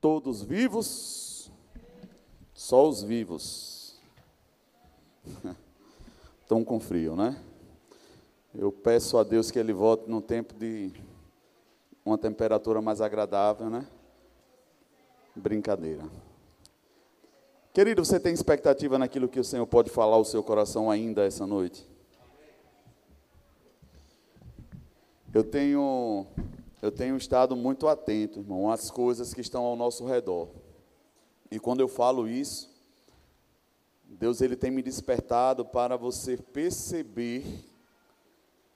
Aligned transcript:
Todos 0.00 0.42
vivos? 0.42 1.50
Só 2.54 2.88
os 2.88 3.02
vivos. 3.02 4.00
Estão 6.42 6.64
com 6.64 6.78
frio, 6.78 7.16
né? 7.16 7.40
Eu 8.54 8.72
peço 8.72 9.18
a 9.18 9.24
Deus 9.24 9.50
que 9.50 9.58
Ele 9.58 9.72
volte 9.72 10.08
num 10.08 10.20
tempo 10.20 10.54
de 10.54 10.92
uma 12.04 12.16
temperatura 12.16 12.80
mais 12.80 13.00
agradável, 13.00 13.68
né? 13.68 13.86
Brincadeira. 15.34 16.04
Querido, 17.74 18.02
você 18.02 18.18
tem 18.18 18.32
expectativa 18.32 18.96
naquilo 18.96 19.28
que 19.28 19.38
o 19.38 19.44
Senhor 19.44 19.66
pode 19.66 19.90
falar 19.90 20.16
ao 20.16 20.24
seu 20.24 20.42
coração 20.42 20.90
ainda 20.90 21.26
essa 21.26 21.46
noite? 21.46 21.86
Eu 25.34 25.44
tenho, 25.44 26.26
eu 26.86 26.92
tenho 26.92 27.16
estado 27.16 27.56
muito 27.56 27.88
atento, 27.88 28.38
irmão, 28.38 28.70
às 28.70 28.90
coisas 28.90 29.34
que 29.34 29.40
estão 29.40 29.64
ao 29.64 29.74
nosso 29.74 30.04
redor. 30.04 30.48
E 31.50 31.58
quando 31.58 31.80
eu 31.80 31.88
falo 31.88 32.28
isso, 32.28 32.70
Deus 34.04 34.40
ele 34.40 34.54
tem 34.54 34.70
me 34.70 34.82
despertado 34.82 35.64
para 35.64 35.96
você 35.96 36.36
perceber 36.36 37.44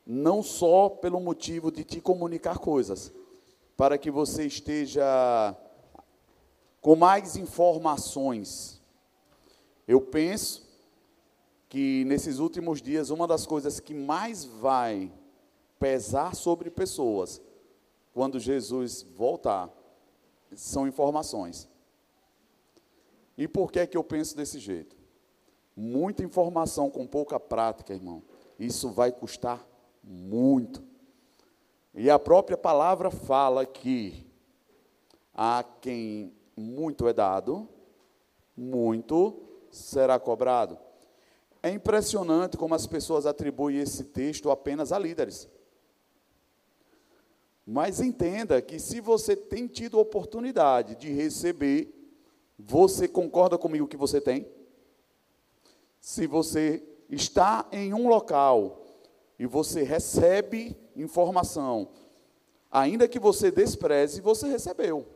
não 0.05 0.43
só 0.43 0.89
pelo 0.89 1.21
motivo 1.21 1.71
de 1.71 1.85
te 1.85 2.01
comunicar 2.01 2.59
coisas, 2.59 3.13
para 3.77 3.97
que 3.97 4.11
você 4.11 4.45
esteja 4.45 5.57
com 6.81 6.97
mais 6.97 7.37
informações. 7.37 8.83
Eu 9.87 10.01
penso 10.01 10.69
que 11.69 12.05
nesses 12.07 12.41
últimos 12.41 12.83
dias, 12.83 13.11
uma 13.11 13.29
das 13.29 13.47
coisas 13.47 13.79
que 13.79 13.95
mais 13.95 14.45
vai 14.45 15.13
pesar 15.79 16.35
sobre 16.35 16.71
pessoas 16.71 17.41
quando 18.13 18.39
Jesus 18.39 19.03
voltar 19.15 19.71
são 20.55 20.87
informações. 20.87 21.69
E 23.37 23.49
por 23.49 23.71
que 23.73 23.81
é 23.81 23.87
que 23.87 23.97
eu 23.97 24.05
penso 24.05 24.37
desse 24.37 24.59
jeito? 24.59 24.97
Muita 25.77 26.23
informação 26.23 26.91
com 26.91 27.07
pouca 27.07 27.41
prática, 27.41 27.95
irmão. 27.95 28.23
Isso 28.59 28.91
vai 28.91 29.11
custar 29.11 29.67
muito. 30.03 30.83
E 31.95 32.11
a 32.11 32.19
própria 32.19 32.57
palavra 32.57 33.11
fala 33.11 33.65
que 33.65 34.27
a 35.35 35.65
quem 35.81 36.35
muito 36.57 37.09
é 37.09 37.13
dado, 37.13 37.69
muito 38.57 39.43
será 39.71 40.19
cobrado. 40.19 40.79
É 41.63 41.71
impressionante 41.71 42.57
como 42.57 42.75
as 42.75 42.87
pessoas 42.87 43.27
atribuem 43.27 43.79
esse 43.79 44.05
texto 44.05 44.51
apenas 44.51 44.93
a 44.93 44.99
líderes. 44.99 45.49
Mas 47.67 48.01
entenda 48.01 48.61
que 48.61 48.79
se 48.79 49.01
você 49.01 49.37
tem 49.37 49.67
tido 49.67 49.99
oportunidade 49.99 50.97
de 50.97 51.13
receber, 51.13 51.95
você 52.59 53.07
concorda 53.07 53.57
comigo 53.57 53.89
que 53.89 53.97
você 53.97 54.21
tem? 54.21 54.47
Se 56.01 56.27
você 56.27 56.83
está 57.09 57.67
em 57.71 57.93
um 57.93 58.09
local 58.09 58.87
e 59.39 59.47
você 59.47 59.83
recebe 59.83 60.77
informação, 60.97 61.89
ainda 62.71 63.09
que 63.09 63.19
você 63.19 63.51
despreze, 63.51 64.21
você 64.21 64.49
recebeu. 64.49 65.07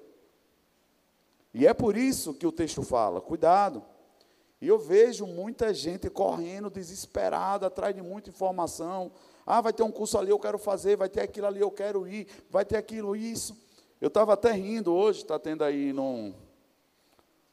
E 1.52 1.66
é 1.66 1.72
por 1.72 1.96
isso 1.96 2.34
que 2.34 2.46
o 2.46 2.52
texto 2.52 2.82
fala: 2.82 3.20
cuidado. 3.20 3.82
E 4.60 4.66
eu 4.66 4.78
vejo 4.78 5.26
muita 5.26 5.74
gente 5.74 6.08
correndo 6.08 6.70
desesperada 6.70 7.66
atrás 7.66 7.94
de 7.94 8.02
muita 8.02 8.30
informação. 8.30 9.12
Ah, 9.46 9.60
vai 9.60 9.72
ter 9.72 9.82
um 9.82 9.90
curso 9.90 10.16
ali, 10.18 10.30
eu 10.30 10.38
quero 10.38 10.58
fazer, 10.58 10.96
vai 10.96 11.08
ter 11.08 11.20
aquilo 11.20 11.46
ali, 11.46 11.60
eu 11.60 11.70
quero 11.70 12.06
ir, 12.06 12.26
vai 12.50 12.64
ter 12.64 12.76
aquilo, 12.76 13.14
isso. 13.14 13.56
Eu 14.00 14.08
estava 14.08 14.32
até 14.32 14.52
rindo 14.52 14.92
hoje, 14.92 15.20
está 15.20 15.38
tendo 15.38 15.62
aí 15.62 15.92
no, 15.92 16.34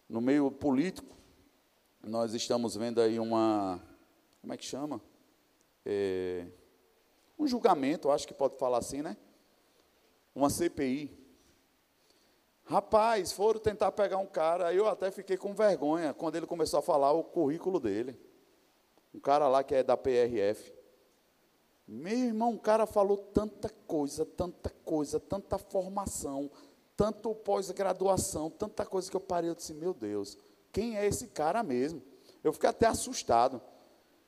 no 0.07 0.21
meio 0.21 0.49
político, 0.51 1.15
nós 2.03 2.33
estamos 2.33 2.75
vendo 2.75 2.99
aí 2.99 3.19
uma, 3.19 3.81
como 4.41 4.53
é 4.53 4.57
que 4.57 4.65
chama? 4.65 5.01
É, 5.85 6.45
um 7.37 7.47
julgamento, 7.47 8.09
acho 8.09 8.27
que 8.27 8.33
pode 8.33 8.57
falar 8.57 8.77
assim, 8.77 9.01
né? 9.01 9.17
Uma 10.33 10.49
CPI. 10.49 11.17
Rapaz, 12.63 13.31
foram 13.31 13.59
tentar 13.59 13.91
pegar 13.91 14.17
um 14.17 14.25
cara, 14.25 14.73
eu 14.73 14.87
até 14.87 15.11
fiquei 15.11 15.35
com 15.35 15.53
vergonha 15.53 16.13
quando 16.13 16.37
ele 16.37 16.45
começou 16.47 16.79
a 16.79 16.81
falar 16.81 17.11
o 17.11 17.23
currículo 17.23 17.79
dele. 17.79 18.17
Um 19.13 19.19
cara 19.19 19.47
lá 19.47 19.63
que 19.63 19.75
é 19.75 19.83
da 19.83 19.97
PRF. 19.97 20.73
Meu 21.93 22.17
irmão, 22.17 22.53
o 22.53 22.57
cara 22.57 22.85
falou 22.85 23.17
tanta 23.17 23.67
coisa, 23.85 24.25
tanta 24.25 24.69
coisa, 24.85 25.19
tanta 25.19 25.57
formação, 25.57 26.49
tanto 26.95 27.35
pós-graduação, 27.35 28.49
tanta 28.49 28.85
coisa 28.85 29.11
que 29.11 29.17
eu 29.17 29.19
parei 29.19 29.51
e 29.51 29.55
disse, 29.55 29.73
meu 29.73 29.93
Deus, 29.93 30.37
quem 30.71 30.97
é 30.97 31.05
esse 31.05 31.27
cara 31.27 31.61
mesmo? 31.61 32.01
Eu 32.41 32.53
fiquei 32.53 32.69
até 32.69 32.87
assustado. 32.87 33.61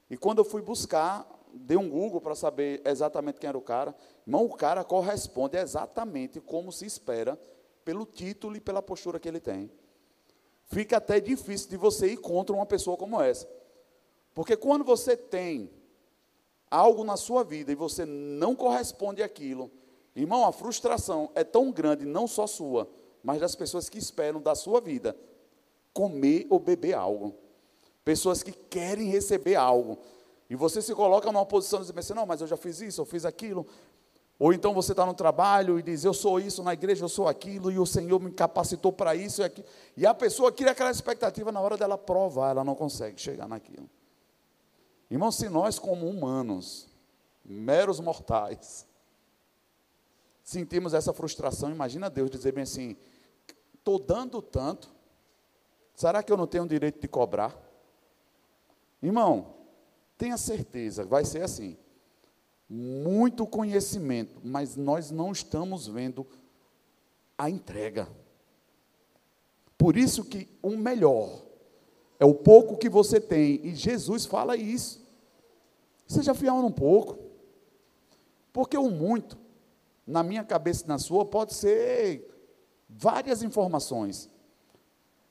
E 0.09 0.18
quando 0.18 0.40
eu 0.40 0.44
fui 0.44 0.62
buscar, 0.62 1.25
dei 1.53 1.78
um 1.78 1.90
Google 1.90 2.19
para 2.19 2.35
saber 2.35 2.81
exatamente 2.84 3.40
quem 3.40 3.47
era 3.47 3.57
o 3.57 3.62
cara. 3.62 3.95
Irmão, 4.28 4.44
o 4.44 4.53
cara 4.53 4.84
corresponde 4.84 5.57
exatamente 5.57 6.41
como 6.41 6.69
se 6.69 6.85
espera, 6.85 7.40
pelo 7.85 8.06
título 8.06 8.57
e 8.57 8.59
pela 8.59 8.81
postura 8.81 9.22
que 9.22 9.28
ele 9.30 9.40
tem. 9.40 9.72
Fica 10.66 10.97
até 10.97 11.18
difícil 11.22 11.69
de 11.69 11.78
você 11.78 12.07
ir 12.07 12.18
contra 12.18 12.53
uma 12.53 12.66
pessoa 12.66 12.97
como 12.97 13.22
essa. 13.22 13.47
Porque 14.34 14.57
quando 14.57 14.84
você 14.84 15.16
tem 15.16 15.72
algo 16.73 17.03
na 17.03 17.16
sua 17.16 17.44
vida 17.44 17.72
e 17.72 17.75
você 17.75 18.03
não 18.03 18.56
corresponde 18.56 19.22
àquilo, 19.22 19.69
irmão, 20.16 20.45
a 20.45 20.51
frustração 20.51 21.29
é 21.35 21.44
tão 21.44 21.72
grande, 21.72 22.03
não 22.03 22.28
só 22.28 22.47
sua, 22.47 22.89
mas 23.23 23.39
das 23.39 23.56
pessoas 23.56 23.88
que 23.89 24.00
esperam 24.00 24.41
da 24.41 24.56
sua 24.56 24.81
vida 24.81 25.16
comer 25.94 26.47
ou 26.50 26.59
beber 26.59 26.95
algo. 26.95 27.35
Pessoas 28.03 28.41
que 28.41 28.51
querem 28.51 29.07
receber 29.07 29.56
algo. 29.56 30.00
E 30.50 30.56
você 30.56 30.81
se 30.81 30.94
coloca 30.94 31.31
numa 31.31 31.45
posição 31.45 31.81
de 31.81 31.94
dizer 31.94 32.16
não, 32.16 32.25
mas 32.25 32.41
eu 32.41 32.47
já 32.47 32.57
fiz 32.57 32.81
isso, 32.81 33.00
eu 33.00 33.06
fiz 33.06 33.23
aquilo. 33.23 33.66
Ou 34.39 34.51
então 34.51 34.73
você 34.73 34.91
está 34.91 35.06
no 35.06 35.13
trabalho 35.13 35.79
e 35.79 35.83
diz, 35.83 36.03
eu 36.03 36.13
sou 36.13 36.39
isso, 36.39 36.63
na 36.63 36.73
igreja 36.73 37.06
eu 37.06 37.09
sou 37.09 37.28
aquilo, 37.28 37.72
e 37.72 37.78
o 37.78 37.85
Senhor 37.85 38.19
me 38.19 38.31
capacitou 38.31 38.91
para 38.91 39.16
isso 39.16 39.41
e 39.41 39.45
aquilo. 39.45 39.67
E 39.95 40.06
a 40.06 40.13
pessoa 40.13 40.51
cria 40.51 40.72
aquela 40.72 40.91
expectativa 40.91 41.51
na 41.51 41.62
hora 41.62 41.78
dela 41.78 41.97
provar, 41.97 42.50
ela 42.50 42.63
não 42.63 42.75
consegue 42.75 43.22
chegar 43.22 43.47
naquilo. 43.47 43.88
Irmão, 45.13 45.31
se 45.31 45.47
nós 45.47 45.79
como 45.79 46.09
humanos, 46.09 46.90
meros 47.46 48.01
mortais, 48.01 48.85
sentimos 50.44 50.94
essa 50.94 51.13
frustração, 51.13 51.72
imagina 51.72 52.09
Deus 52.09 52.29
dizer 52.29 52.51
bem 52.51 52.63
assim, 52.63 52.97
estou 53.74 53.97
dando 53.97 54.41
tanto, 54.41 54.94
será 55.96 56.22
que 56.22 56.34
eu 56.34 56.38
não 56.38 56.47
tenho 56.47 56.66
o 56.66 56.68
direito 56.68 57.00
de 57.00 57.07
cobrar? 57.07 57.57
Irmão, 59.01 59.53
Tenha 60.24 60.38
certeza, 60.38 61.03
vai 61.03 61.25
ser 61.25 61.41
assim. 61.41 61.78
Muito 62.69 63.45
conhecimento, 63.45 64.40
mas 64.41 64.75
nós 64.78 65.12
não 65.12 65.34
estamos 65.34 65.85
vendo 65.85 66.25
a 67.38 67.50
entrega. 67.50 68.07
Por 69.78 69.97
isso 69.97 70.24
que 70.24 70.47
o 70.62 70.78
melhor 70.78 71.44
é 72.19 72.25
o 72.25 72.34
pouco 72.34 72.78
que 72.78 72.88
você 72.88 73.19
tem, 73.19 73.59
e 73.66 73.75
Jesus 73.75 74.25
fala 74.25 74.56
isso. 74.56 75.03
Seja 76.08 76.34
fiel 76.34 76.62
num 76.62 76.72
pouco. 76.72 77.18
Porque 78.52 78.78
o 78.78 78.90
muito, 78.90 79.38
na 80.06 80.22
minha 80.22 80.44
cabeça 80.44 80.86
e 80.86 80.88
na 80.88 81.00
sua, 81.00 81.25
pode 81.25 81.53
ser 81.53 82.30
várias 82.88 83.41
informações. 83.41 84.30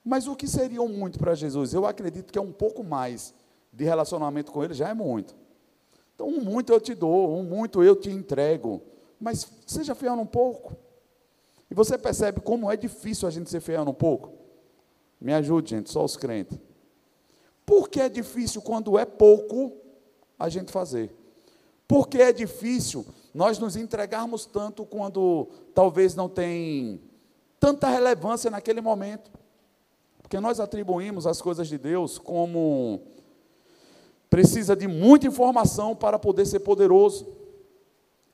Mas 0.04 0.26
o 0.26 0.34
que 0.34 0.48
seria 0.48 0.82
um 0.82 0.88
muito 0.88 1.18
para 1.18 1.34
Jesus? 1.34 1.72
Eu 1.72 1.86
acredito 1.86 2.32
que 2.32 2.38
é 2.38 2.42
um 2.42 2.52
pouco 2.52 2.82
mais 2.82 3.32
de 3.72 3.84
relacionamento 3.84 4.50
com 4.50 4.64
Ele 4.64 4.74
já 4.74 4.88
é 4.88 4.94
muito. 4.94 5.36
Então, 6.14 6.26
um 6.26 6.40
muito 6.40 6.72
eu 6.72 6.80
te 6.80 6.94
dou, 6.94 7.36
um 7.36 7.44
muito 7.44 7.82
eu 7.82 7.94
te 7.94 8.10
entrego. 8.10 8.82
Mas 9.20 9.46
seja 9.66 9.94
fiel 9.94 10.14
um 10.14 10.26
pouco. 10.26 10.76
E 11.70 11.74
você 11.74 11.96
percebe 11.96 12.40
como 12.40 12.70
é 12.70 12.76
difícil 12.76 13.26
a 13.28 13.30
gente 13.30 13.48
ser 13.48 13.60
fiel 13.60 13.82
um 13.82 13.94
pouco? 13.94 14.32
Me 15.20 15.32
ajude, 15.32 15.70
gente, 15.70 15.90
só 15.90 16.04
os 16.04 16.16
crentes. 16.16 16.58
Por 17.64 17.88
que 17.88 18.00
é 18.00 18.08
difícil 18.08 18.60
quando 18.60 18.98
é 18.98 19.04
pouco 19.04 19.81
a 20.42 20.48
gente 20.48 20.72
fazer? 20.72 21.14
Por 21.86 22.08
que 22.08 22.18
é 22.18 22.32
difícil 22.32 23.06
nós 23.32 23.60
nos 23.60 23.76
entregarmos 23.76 24.44
tanto 24.44 24.84
quando 24.84 25.48
talvez 25.72 26.16
não 26.16 26.28
tem 26.28 27.00
tanta 27.60 27.88
relevância 27.88 28.50
naquele 28.50 28.80
momento? 28.80 29.30
Porque 30.20 30.40
nós 30.40 30.58
atribuímos 30.58 31.28
as 31.28 31.40
coisas 31.40 31.68
de 31.68 31.78
Deus 31.78 32.18
como 32.18 33.02
precisa 34.28 34.74
de 34.74 34.88
muita 34.88 35.28
informação 35.28 35.94
para 35.94 36.18
poder 36.18 36.44
ser 36.44 36.60
poderoso. 36.60 37.28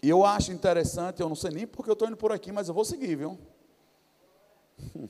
E 0.02 0.08
eu 0.08 0.24
acho 0.24 0.50
interessante, 0.50 1.20
eu 1.20 1.28
não 1.28 1.36
sei 1.36 1.50
nem 1.50 1.66
porque 1.66 1.90
eu 1.90 1.94
estou 1.94 2.08
indo 2.08 2.16
por 2.16 2.32
aqui, 2.32 2.50
mas 2.50 2.68
eu 2.68 2.74
vou 2.74 2.86
seguir, 2.86 3.16
viu? 3.16 3.38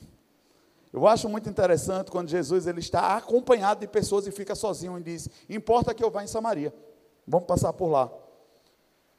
Eu 0.91 1.05
acho 1.07 1.29
muito 1.29 1.47
interessante 1.47 2.09
quando 2.09 2.29
Jesus 2.29 2.65
ele 2.65 2.79
está 2.79 3.15
acompanhado 3.15 3.79
de 3.79 3.87
pessoas 3.87 4.25
e 4.25 4.31
fica 4.31 4.55
sozinho 4.55 4.97
e 4.97 5.03
diz: 5.03 5.29
Importa 5.47 5.93
que 5.93 6.03
eu 6.03 6.09
vá 6.09 6.23
em 6.23 6.27
Samaria, 6.27 6.73
vamos 7.29 7.47
passar 7.47 7.71
por 7.71 7.87
lá. 7.87 8.11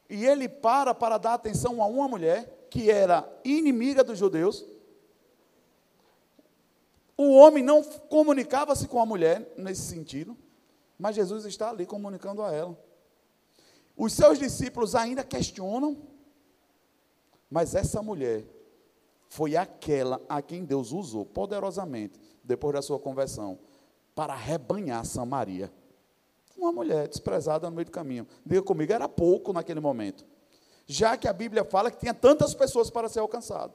E 0.08 0.26
ele 0.26 0.48
para 0.48 0.94
para 0.94 1.16
dar 1.16 1.34
atenção 1.34 1.82
a 1.82 1.86
uma 1.86 2.06
mulher 2.06 2.66
que 2.68 2.90
era 2.90 3.26
inimiga 3.44 4.04
dos 4.04 4.18
judeus, 4.18 4.66
O 7.22 7.34
homem 7.34 7.62
não 7.62 7.82
comunicava-se 7.82 8.88
com 8.88 8.98
a 8.98 9.04
mulher 9.04 9.52
nesse 9.54 9.82
sentido, 9.82 10.34
mas 10.98 11.14
Jesus 11.14 11.44
está 11.44 11.68
ali 11.68 11.84
comunicando 11.84 12.42
a 12.42 12.50
ela. 12.50 12.74
Os 13.94 14.14
seus 14.14 14.38
discípulos 14.38 14.94
ainda 14.94 15.22
questionam, 15.22 15.98
mas 17.50 17.74
essa 17.74 18.00
mulher 18.00 18.46
foi 19.28 19.54
aquela 19.54 20.18
a 20.30 20.40
quem 20.40 20.64
Deus 20.64 20.92
usou 20.92 21.26
poderosamente, 21.26 22.18
depois 22.42 22.72
da 22.72 22.80
sua 22.80 22.98
conversão, 22.98 23.58
para 24.14 24.34
rebanhar 24.34 25.04
Samaria. 25.04 25.70
Uma 26.60 26.72
mulher 26.72 27.08
desprezada 27.08 27.70
no 27.70 27.74
meio 27.74 27.86
do 27.86 27.90
caminho. 27.90 28.26
Diga 28.44 28.60
comigo, 28.60 28.92
era 28.92 29.08
pouco 29.08 29.50
naquele 29.50 29.80
momento. 29.80 30.26
Já 30.86 31.16
que 31.16 31.26
a 31.26 31.32
Bíblia 31.32 31.64
fala 31.64 31.90
que 31.90 31.96
tinha 31.96 32.12
tantas 32.12 32.52
pessoas 32.52 32.90
para 32.90 33.08
ser 33.08 33.20
alcançado. 33.20 33.72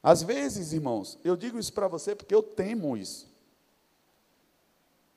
Às 0.00 0.22
vezes, 0.22 0.72
irmãos, 0.72 1.18
eu 1.24 1.36
digo 1.36 1.58
isso 1.58 1.72
para 1.72 1.88
você 1.88 2.14
porque 2.14 2.32
eu 2.32 2.44
temo 2.44 2.96
isso. 2.96 3.28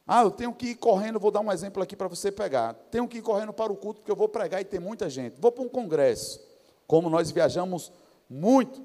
Ah, 0.08 0.24
eu 0.24 0.32
tenho 0.32 0.52
que 0.52 0.70
ir 0.70 0.76
correndo, 0.76 1.20
vou 1.20 1.30
dar 1.30 1.42
um 1.42 1.52
exemplo 1.52 1.84
aqui 1.84 1.96
para 1.96 2.08
você 2.08 2.32
pegar. 2.32 2.74
Tenho 2.90 3.08
que 3.08 3.20
ir 3.20 3.22
correndo 3.22 3.54
para 3.54 3.72
o 3.72 3.78
culto 3.78 4.02
porque 4.02 4.12
eu 4.12 4.16
vou 4.16 4.28
pregar 4.28 4.62
e 4.62 4.66
tem 4.66 4.80
muita 4.80 5.08
gente. 5.12 5.40
Vou 5.40 5.52
para 5.52 5.64
um 5.64 5.70
congresso. 5.70 6.42
Como 6.88 7.08
nós 7.08 7.30
viajamos 7.30 7.92
muito, 8.28 8.84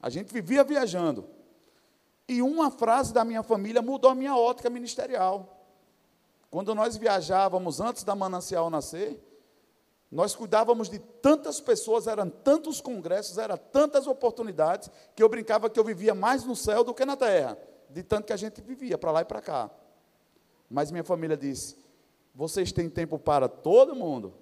a 0.00 0.08
gente 0.08 0.32
vivia 0.32 0.62
viajando. 0.62 1.28
E 2.28 2.40
uma 2.40 2.70
frase 2.70 3.12
da 3.12 3.24
minha 3.24 3.42
família 3.42 3.82
mudou 3.82 4.12
a 4.12 4.14
minha 4.14 4.36
ótica 4.36 4.70
ministerial. 4.70 5.55
Quando 6.56 6.74
nós 6.74 6.96
viajávamos 6.96 7.82
antes 7.82 8.02
da 8.02 8.14
manancial 8.14 8.70
nascer, 8.70 9.22
nós 10.10 10.34
cuidávamos 10.34 10.88
de 10.88 10.98
tantas 10.98 11.60
pessoas, 11.60 12.06
eram 12.06 12.30
tantos 12.30 12.80
congressos, 12.80 13.36
eram 13.36 13.58
tantas 13.58 14.06
oportunidades, 14.06 14.90
que 15.14 15.22
eu 15.22 15.28
brincava 15.28 15.68
que 15.68 15.78
eu 15.78 15.84
vivia 15.84 16.14
mais 16.14 16.44
no 16.44 16.56
céu 16.56 16.82
do 16.82 16.94
que 16.94 17.04
na 17.04 17.14
terra, 17.14 17.58
de 17.90 18.02
tanto 18.02 18.24
que 18.24 18.32
a 18.32 18.38
gente 18.38 18.62
vivia 18.62 18.96
para 18.96 19.10
lá 19.10 19.20
e 19.20 19.24
para 19.26 19.42
cá. 19.42 19.70
Mas 20.70 20.90
minha 20.90 21.04
família 21.04 21.36
disse: 21.36 21.76
vocês 22.34 22.72
têm 22.72 22.88
tempo 22.88 23.18
para 23.18 23.50
todo 23.50 23.94
mundo, 23.94 24.32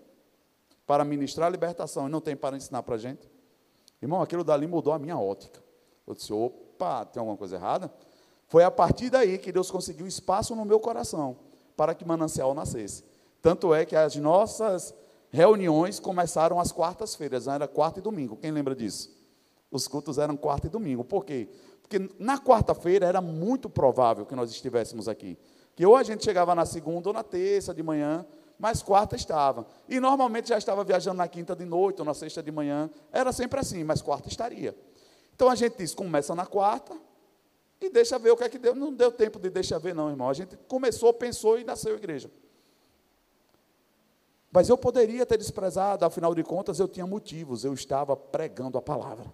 para 0.86 1.04
ministrar 1.04 1.48
a 1.48 1.50
libertação, 1.50 2.06
e 2.06 2.10
não 2.12 2.20
tem 2.20 2.36
para 2.36 2.56
ensinar 2.56 2.84
para 2.84 2.94
a 2.94 2.98
gente? 2.98 3.28
Irmão, 4.00 4.22
aquilo 4.22 4.44
dali 4.44 4.68
mudou 4.68 4.92
a 4.92 5.00
minha 5.00 5.18
ótica. 5.18 5.60
Eu 6.06 6.14
disse: 6.14 6.32
opa, 6.32 7.06
tem 7.06 7.18
alguma 7.18 7.36
coisa 7.36 7.56
errada? 7.56 7.92
Foi 8.46 8.62
a 8.62 8.70
partir 8.70 9.10
daí 9.10 9.36
que 9.36 9.50
Deus 9.50 9.68
conseguiu 9.68 10.06
espaço 10.06 10.54
no 10.54 10.64
meu 10.64 10.78
coração 10.78 11.52
para 11.76 11.94
que 11.94 12.04
manancial 12.04 12.54
nascesse. 12.54 13.04
Tanto 13.40 13.74
é 13.74 13.84
que 13.84 13.96
as 13.96 14.16
nossas 14.16 14.94
reuniões 15.30 15.98
começaram 15.98 16.60
às 16.60 16.70
quartas-feiras, 16.70 17.48
era 17.48 17.66
quarta 17.66 17.98
e 17.98 18.02
domingo. 18.02 18.36
Quem 18.36 18.50
lembra 18.50 18.74
disso? 18.74 19.10
Os 19.70 19.88
cultos 19.88 20.18
eram 20.18 20.36
quarta 20.36 20.68
e 20.68 20.70
domingo. 20.70 21.04
Por 21.04 21.24
quê? 21.24 21.48
Porque 21.82 22.08
na 22.18 22.38
quarta-feira 22.38 23.04
era 23.04 23.20
muito 23.20 23.68
provável 23.68 24.24
que 24.24 24.34
nós 24.34 24.50
estivéssemos 24.50 25.08
aqui. 25.08 25.36
Que 25.74 25.84
ou 25.84 25.96
a 25.96 26.02
gente 26.02 26.24
chegava 26.24 26.54
na 26.54 26.64
segunda 26.64 27.08
ou 27.08 27.12
na 27.12 27.22
terça 27.22 27.74
de 27.74 27.82
manhã, 27.82 28.24
mas 28.58 28.82
quarta 28.82 29.16
estava. 29.16 29.66
E 29.88 29.98
normalmente 29.98 30.48
já 30.48 30.56
estava 30.56 30.84
viajando 30.84 31.18
na 31.18 31.28
quinta 31.28 31.54
de 31.54 31.64
noite 31.64 31.98
ou 31.98 32.04
na 32.04 32.14
sexta 32.14 32.42
de 32.42 32.52
manhã. 32.52 32.88
Era 33.12 33.32
sempre 33.32 33.58
assim, 33.60 33.82
mas 33.82 34.00
quarta 34.00 34.28
estaria. 34.28 34.74
Então 35.34 35.50
a 35.50 35.54
gente 35.54 35.76
disse, 35.76 35.96
começa 35.96 36.34
na 36.34 36.46
quarta, 36.46 36.96
e 37.80 37.90
deixa 37.90 38.18
ver 38.18 38.30
o 38.30 38.36
que 38.36 38.44
é 38.44 38.48
que 38.48 38.58
deu. 38.58 38.74
Não 38.74 38.92
deu 38.92 39.12
tempo 39.12 39.38
de 39.38 39.50
deixa 39.50 39.78
ver, 39.78 39.94
não, 39.94 40.10
irmão. 40.10 40.28
A 40.28 40.34
gente 40.34 40.56
começou, 40.68 41.12
pensou 41.12 41.58
e 41.58 41.64
nasceu 41.64 41.94
a 41.94 41.96
igreja. 41.96 42.30
Mas 44.50 44.68
eu 44.68 44.78
poderia 44.78 45.26
ter 45.26 45.36
desprezado, 45.36 46.04
afinal 46.04 46.34
de 46.34 46.44
contas, 46.44 46.78
eu 46.78 46.86
tinha 46.86 47.06
motivos, 47.06 47.64
eu 47.64 47.74
estava 47.74 48.16
pregando 48.16 48.78
a 48.78 48.82
palavra. 48.82 49.32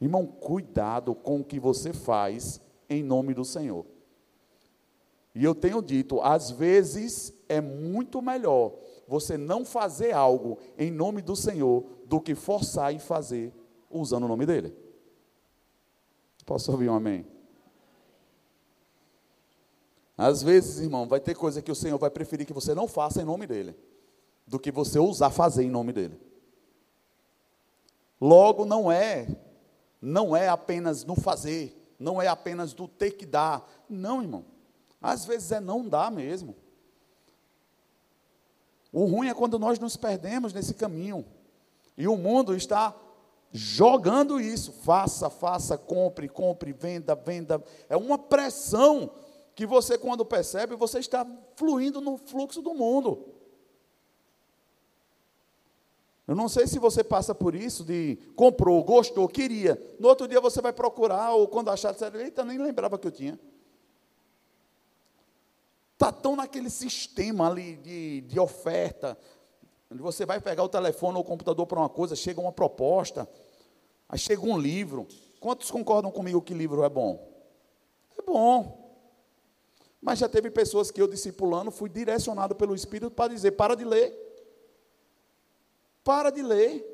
Irmão, 0.00 0.26
cuidado 0.26 1.14
com 1.14 1.40
o 1.40 1.44
que 1.44 1.58
você 1.58 1.92
faz 1.92 2.60
em 2.88 3.02
nome 3.02 3.32
do 3.32 3.44
Senhor. 3.44 3.86
E 5.34 5.42
eu 5.42 5.54
tenho 5.54 5.80
dito, 5.80 6.20
às 6.20 6.50
vezes 6.50 7.32
é 7.48 7.60
muito 7.60 8.20
melhor 8.20 8.74
você 9.08 9.36
não 9.36 9.64
fazer 9.64 10.12
algo 10.12 10.58
em 10.78 10.90
nome 10.90 11.22
do 11.22 11.34
Senhor 11.34 11.84
do 12.04 12.20
que 12.20 12.34
forçar 12.34 12.94
e 12.94 12.98
fazer 12.98 13.52
usando 13.90 14.24
o 14.24 14.28
nome 14.28 14.46
dele. 14.46 14.76
Posso 16.44 16.70
ouvir 16.70 16.90
um 16.90 16.94
amém? 16.94 17.33
Às 20.16 20.42
vezes, 20.42 20.80
irmão, 20.80 21.06
vai 21.06 21.20
ter 21.20 21.34
coisa 21.34 21.60
que 21.60 21.72
o 21.72 21.74
Senhor 21.74 21.98
vai 21.98 22.10
preferir 22.10 22.46
que 22.46 22.52
você 22.52 22.74
não 22.74 22.86
faça 22.86 23.20
em 23.20 23.24
nome 23.24 23.46
dele, 23.46 23.76
do 24.46 24.58
que 24.58 24.70
você 24.70 24.98
ousar 24.98 25.30
fazer 25.30 25.64
em 25.64 25.70
nome 25.70 25.92
dele. 25.92 26.18
Logo, 28.20 28.64
não 28.64 28.90
é, 28.90 29.26
não 30.00 30.36
é 30.36 30.48
apenas 30.48 31.04
no 31.04 31.16
fazer, 31.16 31.94
não 31.98 32.22
é 32.22 32.28
apenas 32.28 32.72
do 32.72 32.86
ter 32.86 33.12
que 33.12 33.26
dar. 33.26 33.68
Não, 33.88 34.22
irmão. 34.22 34.44
Às 35.02 35.24
vezes 35.24 35.50
é 35.52 35.60
não 35.60 35.86
dar 35.86 36.10
mesmo. 36.10 36.56
O 38.92 39.04
ruim 39.06 39.28
é 39.28 39.34
quando 39.34 39.58
nós 39.58 39.78
nos 39.78 39.96
perdemos 39.96 40.52
nesse 40.52 40.74
caminho. 40.74 41.26
E 41.98 42.06
o 42.06 42.16
mundo 42.16 42.54
está 42.54 42.94
jogando 43.52 44.40
isso. 44.40 44.72
Faça, 44.72 45.28
faça, 45.28 45.76
compre, 45.76 46.28
compre, 46.28 46.72
venda, 46.72 47.14
venda. 47.14 47.62
É 47.88 47.96
uma 47.96 48.16
pressão 48.16 49.10
que 49.54 49.66
você, 49.66 49.96
quando 49.96 50.24
percebe, 50.24 50.74
você 50.74 50.98
está 50.98 51.26
fluindo 51.56 52.00
no 52.00 52.16
fluxo 52.16 52.60
do 52.60 52.74
mundo. 52.74 53.34
Eu 56.26 56.34
não 56.34 56.48
sei 56.48 56.66
se 56.66 56.78
você 56.78 57.04
passa 57.04 57.34
por 57.34 57.54
isso 57.54 57.84
de 57.84 58.16
comprou, 58.34 58.82
gostou, 58.82 59.28
queria. 59.28 59.80
No 60.00 60.08
outro 60.08 60.26
dia 60.26 60.40
você 60.40 60.60
vai 60.60 60.72
procurar, 60.72 61.32
ou 61.32 61.46
quando 61.46 61.70
achar, 61.70 61.92
você 61.92 62.06
eita, 62.16 62.44
nem 62.44 62.58
lembrava 62.58 62.98
que 62.98 63.06
eu 63.06 63.12
tinha. 63.12 63.38
Está 65.92 66.10
tão 66.10 66.34
naquele 66.34 66.70
sistema 66.70 67.48
ali 67.48 67.76
de, 67.76 68.22
de 68.22 68.40
oferta, 68.40 69.16
onde 69.90 70.02
você 70.02 70.24
vai 70.26 70.40
pegar 70.40 70.64
o 70.64 70.68
telefone 70.68 71.16
ou 71.16 71.22
o 71.22 71.26
computador 71.26 71.66
para 71.66 71.78
uma 71.78 71.88
coisa, 71.90 72.16
chega 72.16 72.40
uma 72.40 72.52
proposta, 72.52 73.28
aí 74.08 74.18
chega 74.18 74.42
um 74.42 74.58
livro. 74.58 75.06
Quantos 75.38 75.70
concordam 75.70 76.10
comigo 76.10 76.40
que 76.40 76.54
livro 76.54 76.82
é 76.82 76.88
bom? 76.88 77.30
É 78.18 78.22
bom. 78.22 78.83
Mas 80.04 80.18
já 80.18 80.28
teve 80.28 80.50
pessoas 80.50 80.90
que 80.90 81.00
eu 81.00 81.08
discipulando, 81.08 81.70
fui 81.70 81.88
direcionado 81.88 82.54
pelo 82.54 82.74
Espírito 82.74 83.10
para 83.10 83.32
dizer: 83.32 83.52
para 83.52 83.74
de 83.74 83.86
ler. 83.86 84.14
Para 86.04 86.28
de 86.28 86.42
ler. 86.42 86.84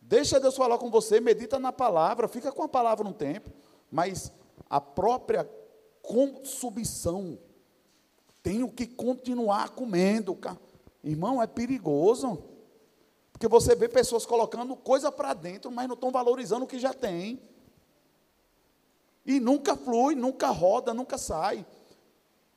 Deixa 0.00 0.40
Deus 0.40 0.56
falar 0.56 0.78
com 0.78 0.90
você, 0.90 1.20
medita 1.20 1.60
na 1.60 1.72
palavra, 1.72 2.26
fica 2.26 2.50
com 2.50 2.64
a 2.64 2.68
palavra 2.68 3.06
um 3.06 3.12
tempo, 3.12 3.52
mas 3.88 4.32
a 4.68 4.80
própria 4.80 5.48
consumição, 6.02 7.38
tenho 8.42 8.68
que 8.68 8.84
continuar 8.84 9.70
comendo. 9.70 10.36
Irmão, 11.04 11.40
é 11.40 11.46
perigoso. 11.46 12.42
Porque 13.30 13.46
você 13.46 13.76
vê 13.76 13.88
pessoas 13.88 14.26
colocando 14.26 14.74
coisa 14.74 15.12
para 15.12 15.34
dentro, 15.34 15.70
mas 15.70 15.86
não 15.86 15.94
estão 15.94 16.10
valorizando 16.10 16.64
o 16.64 16.68
que 16.68 16.80
já 16.80 16.92
tem. 16.92 17.40
E 19.26 19.40
nunca 19.40 19.76
flui, 19.76 20.14
nunca 20.14 20.48
roda, 20.48 20.94
nunca 20.94 21.18
sai. 21.18 21.66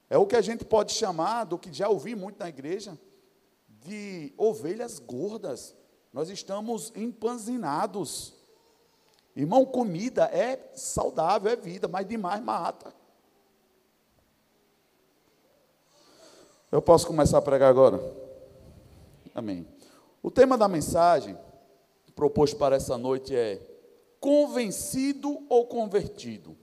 É 0.09 0.17
o 0.17 0.27
que 0.27 0.35
a 0.35 0.41
gente 0.41 0.63
pode 0.63 0.93
chamar, 0.93 1.45
do 1.45 1.57
que 1.57 1.73
já 1.73 1.89
ouvi 1.89 2.15
muito 2.15 2.39
na 2.39 2.47
igreja, 2.47 2.97
de 3.67 4.33
ovelhas 4.37 4.99
gordas. 4.99 5.75
Nós 6.13 6.29
estamos 6.29 6.93
empanzinados. 6.95 8.33
Irmão, 9.35 9.65
comida 9.65 10.25
é 10.25 10.71
saudável, 10.75 11.51
é 11.51 11.55
vida, 11.55 11.87
mas 11.87 12.07
demais 12.07 12.41
mata. 12.41 12.93
Eu 16.71 16.81
posso 16.81 17.07
começar 17.07 17.39
a 17.39 17.41
pregar 17.41 17.69
agora? 17.69 17.99
Amém. 19.33 19.67
O 20.21 20.29
tema 20.29 20.55
da 20.57 20.67
mensagem 20.67 21.37
proposto 22.15 22.57
para 22.57 22.75
essa 22.75 22.97
noite 22.97 23.35
é 23.35 23.78
convencido 24.19 25.45
ou 25.49 25.67
convertido? 25.67 26.57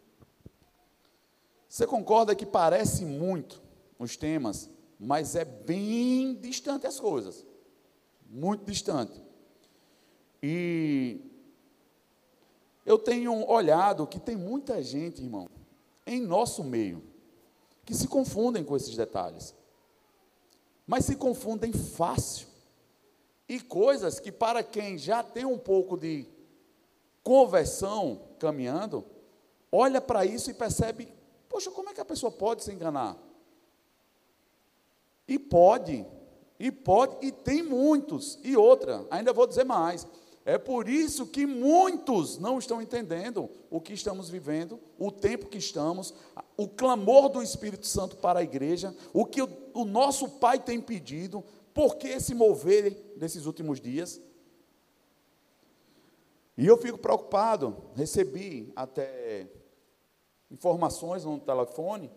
Você 1.69 1.87
concorda 1.87 2.35
que 2.35 2.47
parece 2.47 3.05
muito 3.05 3.63
os 3.99 4.17
temas, 4.17 4.71
mas 4.99 5.37
é 5.37 5.45
bem 5.45 6.35
distante 6.35 6.87
as 6.87 6.99
coisas. 6.99 7.47
Muito 8.29 8.65
distante. 8.65 9.23
E 10.43 11.21
eu 12.85 12.99
tenho 12.99 13.47
olhado 13.49 14.07
que 14.07 14.19
tem 14.19 14.37
muita 14.37 14.83
gente, 14.83 15.23
irmão, 15.23 15.49
em 16.07 16.21
nosso 16.21 16.63
meio, 16.63 17.03
que 17.85 17.95
se 17.95 18.09
confundem 18.09 18.65
com 18.65 18.77
esses 18.77 18.97
detalhes. 18.97 19.55
Mas 20.87 21.05
se 21.05 21.17
confundem 21.17 21.73
fácil. 21.73 22.47
E 23.49 23.61
coisas 23.61 24.19
que 24.19 24.33
para 24.33 24.63
quem 24.63 24.97
já 24.97 25.23
tem 25.23 25.45
um 25.45 25.59
pouco 25.59 25.97
de 25.97 26.27
conversão 27.26 28.21
caminhando, 28.38 29.04
olha 29.73 30.00
para 30.00 30.25
isso 30.25 30.49
e 30.49 30.54
percebe: 30.54 31.12
poxa, 31.49 31.73
como 31.73 31.90
é 31.90 31.92
que 31.92 32.00
a 32.00 32.04
pessoa 32.04 32.30
pode 32.30 32.62
se 32.62 32.73
enganar? 32.73 33.18
E 35.26 35.37
pode, 35.37 36.06
e 36.56 36.71
pode, 36.71 37.26
e 37.26 37.33
tem 37.33 37.64
muitos. 37.64 38.38
E 38.45 38.56
outra, 38.56 39.04
ainda 39.11 39.33
vou 39.33 39.45
dizer 39.45 39.64
mais: 39.64 40.06
É 40.45 40.56
por 40.56 40.88
isso 40.88 41.26
que 41.26 41.47
muitos 41.47 42.38
não 42.38 42.61
estão 42.61 42.80
entendendo 42.80 43.50
o 43.68 43.80
que 43.80 43.92
estamos 43.92 44.30
vivendo, 44.30 44.78
o 44.97 45.11
tempo 45.11 45.49
que 45.49 45.59
estamos, 45.59 46.14
o 46.56 46.68
clamor 46.68 47.28
do 47.28 47.42
Espírito 47.42 47.88
Santo 47.88 48.18
para 48.18 48.38
a 48.38 48.45
igreja, 48.45 48.95
o 49.12 49.26
que 49.26 49.42
o, 49.42 49.49
o 49.75 49.85
nosso 49.85 50.28
Pai 50.28 50.61
tem 50.61 50.80
pedido, 50.80 51.42
por 51.75 51.97
que 51.97 52.21
se 52.21 52.37
mover 52.37 53.16
nesses 53.16 53.47
últimos 53.47 53.80
dias. 53.80 54.21
E 56.57 56.67
eu 56.67 56.77
fico 56.79 56.97
preocupado, 56.97 57.77
recebi 57.95 58.73
até 58.75 59.47
informações 60.51 61.25
no 61.25 61.39
telefone, 61.39 62.11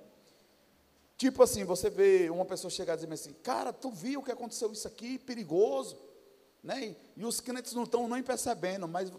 tipo 1.17 1.43
assim, 1.43 1.65
você 1.65 1.89
vê 1.89 2.29
uma 2.29 2.45
pessoa 2.45 2.71
chegar 2.71 2.93
e 2.93 2.97
dizer 2.97 3.13
assim, 3.13 3.33
cara, 3.43 3.73
tu 3.73 3.91
viu 3.91 4.21
o 4.21 4.23
que 4.23 4.31
aconteceu 4.31 4.71
isso 4.71 4.87
aqui, 4.87 5.19
perigoso, 5.19 5.97
né? 6.63 6.95
E 7.17 7.25
os 7.25 7.41
crentes 7.41 7.73
não 7.73 7.83
estão 7.83 8.07
nem 8.07 8.23
percebendo, 8.23 8.87
mas 8.87 9.11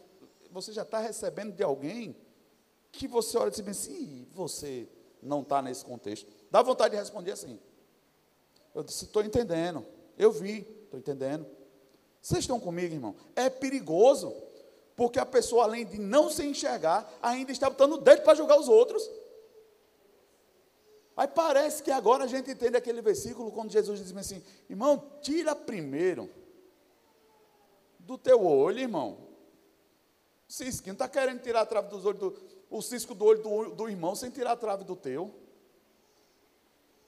você 0.50 0.73
já 0.73 0.83
está 0.83 0.99
recebendo 1.00 1.53
de 1.53 1.62
alguém 1.62 2.17
que 2.91 3.07
você 3.07 3.37
olha 3.37 3.49
e 3.49 3.50
diz 3.53 3.69
assim, 3.69 4.27
você 4.33 4.89
não 5.23 5.43
está 5.43 5.61
nesse 5.61 5.85
contexto. 5.85 6.27
Dá 6.50 6.62
vontade 6.62 6.95
de 6.95 7.00
responder 7.00 7.33
assim. 7.33 7.61
Eu 8.75 8.83
disse, 8.83 9.05
estou 9.05 9.23
entendendo, 9.23 9.85
eu 10.17 10.33
vi, 10.33 10.67
estou 10.85 10.99
entendendo. 10.99 11.47
Vocês 12.23 12.41
estão 12.41 12.59
comigo, 12.59 12.95
irmão? 12.95 13.15
É 13.35 13.50
perigoso, 13.50 14.35
porque 15.00 15.19
a 15.19 15.25
pessoa, 15.25 15.64
além 15.64 15.87
de 15.87 15.99
não 15.99 16.28
se 16.28 16.45
enxergar, 16.45 17.11
ainda 17.23 17.50
está 17.50 17.71
botando 17.71 17.95
o 17.95 17.97
dedo 17.97 18.21
para 18.21 18.35
julgar 18.35 18.61
os 18.61 18.69
outros. 18.69 19.11
Aí 21.16 21.26
parece 21.26 21.83
que 21.83 21.90
agora 21.90 22.25
a 22.25 22.26
gente 22.26 22.50
entende 22.50 22.76
aquele 22.76 23.00
versículo 23.00 23.50
quando 23.50 23.73
Jesus 23.73 23.99
diz 23.99 24.14
assim: 24.14 24.42
irmão, 24.69 25.02
tira 25.23 25.57
primeiro 25.57 26.28
do 28.00 28.19
teu 28.19 28.45
olho, 28.45 28.78
irmão. 28.78 29.16
Cisquinho 30.47 30.92
está 30.92 31.09
querendo 31.09 31.40
tirar 31.40 31.62
a 31.62 31.66
trave 31.66 31.88
dos 31.88 32.04
olhos, 32.04 32.21
do, 32.21 32.37
o 32.69 32.83
cisco 32.83 33.14
do 33.14 33.25
olho 33.25 33.42
do, 33.42 33.75
do 33.75 33.88
irmão 33.88 34.14
sem 34.14 34.28
tirar 34.28 34.52
a 34.52 34.57
trave 34.57 34.85
do 34.85 34.95
teu. 34.95 35.35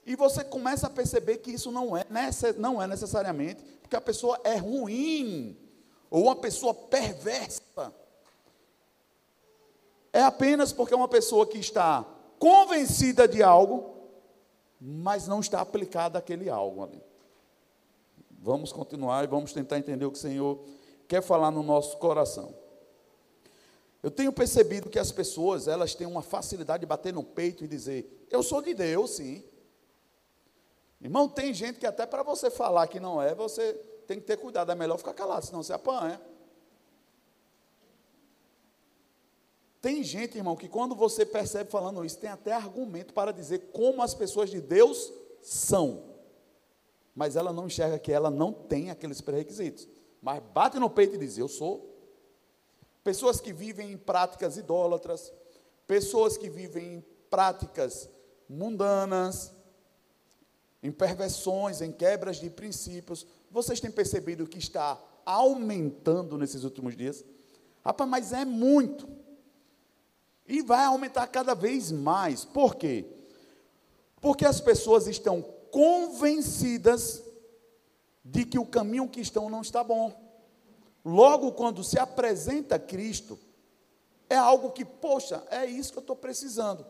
E 0.03 0.15
você 0.15 0.43
começa 0.43 0.87
a 0.87 0.89
perceber 0.89 1.37
que 1.37 1.51
isso 1.51 1.71
não 1.71 1.95
é, 1.95 2.07
não 2.57 2.81
é 2.81 2.87
necessariamente 2.87 3.61
porque 3.81 3.95
a 3.95 4.01
pessoa 4.01 4.41
é 4.43 4.55
ruim 4.55 5.62
ou 6.13 6.25
uma 6.25 6.35
pessoa 6.35 6.75
perversa. 6.75 7.91
É 10.13 10.21
apenas 10.21 10.71
porque 10.71 10.93
é 10.93 10.97
uma 10.97 11.07
pessoa 11.07 11.47
que 11.47 11.57
está 11.57 12.05
convencida 12.37 13.27
de 13.27 13.41
algo, 13.41 13.95
mas 14.79 15.25
não 15.27 15.39
está 15.39 15.59
aplicada 15.59 16.19
aquele 16.19 16.51
algo 16.51 16.83
ali. 16.83 17.03
Vamos 18.29 18.71
continuar 18.71 19.23
e 19.23 19.27
vamos 19.27 19.53
tentar 19.53 19.79
entender 19.79 20.05
o 20.05 20.11
que 20.11 20.17
o 20.19 20.21
Senhor 20.21 20.63
quer 21.07 21.23
falar 21.23 21.49
no 21.49 21.63
nosso 21.63 21.97
coração. 21.97 22.53
Eu 24.03 24.11
tenho 24.11 24.31
percebido 24.31 24.91
que 24.91 24.99
as 24.99 25.11
pessoas, 25.11 25.67
elas 25.67 25.95
têm 25.95 26.05
uma 26.05 26.21
facilidade 26.21 26.81
de 26.81 26.85
bater 26.85 27.11
no 27.11 27.23
peito 27.23 27.63
e 27.63 27.67
dizer: 27.67 28.27
"Eu 28.29 28.43
sou 28.43 28.61
de 28.61 28.75
Deus, 28.75 29.15
sim". 29.15 29.43
Irmão, 31.01 31.27
tem 31.27 31.51
gente 31.55 31.79
que 31.79 31.87
até 31.87 32.05
para 32.05 32.21
você 32.21 32.51
falar 32.51 32.85
que 32.85 32.99
não 32.99 33.19
é, 33.19 33.33
você 33.33 33.92
tem 34.07 34.19
que 34.19 34.25
ter 34.25 34.37
cuidado, 34.37 34.71
é 34.71 34.75
melhor 34.75 34.97
ficar 34.97 35.13
calado, 35.13 35.45
senão 35.45 35.63
você 35.63 35.73
apanha. 35.73 36.21
Tem 39.83 40.01
gente, 40.01 40.37
irmão, 40.37 40.55
que 40.55 40.69
quando 40.69 40.95
você 40.95 41.25
percebe 41.25 41.69
falando 41.69 42.05
isso, 42.05 42.17
tem 42.17 42.29
até 42.29 42.53
argumento 42.53 43.13
para 43.13 43.33
dizer 43.33 43.71
como 43.73 44.01
as 44.01 44.13
pessoas 44.13 44.49
de 44.49 44.61
Deus 44.61 45.11
são. 45.41 46.05
Mas 47.13 47.35
ela 47.35 47.51
não 47.51 47.67
enxerga 47.67 47.99
que 47.99 48.11
ela 48.11 48.31
não 48.31 48.53
tem 48.53 48.89
aqueles 48.89 49.19
pré-requisitos. 49.19 49.87
Mas 50.21 50.41
bate 50.53 50.79
no 50.79 50.89
peito 50.89 51.15
e 51.15 51.17
diz: 51.17 51.37
Eu 51.37 51.49
sou. 51.49 51.93
Pessoas 53.03 53.41
que 53.41 53.51
vivem 53.51 53.91
em 53.91 53.97
práticas 53.97 54.55
idólatras, 54.55 55.33
pessoas 55.85 56.37
que 56.37 56.49
vivem 56.49 56.93
em 56.93 57.05
práticas 57.29 58.09
mundanas, 58.47 59.53
em 60.81 60.93
perversões, 60.93 61.81
em 61.81 61.91
quebras 61.91 62.37
de 62.37 62.49
princípios. 62.49 63.27
Vocês 63.53 63.79
têm 63.79 63.91
percebido 63.91 64.47
que 64.47 64.57
está 64.57 64.99
aumentando 65.23 66.39
nesses 66.39 66.63
últimos 66.63 66.97
dias? 66.97 67.23
Rapaz, 67.85 68.09
mas 68.09 68.33
é 68.33 68.43
muito. 68.43 69.07
E 70.47 70.63
vai 70.63 70.83
aumentar 70.85 71.27
cada 71.27 71.53
vez 71.53 71.91
mais. 71.91 72.43
Por 72.43 72.73
quê? 72.75 73.05
Porque 74.19 74.43
as 74.43 74.59
pessoas 74.59 75.05
estão 75.05 75.43
convencidas 75.69 77.23
de 78.25 78.43
que 78.43 78.57
o 78.57 78.65
caminho 78.65 79.07
que 79.07 79.21
estão 79.21 79.51
não 79.51 79.61
está 79.61 79.83
bom. 79.83 80.11
Logo, 81.05 81.51
quando 81.51 81.83
se 81.83 81.99
apresenta 81.99 82.79
Cristo, 82.79 83.37
é 84.27 84.35
algo 84.35 84.71
que, 84.71 84.83
poxa, 84.83 85.43
é 85.51 85.63
isso 85.67 85.91
que 85.91 85.99
eu 85.99 86.01
estou 86.01 86.15
precisando. 86.15 86.83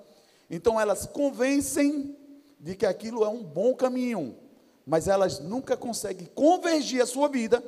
Então 0.49 0.79
elas 0.79 1.05
convencem 1.05 2.15
de 2.57 2.73
que 2.73 2.85
aquilo 2.85 3.25
é 3.25 3.27
um 3.27 3.43
bom 3.43 3.75
caminho, 3.75 4.37
mas 4.85 5.07
elas 5.07 5.39
nunca 5.39 5.77
conseguem 5.77 6.27
convergir 6.27 7.01
a 7.01 7.05
sua 7.05 7.27
vida 7.27 7.63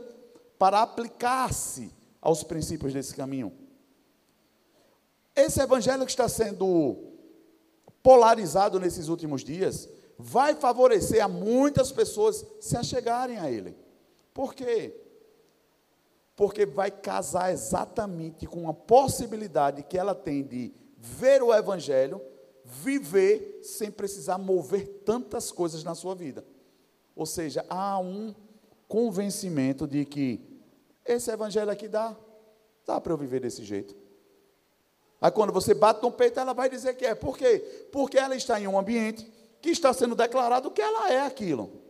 para 0.58 0.82
aplicar-se 0.82 1.92
aos 2.22 2.44
princípios 2.44 2.94
desse 2.94 3.16
caminho. 3.16 3.54
Esse 5.36 5.62
evangelho 5.62 6.06
que 6.06 6.12
está 6.12 6.28
sendo 6.30 6.98
polarizado 8.02 8.80
nesses 8.80 9.08
últimos 9.08 9.44
dias 9.44 9.90
vai 10.18 10.56
favorecer 10.56 11.24
a 11.24 11.28
muitas 11.28 11.92
pessoas 11.92 12.46
se 12.62 12.78
achegarem 12.78 13.38
a 13.38 13.52
ele. 13.52 13.76
Por 14.34 14.54
quê? 14.54 14.96
Porque 16.36 16.66
vai 16.66 16.90
casar 16.92 17.52
exatamente 17.52 18.46
com 18.46 18.70
a 18.70 18.74
possibilidade 18.74 19.84
que 19.84 19.98
ela 19.98 20.16
tem 20.16 20.44
de 20.44 20.74
ver 20.98 21.44
o 21.44 21.54
evangelho 21.54 22.22
viver 22.64 23.60
sem 23.62 23.92
precisar 23.92 24.40
mover 24.40 24.88
tantas 25.06 25.52
coisas 25.52 25.84
na 25.84 25.94
sua 25.94 26.16
vida. 26.16 26.44
Ou 27.16 27.26
seja, 27.26 27.66
há 27.70 27.98
um 28.00 28.36
convencimento 28.88 29.88
de 29.88 30.04
que 30.06 30.42
esse 31.06 31.32
evangelho 31.32 31.72
aqui 31.72 31.88
dá, 31.88 32.16
dá 32.86 33.00
para 33.00 33.14
eu 33.14 33.18
viver 33.18 33.40
desse 33.40 33.64
jeito. 33.64 33.96
Aí 35.22 35.32
quando 35.32 35.54
você 35.54 35.74
bate 35.74 36.02
no 36.04 36.12
peito, 36.12 36.40
ela 36.40 36.54
vai 36.54 36.70
dizer 36.70 36.96
que 36.96 37.06
é. 37.06 37.16
Por 37.16 37.38
quê? 37.38 37.88
Porque 37.92 38.18
ela 38.18 38.36
está 38.36 38.60
em 38.60 38.68
um 38.68 38.78
ambiente 38.78 39.32
que 39.62 39.70
está 39.70 39.94
sendo 39.94 40.16
declarado 40.16 40.72
que 40.72 40.82
ela 40.82 41.12
é 41.12 41.22
aquilo. 41.22 41.82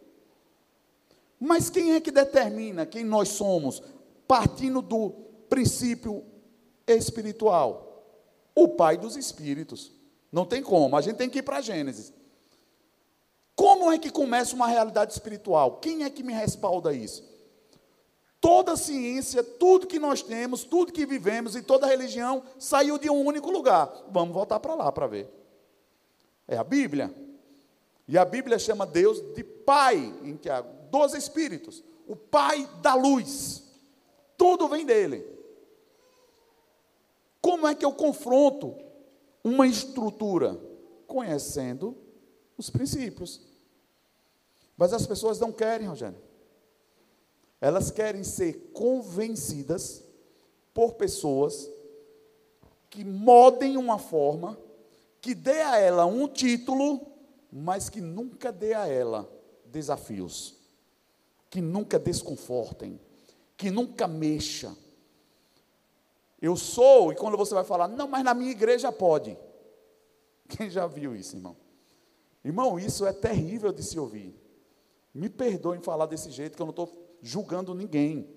Mas 1.40 1.70
quem 1.70 1.94
é 1.94 2.00
que 2.00 2.12
determina 2.12 2.86
quem 2.86 3.04
nós 3.04 3.30
somos, 3.30 3.82
partindo 4.28 4.82
do 4.82 5.10
princípio 5.50 6.24
espiritual? 6.88 8.04
O 8.54 8.70
Pai 8.70 8.98
dos 8.98 9.18
Espíritos. 9.18 9.92
Não 10.32 10.46
tem 10.46 10.62
como, 10.62 10.96
a 10.96 11.02
gente 11.02 11.18
tem 11.18 11.30
que 11.30 11.40
ir 11.40 11.44
para 11.44 11.62
Gênesis. 11.62 12.14
Como 13.56 13.92
é 13.92 13.98
que 13.98 14.10
começa 14.10 14.56
uma 14.56 14.68
realidade 14.68 15.14
espiritual? 15.14 15.78
Quem 15.78 16.04
é 16.04 16.10
que 16.10 16.22
me 16.22 16.34
respalda 16.34 16.94
isso? 16.94 17.24
Toda 18.42 18.74
a 18.74 18.78
ciência, 18.78 19.44
tudo 19.44 19.88
que 19.88 19.98
nós 19.98 20.22
temos, 20.22 20.64
tudo 20.64 20.92
que 20.92 21.06
vivemos 21.06 21.56
e 21.56 21.64
toda 21.64 21.88
religião 21.88 22.44
saiu 22.60 22.98
de 22.98 23.10
um 23.10 23.26
único 23.26 23.50
lugar. 23.50 23.92
Vamos 24.12 24.34
voltar 24.34 24.60
para 24.60 24.76
lá 24.76 24.92
para 24.92 25.08
ver. 25.08 25.30
É 26.48 26.58
a 26.58 26.64
Bíblia. 26.64 27.14
E 28.08 28.18
a 28.18 28.26
Bíblia 28.26 28.60
chama 28.60 28.86
Deus 28.86 29.20
de 29.34 29.44
Pai, 29.44 30.14
em 30.22 30.36
Tiago, 30.36 30.70
dos 30.92 31.14
Espíritos. 31.14 31.84
O 32.08 32.16
Pai 32.16 32.70
da 32.82 32.94
luz. 32.94 33.64
Tudo 34.38 34.68
vem 34.68 34.86
dele. 34.86 35.26
Como 37.42 37.68
é 37.68 37.74
que 37.74 37.86
eu 37.86 37.94
confronto 37.94 38.76
uma 39.44 39.66
estrutura, 39.66 40.60
conhecendo 41.08 42.05
os 42.58 42.70
princípios. 42.70 43.42
Mas 44.78 44.94
as 44.94 45.06
pessoas 45.06 45.40
não 45.40 45.52
querem, 45.52 45.88
Rogério. 45.88 46.18
Elas 47.62 47.90
querem 47.92 48.24
ser 48.24 48.72
convencidas 48.74 50.04
por 50.74 50.94
pessoas 50.94 51.70
que 52.90 53.04
modem 53.04 53.78
uma 53.78 53.98
forma, 53.98 54.58
que 55.22 55.34
dê 55.34 55.62
a 55.62 55.78
ela 55.78 56.06
um 56.06 56.28
título, 56.28 57.02
mas 57.52 57.90
que 57.90 58.02
nunca 58.02 58.52
dê 58.52 58.74
a 58.74 58.88
ela 58.88 59.30
desafios, 59.66 60.56
que 61.50 61.62
nunca 61.62 61.98
desconfortem, 61.98 63.00
que 63.58 63.72
nunca 63.72 64.08
mexa, 64.08 64.76
eu 66.42 66.56
sou, 66.56 67.12
e 67.12 67.16
quando 67.16 67.38
você 67.38 67.54
vai 67.54 67.64
falar, 67.64 67.88
não, 67.88 68.08
mas 68.08 68.24
na 68.24 68.34
minha 68.34 68.52
igreja 68.52 68.92
pode. 68.92 69.38
Quem 70.48 70.70
já 70.70 70.86
viu 70.86 71.16
isso, 71.16 71.36
irmão? 71.36 71.56
Irmão, 72.46 72.78
isso 72.78 73.08
é 73.08 73.12
terrível 73.12 73.72
de 73.72 73.82
se 73.82 74.00
ouvir. 74.00 74.40
Me 75.12 75.30
perdoem 75.30 75.82
falar 75.82 76.06
desse 76.06 76.30
jeito, 76.30 76.56
que 76.56 76.62
eu 76.62 76.66
não 76.68 76.72
estou 76.72 77.18
julgando 77.20 77.74
ninguém. 77.74 78.30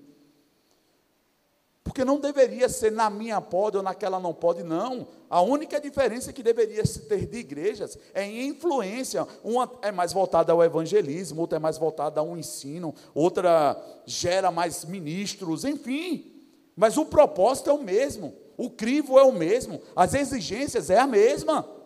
Porque 1.84 2.06
não 2.06 2.18
deveria 2.18 2.70
ser 2.70 2.90
na 2.90 3.10
minha 3.10 3.38
pode 3.38 3.76
ou 3.76 3.82
naquela 3.82 4.18
não 4.18 4.32
pode, 4.32 4.62
não. 4.62 5.08
A 5.28 5.42
única 5.42 5.78
diferença 5.78 6.32
que 6.32 6.42
deveria 6.42 6.86
se 6.86 7.00
ter 7.00 7.26
de 7.26 7.36
igrejas 7.36 7.98
é 8.14 8.24
em 8.24 8.48
influência. 8.48 9.28
Uma 9.44 9.70
é 9.82 9.92
mais 9.92 10.14
voltada 10.14 10.52
ao 10.52 10.64
evangelismo, 10.64 11.42
outra 11.42 11.56
é 11.56 11.60
mais 11.60 11.76
voltada 11.76 12.20
ao 12.20 12.34
ensino, 12.34 12.94
outra 13.14 13.76
gera 14.06 14.50
mais 14.50 14.86
ministros, 14.86 15.66
enfim. 15.66 16.32
Mas 16.74 16.96
o 16.96 17.04
propósito 17.04 17.68
é 17.68 17.74
o 17.74 17.82
mesmo, 17.82 18.34
o 18.56 18.70
crivo 18.70 19.18
é 19.18 19.22
o 19.22 19.32
mesmo, 19.32 19.82
as 19.94 20.14
exigências 20.14 20.88
é 20.88 20.98
a 20.98 21.06
mesma. 21.06 21.77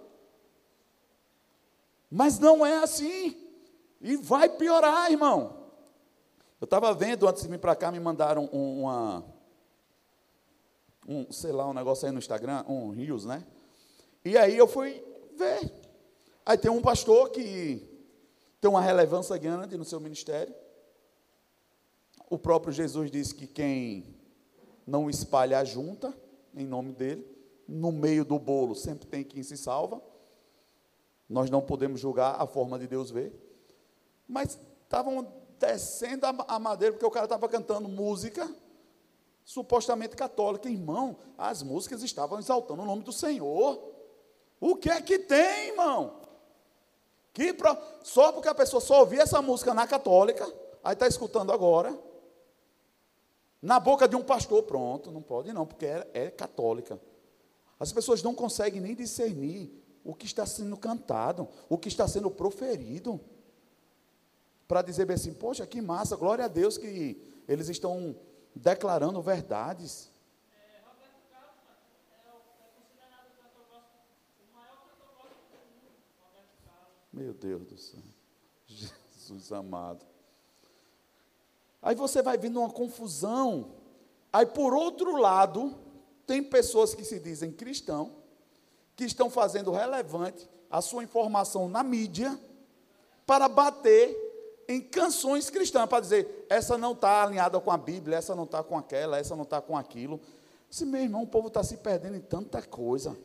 Mas 2.14 2.38
não 2.38 2.64
é 2.64 2.76
assim. 2.76 3.34
E 3.98 4.16
vai 4.16 4.46
piorar, 4.46 5.10
irmão. 5.10 5.56
Eu 6.60 6.66
estava 6.66 6.92
vendo, 6.92 7.26
antes 7.26 7.42
de 7.42 7.48
vir 7.48 7.58
para 7.58 7.74
cá, 7.74 7.90
me 7.90 7.98
mandaram 7.98 8.44
uma. 8.52 9.24
Um, 11.08 11.32
sei 11.32 11.52
lá, 11.52 11.66
um 11.66 11.72
negócio 11.72 12.04
aí 12.06 12.12
no 12.12 12.18
Instagram, 12.18 12.66
um 12.68 12.90
Rios, 12.90 13.24
né? 13.24 13.42
E 14.22 14.36
aí 14.36 14.58
eu 14.58 14.68
fui 14.68 15.02
ver. 15.38 15.72
Aí 16.44 16.58
tem 16.58 16.70
um 16.70 16.82
pastor 16.82 17.30
que 17.30 17.82
tem 18.60 18.70
uma 18.70 18.82
relevância 18.82 19.36
grande 19.38 19.78
no 19.78 19.84
seu 19.84 19.98
ministério. 19.98 20.54
O 22.28 22.38
próprio 22.38 22.74
Jesus 22.74 23.10
disse 23.10 23.34
que 23.34 23.46
quem 23.46 24.14
não 24.86 25.08
espalha 25.08 25.64
junta, 25.64 26.14
em 26.54 26.66
nome 26.66 26.92
dele, 26.92 27.26
no 27.66 27.90
meio 27.90 28.22
do 28.22 28.38
bolo 28.38 28.74
sempre 28.74 29.06
tem 29.06 29.24
quem 29.24 29.42
se 29.42 29.56
salva. 29.56 30.11
Nós 31.32 31.48
não 31.48 31.62
podemos 31.62 31.98
julgar 31.98 32.36
a 32.38 32.46
forma 32.46 32.78
de 32.78 32.86
Deus 32.86 33.10
ver. 33.10 33.32
Mas 34.28 34.58
estavam 34.82 35.26
descendo 35.58 36.26
a 36.26 36.58
madeira, 36.58 36.92
porque 36.92 37.06
o 37.06 37.10
cara 37.10 37.24
estava 37.24 37.48
cantando 37.48 37.88
música 37.88 38.54
supostamente 39.42 40.14
católica. 40.14 40.68
Irmão, 40.68 41.16
as 41.38 41.62
músicas 41.62 42.02
estavam 42.02 42.38
exaltando 42.38 42.82
o 42.82 42.84
nome 42.84 43.02
do 43.02 43.12
Senhor. 43.12 43.82
O 44.60 44.76
que 44.76 44.90
é 44.90 45.00
que 45.00 45.18
tem, 45.18 45.68
irmão? 45.68 46.20
Que 47.32 47.54
pro... 47.54 47.74
Só 48.02 48.30
porque 48.30 48.48
a 48.48 48.54
pessoa 48.54 48.82
só 48.82 49.00
ouvia 49.00 49.22
essa 49.22 49.40
música 49.40 49.72
na 49.72 49.86
católica, 49.86 50.44
aí 50.84 50.92
está 50.92 51.06
escutando 51.08 51.50
agora, 51.50 51.98
na 53.62 53.80
boca 53.80 54.06
de 54.06 54.16
um 54.16 54.22
pastor, 54.22 54.64
pronto, 54.64 55.10
não 55.10 55.22
pode 55.22 55.50
não, 55.50 55.64
porque 55.64 55.86
é, 55.86 56.10
é 56.12 56.30
católica. 56.30 57.00
As 57.80 57.90
pessoas 57.90 58.22
não 58.22 58.34
conseguem 58.34 58.82
nem 58.82 58.94
discernir 58.94 59.81
o 60.04 60.14
que 60.14 60.26
está 60.26 60.44
sendo 60.46 60.76
cantado, 60.76 61.48
o 61.68 61.78
que 61.78 61.88
está 61.88 62.06
sendo 62.08 62.30
proferido 62.30 63.20
para 64.66 64.82
dizer 64.82 65.04
bem 65.04 65.14
assim, 65.14 65.34
poxa, 65.34 65.66
que 65.66 65.82
massa, 65.82 66.16
glória 66.16 66.46
a 66.46 66.48
Deus 66.48 66.78
que 66.78 67.20
eles 67.46 67.68
estão 67.68 68.16
declarando 68.54 69.20
verdades. 69.20 70.10
Meu 77.12 77.34
Deus 77.34 77.66
do 77.66 77.76
céu. 77.76 78.00
Jesus 78.66 79.52
amado. 79.52 80.06
Aí 81.82 81.94
você 81.94 82.22
vai 82.22 82.38
vendo 82.38 82.58
uma 82.58 82.70
confusão. 82.70 83.74
Aí, 84.32 84.46
por 84.46 84.72
outro 84.72 85.16
lado, 85.16 85.78
tem 86.26 86.42
pessoas 86.42 86.94
que 86.94 87.04
se 87.04 87.20
dizem 87.20 87.52
cristão, 87.52 88.21
que 88.96 89.04
estão 89.04 89.30
fazendo 89.30 89.70
relevante 89.70 90.48
a 90.70 90.80
sua 90.80 91.04
informação 91.04 91.68
na 91.68 91.82
mídia 91.82 92.38
para 93.26 93.48
bater 93.48 94.30
em 94.68 94.80
canções 94.80 95.50
cristãs, 95.50 95.88
para 95.88 96.00
dizer, 96.00 96.46
essa 96.48 96.78
não 96.78 96.92
está 96.92 97.22
alinhada 97.22 97.60
com 97.60 97.70
a 97.70 97.76
Bíblia, 97.76 98.16
essa 98.16 98.34
não 98.34 98.44
está 98.44 98.62
com 98.62 98.76
aquela, 98.76 99.18
essa 99.18 99.36
não 99.36 99.42
está 99.42 99.60
com 99.60 99.76
aquilo. 99.76 100.20
Se 100.70 100.86
meu 100.86 101.02
irmão, 101.02 101.22
o 101.22 101.26
povo 101.26 101.48
está 101.48 101.62
se 101.62 101.76
perdendo 101.76 102.16
em 102.16 102.20
tanta 102.20 102.62
coisa. 102.62 103.16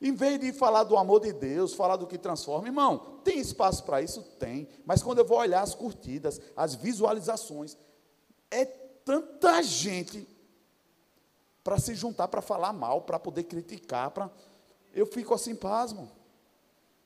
Em 0.00 0.12
vez 0.12 0.38
de 0.40 0.52
falar 0.52 0.84
do 0.84 0.96
amor 0.96 1.20
de 1.20 1.32
Deus, 1.32 1.72
falar 1.72 1.96
do 1.96 2.06
que 2.06 2.18
transforma, 2.18 2.68
irmão, 2.68 3.20
tem 3.24 3.38
espaço 3.38 3.84
para 3.84 4.02
isso? 4.02 4.22
Tem. 4.38 4.68
Mas 4.84 5.02
quando 5.02 5.18
eu 5.18 5.24
vou 5.24 5.38
olhar 5.38 5.62
as 5.62 5.74
curtidas, 5.74 6.40
as 6.56 6.74
visualizações, 6.74 7.76
é 8.50 8.64
tanta 8.64 9.62
gente 9.62 10.26
para 11.66 11.80
se 11.80 11.96
juntar 11.96 12.28
para 12.28 12.40
falar 12.40 12.72
mal, 12.72 13.00
para 13.00 13.18
poder 13.18 13.42
criticar, 13.42 14.12
para 14.12 14.30
eu 14.94 15.04
fico 15.04 15.34
assim 15.34 15.56
pasmo. 15.56 16.08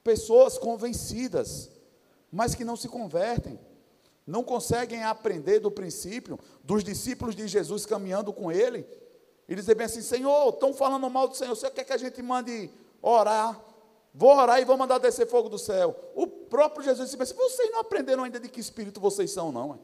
Pessoas 0.05 0.59
convencidas 0.59 1.70
mas 2.31 2.55
que 2.55 2.62
não 2.62 2.77
se 2.77 2.87
convertem, 2.87 3.59
não 4.27 4.44
conseguem 4.44 5.03
aprender 5.03 5.61
do 5.61 5.70
princípio 5.70 6.38
dos 6.62 6.85
discípulos 6.85 7.35
de 7.35 7.49
Jesus 7.49 7.87
caminhando 7.87 8.35
com 8.35 8.53
ele, 8.53 8.87
e 9.49 9.55
dizer 9.55 9.75
bem 9.75 9.87
assim: 9.87 10.03
Senhor, 10.03 10.51
estão 10.51 10.75
falando 10.75 11.09
mal 11.09 11.27
do 11.27 11.35
Senhor, 11.35 11.57
você 11.57 11.70
quer 11.70 11.85
que 11.85 11.92
a 11.94 11.96
gente 11.96 12.20
mande 12.20 12.70
orar? 13.01 13.59
Vou 14.12 14.37
orar 14.37 14.61
e 14.61 14.64
vou 14.66 14.77
mandar 14.77 14.99
descer 14.99 15.27
fogo 15.27 15.49
do 15.49 15.59
céu. 15.59 15.96
O 16.14 16.27
próprio 16.27 16.85
Jesus 16.85 17.11
disse 17.11 17.23
assim: 17.23 17.35
vocês 17.35 17.73
não 17.73 17.81
aprenderam 17.81 18.25
ainda 18.25 18.38
de 18.38 18.49
que 18.51 18.61
espírito 18.61 19.01
vocês 19.01 19.31
são, 19.31 19.51
não? 19.51 19.81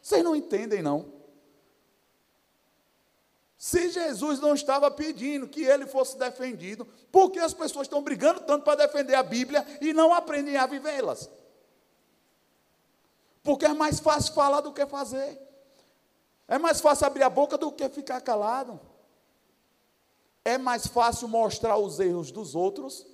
Vocês 0.00 0.24
não 0.24 0.34
entendem, 0.34 0.82
não. 0.82 1.22
Se 3.64 3.88
Jesus 3.88 4.40
não 4.40 4.52
estava 4.52 4.90
pedindo 4.90 5.48
que 5.48 5.64
ele 5.64 5.86
fosse 5.86 6.18
defendido, 6.18 6.84
por 7.10 7.30
que 7.30 7.38
as 7.38 7.54
pessoas 7.54 7.86
estão 7.86 8.02
brigando 8.02 8.40
tanto 8.40 8.62
para 8.62 8.86
defender 8.86 9.14
a 9.14 9.22
Bíblia 9.22 9.66
e 9.80 9.94
não 9.94 10.12
aprendem 10.12 10.58
a 10.58 10.66
vivê-las? 10.66 11.30
Porque 13.42 13.64
é 13.64 13.72
mais 13.72 14.00
fácil 14.00 14.34
falar 14.34 14.60
do 14.60 14.70
que 14.70 14.84
fazer. 14.84 15.40
É 16.46 16.58
mais 16.58 16.82
fácil 16.82 17.06
abrir 17.06 17.22
a 17.22 17.30
boca 17.30 17.56
do 17.56 17.72
que 17.72 17.88
ficar 17.88 18.20
calado. 18.20 18.78
É 20.44 20.58
mais 20.58 20.86
fácil 20.86 21.26
mostrar 21.26 21.78
os 21.78 21.98
erros 21.98 22.30
dos 22.30 22.54
outros 22.54 23.06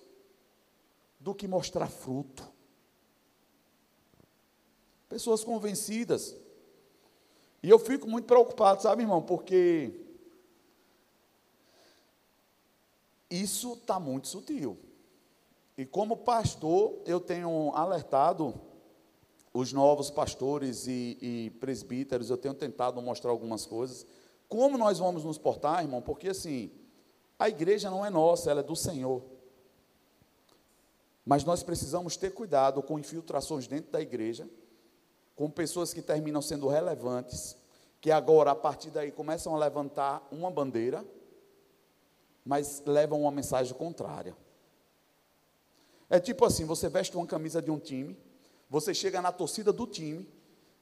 do 1.20 1.32
que 1.32 1.46
mostrar 1.46 1.86
fruto. 1.86 2.42
Pessoas 5.08 5.44
convencidas. 5.44 6.34
E 7.62 7.70
eu 7.70 7.78
fico 7.78 8.08
muito 8.08 8.26
preocupado, 8.26 8.82
sabe, 8.82 9.04
irmão, 9.04 9.22
porque 9.22 10.09
isso 13.30 13.74
está 13.74 14.00
muito 14.00 14.28
sutil. 14.28 14.76
E 15.78 15.86
como 15.86 16.16
pastor, 16.16 17.00
eu 17.06 17.20
tenho 17.20 17.72
alertado 17.74 18.54
os 19.52 19.72
novos 19.72 20.10
pastores 20.10 20.86
e, 20.86 21.18
e, 21.20 21.50
presbíteros, 21.58 22.30
eu 22.30 22.36
tenho 22.36 22.54
tentado 22.54 23.00
mostrar 23.00 23.30
algumas 23.30 23.66
coisas. 23.66 24.06
Como 24.48 24.76
nós 24.76 24.98
vamos 24.98 25.24
nos 25.24 25.38
portar, 25.38 25.82
irmão? 25.82 26.02
Porque 26.02 26.28
assim, 26.28 26.70
a 27.38 27.48
igreja 27.48 27.90
não 27.90 28.04
é 28.04 28.10
nossa, 28.10 28.50
ela 28.50 28.60
é 28.60 28.64
do 28.64 28.76
Senhor. 28.76 29.22
Mas 31.24 31.44
nós 31.44 31.62
precisamos 31.62 32.16
ter 32.16 32.32
cuidado 32.34 32.82
com 32.82 32.98
infiltrações 32.98 33.66
dentro 33.66 33.92
da 33.92 34.00
igreja, 34.00 34.48
com 35.34 35.48
pessoas 35.50 35.92
que 35.92 36.02
terminam 36.02 36.42
sendo 36.42 36.68
relevantes, 36.68 37.56
que 38.00 38.10
agora, 38.10 38.50
a 38.50 38.54
partir 38.54 38.90
daí, 38.90 39.10
começam 39.12 39.54
a 39.54 39.58
levantar 39.58 40.26
uma 40.30 40.50
bandeira, 40.50 41.04
mas 42.44 42.82
levam 42.86 43.22
uma 43.22 43.30
mensagem 43.30 43.74
contrária. 43.74 44.36
É 46.08 46.18
tipo 46.18 46.44
assim: 46.44 46.64
você 46.64 46.88
veste 46.88 47.16
uma 47.16 47.26
camisa 47.26 47.62
de 47.62 47.70
um 47.70 47.78
time, 47.78 48.18
você 48.68 48.92
chega 48.92 49.20
na 49.20 49.32
torcida 49.32 49.72
do 49.72 49.86
time, 49.86 50.28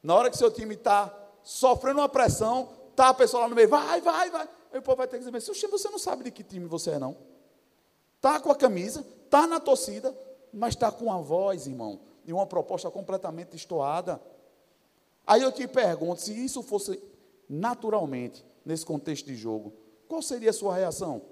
na 0.02 0.14
hora 0.14 0.30
que 0.30 0.36
seu 0.36 0.50
time 0.50 0.74
está 0.74 1.14
sofrendo 1.42 2.00
uma 2.00 2.08
pressão, 2.08 2.68
tá 2.94 3.10
a 3.10 3.14
pessoa 3.14 3.42
lá 3.42 3.48
no 3.48 3.54
meio, 3.54 3.68
vai, 3.68 4.00
vai, 4.00 4.30
vai. 4.30 4.48
Aí 4.72 4.78
o 4.78 4.82
povo 4.82 4.96
vai 4.96 5.06
ter 5.06 5.16
que 5.16 5.20
dizer, 5.20 5.30
mas 5.30 5.46
você 5.46 5.88
não 5.88 5.98
sabe 5.98 6.24
de 6.24 6.30
que 6.30 6.42
time 6.42 6.66
você 6.66 6.90
é, 6.90 6.98
não. 6.98 7.16
Tá 8.20 8.40
com 8.40 8.50
a 8.50 8.56
camisa, 8.56 9.06
tá 9.30 9.46
na 9.46 9.60
torcida, 9.60 10.16
mas 10.52 10.74
está 10.74 10.90
com 10.90 11.12
a 11.12 11.18
voz, 11.18 11.66
irmão, 11.66 12.00
e 12.24 12.32
uma 12.32 12.46
proposta 12.46 12.90
completamente 12.90 13.54
estoada. 13.56 14.20
Aí 15.26 15.42
eu 15.42 15.52
te 15.52 15.66
pergunto, 15.68 16.20
se 16.20 16.32
isso 16.32 16.62
fosse 16.62 17.02
naturalmente 17.48 18.44
nesse 18.64 18.84
contexto 18.84 19.26
de 19.26 19.36
jogo, 19.36 19.72
qual 20.06 20.20
seria 20.20 20.50
a 20.50 20.54
sua 20.54 20.74
reação? 20.74 21.22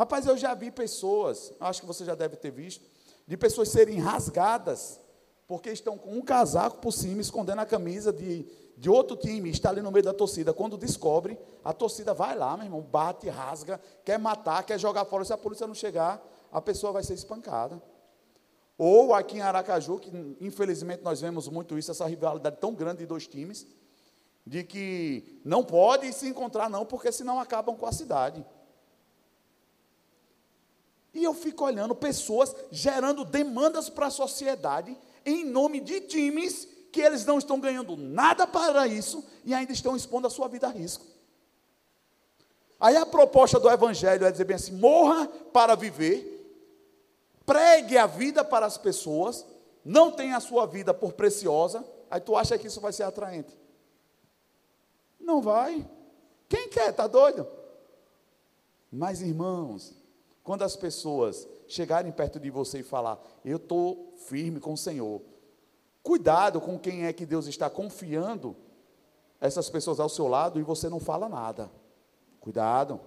Rapaz, 0.00 0.24
eu 0.24 0.34
já 0.34 0.54
vi 0.54 0.70
pessoas, 0.70 1.52
acho 1.60 1.82
que 1.82 1.86
você 1.86 2.06
já 2.06 2.14
deve 2.14 2.34
ter 2.34 2.50
visto, 2.50 2.82
de 3.26 3.36
pessoas 3.36 3.68
serem 3.68 3.98
rasgadas, 3.98 4.98
porque 5.46 5.68
estão 5.70 5.98
com 5.98 6.12
um 6.12 6.22
casaco 6.22 6.78
por 6.78 6.90
cima, 6.90 7.20
escondendo 7.20 7.60
a 7.60 7.66
camisa 7.66 8.10
de, 8.10 8.46
de 8.78 8.88
outro 8.88 9.14
time, 9.14 9.50
está 9.50 9.68
ali 9.68 9.82
no 9.82 9.92
meio 9.92 10.02
da 10.02 10.14
torcida. 10.14 10.54
Quando 10.54 10.78
descobre, 10.78 11.38
a 11.62 11.74
torcida 11.74 12.14
vai 12.14 12.34
lá, 12.34 12.56
meu 12.56 12.64
irmão, 12.64 12.80
bate, 12.80 13.28
rasga, 13.28 13.78
quer 14.02 14.18
matar, 14.18 14.64
quer 14.64 14.80
jogar 14.80 15.04
fora. 15.04 15.22
Se 15.22 15.34
a 15.34 15.36
polícia 15.36 15.66
não 15.66 15.74
chegar, 15.74 16.26
a 16.50 16.62
pessoa 16.62 16.94
vai 16.94 17.02
ser 17.02 17.12
espancada. 17.12 17.78
Ou 18.78 19.12
aqui 19.12 19.36
em 19.36 19.42
Aracaju, 19.42 19.98
que 19.98 20.10
infelizmente 20.40 21.02
nós 21.02 21.20
vemos 21.20 21.46
muito 21.46 21.76
isso, 21.76 21.90
essa 21.90 22.06
rivalidade 22.06 22.56
tão 22.56 22.72
grande 22.72 23.00
de 23.00 23.06
dois 23.06 23.26
times, 23.26 23.66
de 24.46 24.64
que 24.64 25.42
não 25.44 25.62
pode 25.62 26.10
se 26.14 26.26
encontrar, 26.26 26.70
não, 26.70 26.86
porque 26.86 27.12
senão 27.12 27.38
acabam 27.38 27.76
com 27.76 27.84
a 27.84 27.92
cidade. 27.92 28.42
E 31.12 31.24
eu 31.24 31.34
fico 31.34 31.64
olhando 31.64 31.94
pessoas 31.94 32.54
gerando 32.70 33.24
demandas 33.24 33.88
para 33.88 34.06
a 34.06 34.10
sociedade 34.10 34.96
em 35.24 35.44
nome 35.44 35.80
de 35.80 36.00
times 36.02 36.68
que 36.92 37.00
eles 37.00 37.24
não 37.24 37.38
estão 37.38 37.60
ganhando 37.60 37.96
nada 37.96 38.46
para 38.46 38.86
isso 38.86 39.24
e 39.44 39.54
ainda 39.54 39.72
estão 39.72 39.96
expondo 39.96 40.26
a 40.26 40.30
sua 40.30 40.48
vida 40.48 40.66
a 40.66 40.70
risco. 40.70 41.04
Aí 42.78 42.96
a 42.96 43.04
proposta 43.04 43.60
do 43.60 43.70
Evangelho 43.70 44.24
é 44.24 44.30
dizer 44.30 44.44
bem 44.44 44.56
assim: 44.56 44.72
morra 44.72 45.26
para 45.52 45.74
viver, 45.74 46.64
pregue 47.44 47.98
a 47.98 48.06
vida 48.06 48.44
para 48.44 48.66
as 48.66 48.78
pessoas, 48.78 49.44
não 49.84 50.10
tenha 50.10 50.36
a 50.36 50.40
sua 50.40 50.66
vida 50.66 50.94
por 50.94 51.12
preciosa, 51.12 51.84
aí 52.10 52.20
tu 52.20 52.34
acha 52.36 52.58
que 52.58 52.66
isso 52.66 52.80
vai 52.80 52.92
ser 52.92 53.02
atraente. 53.02 53.56
Não 55.18 55.42
vai. 55.42 55.88
Quem 56.48 56.68
quer? 56.68 56.90
Está 56.90 57.06
doido? 57.06 57.46
Mas, 58.90 59.20
irmãos, 59.20 59.94
quando 60.42 60.62
as 60.62 60.76
pessoas 60.76 61.48
chegarem 61.68 62.10
perto 62.10 62.40
de 62.40 62.50
você 62.50 62.80
e 62.80 62.82
falar, 62.82 63.20
eu 63.44 63.56
estou 63.56 64.14
firme 64.26 64.58
com 64.60 64.72
o 64.72 64.78
Senhor, 64.78 65.20
cuidado 66.02 66.60
com 66.60 66.78
quem 66.78 67.06
é 67.06 67.12
que 67.12 67.26
Deus 67.26 67.46
está 67.46 67.68
confiando 67.68 68.56
essas 69.40 69.70
pessoas 69.70 69.98
ao 70.00 70.08
seu 70.08 70.28
lado 70.28 70.58
e 70.58 70.62
você 70.62 70.88
não 70.88 71.00
fala 71.00 71.28
nada. 71.28 71.70
Cuidado. 72.40 73.00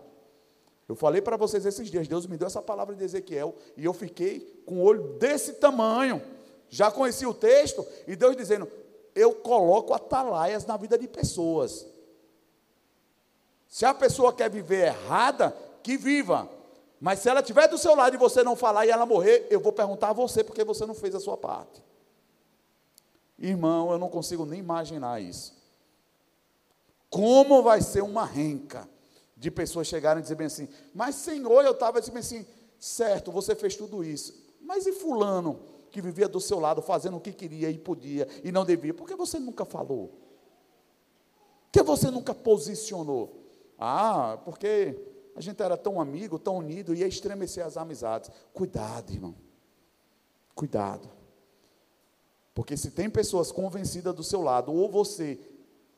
Eu 0.87 0.95
falei 0.95 1.21
para 1.21 1.37
vocês 1.37 1.65
esses 1.65 1.89
dias, 1.89 2.07
Deus 2.07 2.25
me 2.27 2.37
deu 2.37 2.47
essa 2.47 2.61
palavra 2.61 2.95
de 2.95 3.03
Ezequiel 3.03 3.55
e 3.77 3.85
eu 3.85 3.93
fiquei 3.93 4.61
com 4.65 4.75
o 4.75 4.83
olho 4.83 5.17
desse 5.17 5.53
tamanho. 5.53 6.21
Já 6.69 6.91
conheci 6.91 7.25
o 7.25 7.33
texto 7.33 7.85
e 8.07 8.15
Deus 8.15 8.35
dizendo: 8.35 8.67
Eu 9.15 9.35
coloco 9.35 9.93
atalaias 9.93 10.65
na 10.65 10.75
vida 10.75 10.97
de 10.97 11.07
pessoas. 11.07 11.85
Se 13.67 13.85
a 13.85 13.93
pessoa 13.93 14.33
quer 14.33 14.49
viver 14.49 14.87
errada, 14.87 15.55
que 15.81 15.97
viva. 15.97 16.49
Mas 17.03 17.19
se 17.19 17.27
ela 17.27 17.41
estiver 17.41 17.67
do 17.67 17.77
seu 17.77 17.93
lado 17.95 18.15
e 18.15 18.17
você 18.17 18.43
não 18.43 18.55
falar 18.55 18.85
e 18.85 18.89
ela 18.89 19.05
morrer, 19.05 19.45
eu 19.49 19.59
vou 19.59 19.73
perguntar 19.73 20.11
a 20.11 20.13
você 20.13 20.41
porque 20.41 20.63
você 20.63 20.85
não 20.85 20.95
fez 20.95 21.13
a 21.13 21.19
sua 21.19 21.35
parte. 21.35 21.83
Irmão, 23.37 23.91
eu 23.91 23.99
não 23.99 24.07
consigo 24.07 24.45
nem 24.45 24.61
imaginar 24.61 25.21
isso. 25.21 25.53
Como 27.09 27.61
vai 27.61 27.81
ser 27.81 28.03
uma 28.03 28.23
renca 28.23 28.89
de 29.35 29.51
pessoas 29.51 29.85
chegarem 29.85 30.21
e 30.21 30.23
dizer 30.23 30.35
bem 30.35 30.47
assim, 30.47 30.69
mas 30.95 31.15
Senhor, 31.15 31.65
eu 31.65 31.73
estava 31.73 31.99
dizendo 31.99 32.19
assim, 32.19 32.47
certo, 32.79 33.33
você 33.33 33.53
fez 33.53 33.75
tudo 33.75 34.01
isso, 34.01 34.33
mas 34.61 34.87
e 34.87 34.93
fulano 34.93 35.59
que 35.91 35.99
vivia 35.99 36.29
do 36.29 36.39
seu 36.39 36.57
lado, 36.57 36.81
fazendo 36.81 37.17
o 37.17 37.19
que 37.19 37.33
queria 37.33 37.69
e 37.69 37.77
podia 37.77 38.29
e 38.45 38.49
não 38.49 38.63
devia, 38.63 38.93
por 38.93 39.05
que 39.05 39.15
você 39.15 39.37
nunca 39.39 39.65
falou? 39.65 40.07
Por 41.65 41.71
que 41.73 41.83
você 41.83 42.09
nunca 42.09 42.33
posicionou? 42.33 43.43
Ah, 43.77 44.39
porque 44.45 45.11
a 45.35 45.41
gente 45.41 45.61
era 45.61 45.75
tão 45.75 45.99
amigo, 45.99 46.37
tão 46.37 46.57
unido, 46.57 46.93
ia 46.93 47.07
estremecer 47.07 47.65
as 47.65 47.77
amizades. 47.77 48.29
Cuidado, 48.53 49.11
irmão. 49.11 49.35
Cuidado. 50.53 51.09
Porque 52.53 52.77
se 52.77 52.91
tem 52.91 53.09
pessoas 53.09 53.51
convencidas 53.51 54.13
do 54.13 54.23
seu 54.23 54.41
lado, 54.41 54.71
ou 54.71 54.89
você 54.89 55.39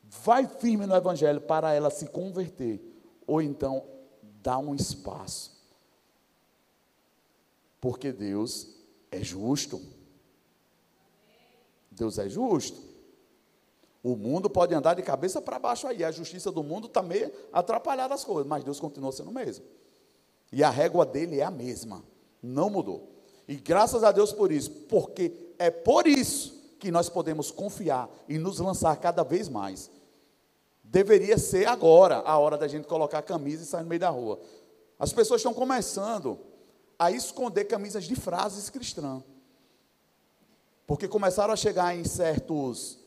vai 0.04 0.46
firme 0.46 0.86
no 0.86 0.94
Evangelho 0.94 1.40
para 1.40 1.74
ela 1.74 1.90
se 1.90 2.06
converter, 2.06 2.80
ou 3.26 3.42
então 3.42 3.84
dá 4.22 4.58
um 4.58 4.74
espaço. 4.74 5.54
Porque 7.80 8.12
Deus 8.12 8.74
é 9.10 9.22
justo. 9.22 9.80
Deus 11.90 12.18
é 12.18 12.28
justo. 12.28 12.85
O 14.06 14.14
mundo 14.14 14.48
pode 14.48 14.72
andar 14.72 14.94
de 14.94 15.02
cabeça 15.02 15.42
para 15.42 15.58
baixo 15.58 15.84
aí, 15.84 16.04
a 16.04 16.12
justiça 16.12 16.52
do 16.52 16.62
mundo 16.62 16.86
está 16.86 17.02
meio 17.02 17.28
atrapalhada 17.52 18.14
as 18.14 18.22
coisas, 18.22 18.46
mas 18.46 18.62
Deus 18.62 18.78
continua 18.78 19.10
sendo 19.10 19.30
o 19.30 19.34
mesmo. 19.34 19.64
E 20.52 20.62
a 20.62 20.70
régua 20.70 21.04
dele 21.04 21.40
é 21.40 21.42
a 21.42 21.50
mesma, 21.50 22.04
não 22.40 22.70
mudou. 22.70 23.10
E 23.48 23.56
graças 23.56 24.04
a 24.04 24.12
Deus 24.12 24.32
por 24.32 24.52
isso, 24.52 24.70
porque 24.88 25.52
é 25.58 25.72
por 25.72 26.06
isso 26.06 26.76
que 26.78 26.88
nós 26.92 27.08
podemos 27.08 27.50
confiar 27.50 28.08
e 28.28 28.38
nos 28.38 28.60
lançar 28.60 28.94
cada 28.98 29.24
vez 29.24 29.48
mais. 29.48 29.90
Deveria 30.84 31.36
ser 31.36 31.66
agora 31.66 32.18
a 32.18 32.38
hora 32.38 32.56
da 32.56 32.68
gente 32.68 32.86
colocar 32.86 33.18
a 33.18 33.22
camisa 33.22 33.64
e 33.64 33.66
sair 33.66 33.82
no 33.82 33.88
meio 33.88 34.00
da 34.00 34.10
rua. 34.10 34.38
As 35.00 35.12
pessoas 35.12 35.40
estão 35.40 35.52
começando 35.52 36.38
a 36.96 37.10
esconder 37.10 37.64
camisas 37.64 38.04
de 38.04 38.14
frases 38.14 38.70
cristãs. 38.70 39.24
Porque 40.86 41.08
começaram 41.08 41.52
a 41.52 41.56
chegar 41.56 41.96
em 41.96 42.04
certos 42.04 43.04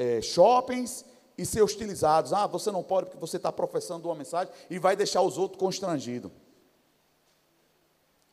é, 0.00 0.22
shoppings 0.22 1.04
e 1.36 1.44
ser 1.44 1.60
hostilizados. 1.60 2.32
Ah, 2.32 2.46
você 2.46 2.70
não 2.70 2.82
pode 2.82 3.06
porque 3.06 3.20
você 3.20 3.36
está 3.36 3.52
professando 3.52 4.08
uma 4.08 4.14
mensagem 4.14 4.50
e 4.70 4.78
vai 4.78 4.96
deixar 4.96 5.20
os 5.20 5.36
outros 5.36 5.60
constrangidos. 5.60 6.32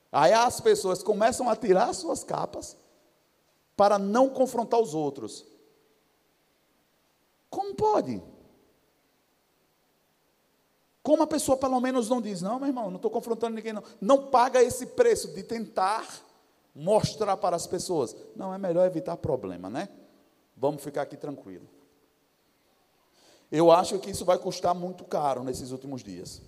Aí 0.10 0.32
as 0.32 0.62
pessoas 0.62 1.04
começam 1.04 1.50
a 1.50 1.56
tirar 1.58 1.94
suas 1.94 2.24
capas 2.24 2.78
para 3.76 4.00
não 4.00 4.30
confrontar 4.30 4.80
os 4.80 4.94
outros. 4.94 5.46
Como 7.50 7.76
pode? 7.76 8.24
Como 11.04 11.24
a 11.24 11.28
pessoa 11.28 11.58
pelo 11.58 11.80
menos 11.82 12.08
não 12.08 12.22
diz, 12.22 12.42
não, 12.42 12.60
meu 12.60 12.70
irmão, 12.70 12.90
não 12.90 12.96
estou 12.96 13.12
confrontando 13.12 13.56
ninguém, 13.56 13.74
não. 13.74 13.84
Não 14.00 14.28
paga 14.28 14.64
esse 14.64 14.86
preço 14.86 15.34
de 15.34 15.44
tentar 15.44 16.08
mostrar 16.74 17.36
para 17.36 17.58
as 17.58 17.68
pessoas. 17.68 18.16
Não, 18.38 18.54
é 18.54 18.58
melhor 18.58 18.86
evitar 18.86 19.18
problema, 19.18 19.70
né? 19.70 19.90
Vamos 20.58 20.84
ficar 20.84 21.04
aqui 21.04 21.16
tranquilo. 21.16 21.68
Eu 23.52 23.72
acho 23.72 24.00
que 24.00 24.10
isso 24.10 24.26
vai 24.26 24.38
custar 24.38 24.74
muito 24.74 25.06
caro 25.06 25.44
nesses 25.44 25.72
últimos 25.72 26.04
dias. 26.04 26.42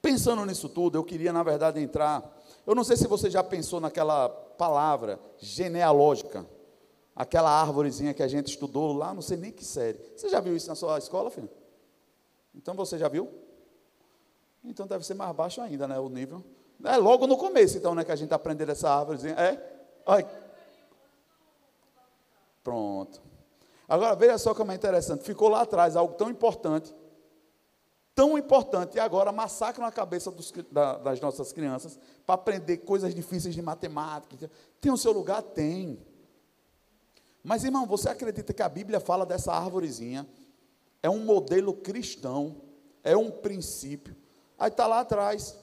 Pensando 0.00 0.44
nisso 0.44 0.68
tudo, 0.68 0.96
eu 0.96 1.04
queria, 1.04 1.32
na 1.32 1.42
verdade, 1.42 1.80
entrar. 1.80 2.42
Eu 2.66 2.74
não 2.74 2.82
sei 2.82 2.96
se 2.96 3.06
você 3.06 3.30
já 3.30 3.44
pensou 3.44 3.80
naquela 3.80 4.28
palavra 4.28 5.20
genealógica, 5.38 6.46
aquela 7.14 7.50
árvorezinha 7.50 8.14
que 8.14 8.22
a 8.22 8.28
gente 8.28 8.48
estudou 8.48 8.92
lá, 8.92 9.14
não 9.14 9.22
sei 9.22 9.36
nem 9.36 9.52
que 9.52 9.64
série. 9.64 10.00
Você 10.16 10.28
já 10.28 10.40
viu 10.40 10.56
isso 10.56 10.68
na 10.68 10.74
sua 10.74 10.98
escola, 10.98 11.30
filho? 11.30 11.50
Então 12.54 12.74
você 12.74 12.98
já 12.98 13.08
viu? 13.08 13.30
Então 14.64 14.86
deve 14.86 15.04
ser 15.04 15.14
mais 15.14 15.34
baixo 15.34 15.60
ainda, 15.60 15.86
né? 15.86 15.98
O 15.98 16.08
nível. 16.08 16.42
É 16.82 16.96
logo 16.96 17.26
no 17.26 17.36
começo, 17.36 17.76
então, 17.76 17.94
né? 17.94 18.02
Que 18.02 18.12
a 18.12 18.16
gente 18.16 18.32
aprende 18.32 18.68
essa 18.70 18.90
árvorezinha. 18.90 19.34
É? 19.34 19.84
Olha. 20.06 20.43
Pronto. 22.64 23.22
Agora 23.86 24.16
veja 24.16 24.38
só 24.38 24.54
como 24.54 24.72
é 24.72 24.74
interessante. 24.74 25.22
Ficou 25.22 25.48
lá 25.48 25.60
atrás 25.60 25.94
algo 25.94 26.14
tão 26.14 26.30
importante, 26.30 26.92
tão 28.14 28.38
importante, 28.38 28.96
e 28.96 29.00
agora 29.00 29.30
massacram 29.30 29.84
a 29.84 29.92
cabeça 29.92 30.30
dos, 30.30 30.50
da, 30.72 30.96
das 30.96 31.20
nossas 31.20 31.52
crianças 31.52 31.98
para 32.24 32.34
aprender 32.36 32.78
coisas 32.78 33.14
difíceis 33.14 33.54
de 33.54 33.60
matemática. 33.60 34.50
Tem 34.80 34.90
o 34.90 34.96
seu 34.96 35.12
lugar? 35.12 35.42
Tem. 35.42 35.98
Mas, 37.42 37.62
irmão, 37.62 37.86
você 37.86 38.08
acredita 38.08 38.54
que 38.54 38.62
a 38.62 38.68
Bíblia 38.68 38.98
fala 38.98 39.26
dessa 39.26 39.52
árvorezinha? 39.52 40.26
É 41.02 41.10
um 41.10 41.18
modelo 41.18 41.74
cristão, 41.74 42.56
é 43.02 43.14
um 43.14 43.30
princípio. 43.30 44.16
Aí 44.58 44.70
está 44.70 44.86
lá 44.86 45.00
atrás. 45.00 45.54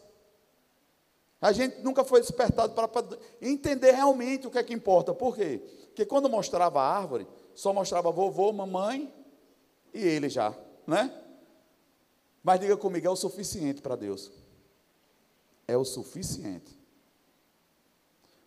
A 1.42 1.52
gente 1.52 1.82
nunca 1.82 2.04
foi 2.04 2.22
despertado 2.22 2.74
para, 2.76 3.04
entender 3.42 3.94
realmente 3.94 4.46
o 4.46 4.52
que 4.52 4.60
é 4.60 4.64
que 4.64 4.76
importa. 4.76 5.12
Por 5.12 5.36
quê? 5.36 5.64
Porque 5.91 6.06
quando 6.06 6.30
mostrava 6.30 6.82
a 6.82 6.97
árvore, 6.97 7.27
só 7.54 7.73
mostrava 7.73 8.12
vovô, 8.12 8.54
mamãe 8.54 9.13
e 9.93 9.99
ele 9.99 10.30
já, 10.30 10.58
né? 10.88 11.13
Mas 12.41 12.62
diga 12.62 12.77
comigo, 12.77 13.06
é 13.06 13.10
o 13.10 13.15
suficiente 13.15 13.82
para 13.82 13.97
Deus. 13.97 14.32
É 15.67 15.75
o 15.75 15.84
suficiente. 15.84 16.80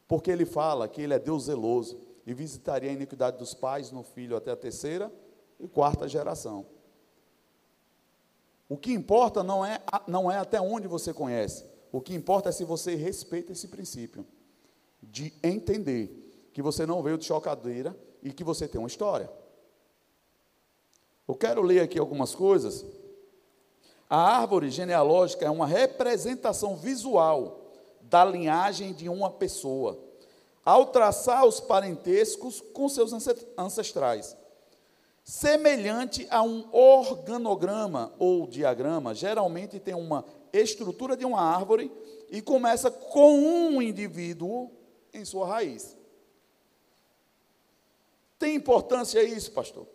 Porque 0.08 0.30
ele 0.30 0.46
fala 0.46 0.88
que 0.88 1.02
ele 1.02 1.12
é 1.12 1.18
Deus 1.18 1.44
zeloso 1.44 2.00
e 2.26 2.32
visitaria 2.32 2.88
a 2.88 2.94
iniquidade 2.94 3.36
dos 3.36 3.52
pais 3.52 3.90
no 3.90 4.02
filho 4.02 4.36
até 4.36 4.50
a 4.50 4.56
terceira 4.56 5.12
e 5.60 5.68
quarta 5.68 6.08
geração. 6.08 6.66
O 8.70 8.78
que 8.78 8.90
importa 8.90 9.42
não 9.42 9.64
é, 9.64 9.82
não 10.08 10.30
é 10.30 10.38
até 10.38 10.58
onde 10.58 10.88
você 10.88 11.12
conhece, 11.12 11.66
o 11.92 12.00
que 12.00 12.14
importa 12.14 12.48
é 12.48 12.52
se 12.52 12.64
você 12.64 12.94
respeita 12.94 13.52
esse 13.52 13.68
princípio 13.68 14.26
de 15.02 15.34
entender 15.42 16.23
que 16.54 16.62
você 16.62 16.86
não 16.86 17.02
veio 17.02 17.18
de 17.18 17.24
chocadeira 17.24 17.94
e 18.22 18.32
que 18.32 18.44
você 18.44 18.68
tem 18.68 18.78
uma 18.78 18.86
história. 18.86 19.28
Eu 21.26 21.34
quero 21.34 21.60
ler 21.60 21.80
aqui 21.80 21.98
algumas 21.98 22.32
coisas. 22.32 22.86
A 24.08 24.38
árvore 24.38 24.70
genealógica 24.70 25.44
é 25.44 25.50
uma 25.50 25.66
representação 25.66 26.76
visual 26.76 27.60
da 28.02 28.24
linhagem 28.24 28.92
de 28.92 29.08
uma 29.08 29.30
pessoa, 29.30 29.98
ao 30.64 30.86
traçar 30.86 31.44
os 31.44 31.58
parentescos 31.58 32.60
com 32.60 32.88
seus 32.88 33.12
ancestrais. 33.58 34.36
Semelhante 35.24 36.28
a 36.30 36.42
um 36.42 36.68
organograma 36.70 38.12
ou 38.16 38.46
diagrama, 38.46 39.12
geralmente 39.12 39.80
tem 39.80 39.94
uma 39.94 40.24
estrutura 40.52 41.16
de 41.16 41.24
uma 41.24 41.40
árvore 41.40 41.90
e 42.30 42.40
começa 42.40 42.92
com 42.92 43.38
um 43.38 43.82
indivíduo 43.82 44.70
em 45.12 45.24
sua 45.24 45.48
raiz. 45.48 45.96
Tem 48.44 48.56
importância 48.56 49.22
isso, 49.22 49.52
pastor? 49.52 49.86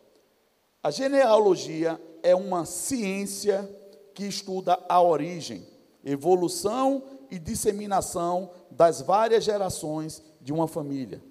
A 0.81 0.89
genealogia 0.89 2.01
é 2.23 2.35
uma 2.35 2.65
ciência 2.65 3.69
que 4.12 4.25
estuda 4.25 4.83
a 4.89 4.99
origem, 4.99 5.67
evolução 6.03 7.03
e 7.29 7.38
disseminação 7.38 8.49
das 8.71 9.01
várias 9.01 9.43
gerações 9.43 10.23
de 10.41 10.51
uma 10.51 10.67
família. 10.67 11.21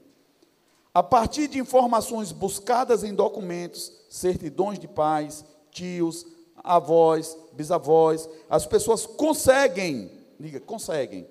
A 0.94 1.02
partir 1.02 1.48
de 1.48 1.58
informações 1.58 2.30
buscadas 2.30 3.02
em 3.02 3.12
documentos, 3.12 3.92
certidões 4.08 4.78
de 4.78 4.86
pais, 4.86 5.44
tios, 5.72 6.24
avós, 6.62 7.36
bisavós, 7.52 8.28
as 8.48 8.64
pessoas 8.64 9.06
conseguem, 9.06 10.08
diga, 10.38 10.60
conseguem 10.60 11.26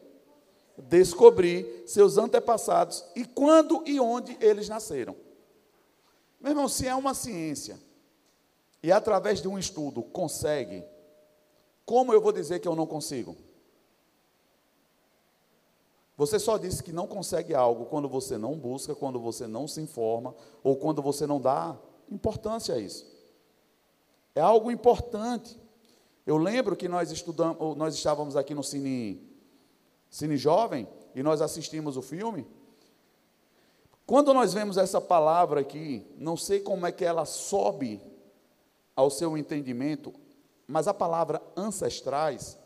descobrir 0.78 1.84
seus 1.86 2.18
antepassados 2.18 3.06
e 3.16 3.24
quando 3.24 3.82
e 3.86 4.02
onde 4.02 4.38
eles 4.42 4.68
nasceram. 4.68 5.27
Meu 6.40 6.52
irmão, 6.52 6.68
se 6.68 6.88
é 6.88 6.96
uma 6.96 7.14
ciência 7.14 7.80
e 8.82 8.92
através 8.92 9.42
de 9.42 9.48
um 9.48 9.58
estudo 9.58 10.04
consegue, 10.04 10.84
como 11.86 12.14
eu 12.14 12.22
vou 12.22 12.32
dizer 12.32 12.60
que 12.60 12.68
eu 12.68 12.76
não 12.76 12.86
consigo? 12.86 13.36
Você 16.18 16.40
só 16.40 16.58
disse 16.58 16.84
que 16.84 16.92
não 16.92 17.06
consegue 17.06 17.54
algo 17.54 17.86
quando 17.86 18.10
você 18.10 18.38
não 18.38 18.58
busca, 18.58 18.96
quando 18.96 19.20
você 19.20 19.46
não 19.46 19.68
se 19.68 19.80
informa, 19.80 20.34
ou 20.64 20.76
quando 20.76 21.02
você 21.02 21.28
não 21.28 21.40
dá 21.40 21.78
importância 22.10 22.74
a 22.74 22.80
isso. 22.80 23.06
É 24.34 24.42
algo 24.42 24.72
importante. 24.72 25.60
Eu 26.26 26.38
lembro 26.38 26.76
que 26.76 26.88
nós 26.88 27.12
estudamos, 27.12 27.78
nós 27.78 27.94
estávamos 27.94 28.36
aqui 28.36 28.56
no 28.56 28.64
Cine, 28.64 29.22
Cine 30.10 30.38
Jovem 30.38 30.88
e 31.14 31.22
nós 31.22 31.40
assistimos 31.40 31.98
o 31.98 32.02
filme. 32.02 32.48
Quando 34.08 34.34
nós 34.34 34.54
vemos 34.54 34.78
essa 34.78 35.02
palavra 35.02 35.60
aqui, 35.60 36.08
não 36.18 36.38
sei 36.38 36.62
como 36.62 36.88
é 36.88 36.94
que 36.94 37.04
ela 37.04 37.26
sobe 37.26 38.02
ao 38.96 39.10
seu 39.10 39.38
entendimento, 39.38 40.14
mas 40.66 40.88
a 40.88 40.94
palavra 40.94 41.42
ancestrais 41.58 42.58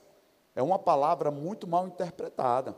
é 0.56 0.62
uma 0.62 0.78
palavra 0.78 1.32
muito 1.32 1.66
mal 1.66 1.88
interpretada. 1.88 2.78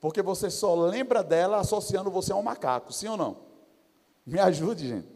Porque 0.00 0.22
você 0.22 0.48
só 0.48 0.76
lembra 0.76 1.24
dela 1.24 1.58
associando 1.58 2.08
você 2.08 2.32
a 2.32 2.36
um 2.36 2.42
macaco, 2.42 2.92
sim 2.92 3.08
ou 3.08 3.16
não? 3.16 3.36
Me 4.24 4.38
ajude, 4.38 4.86
gente. 4.86 5.08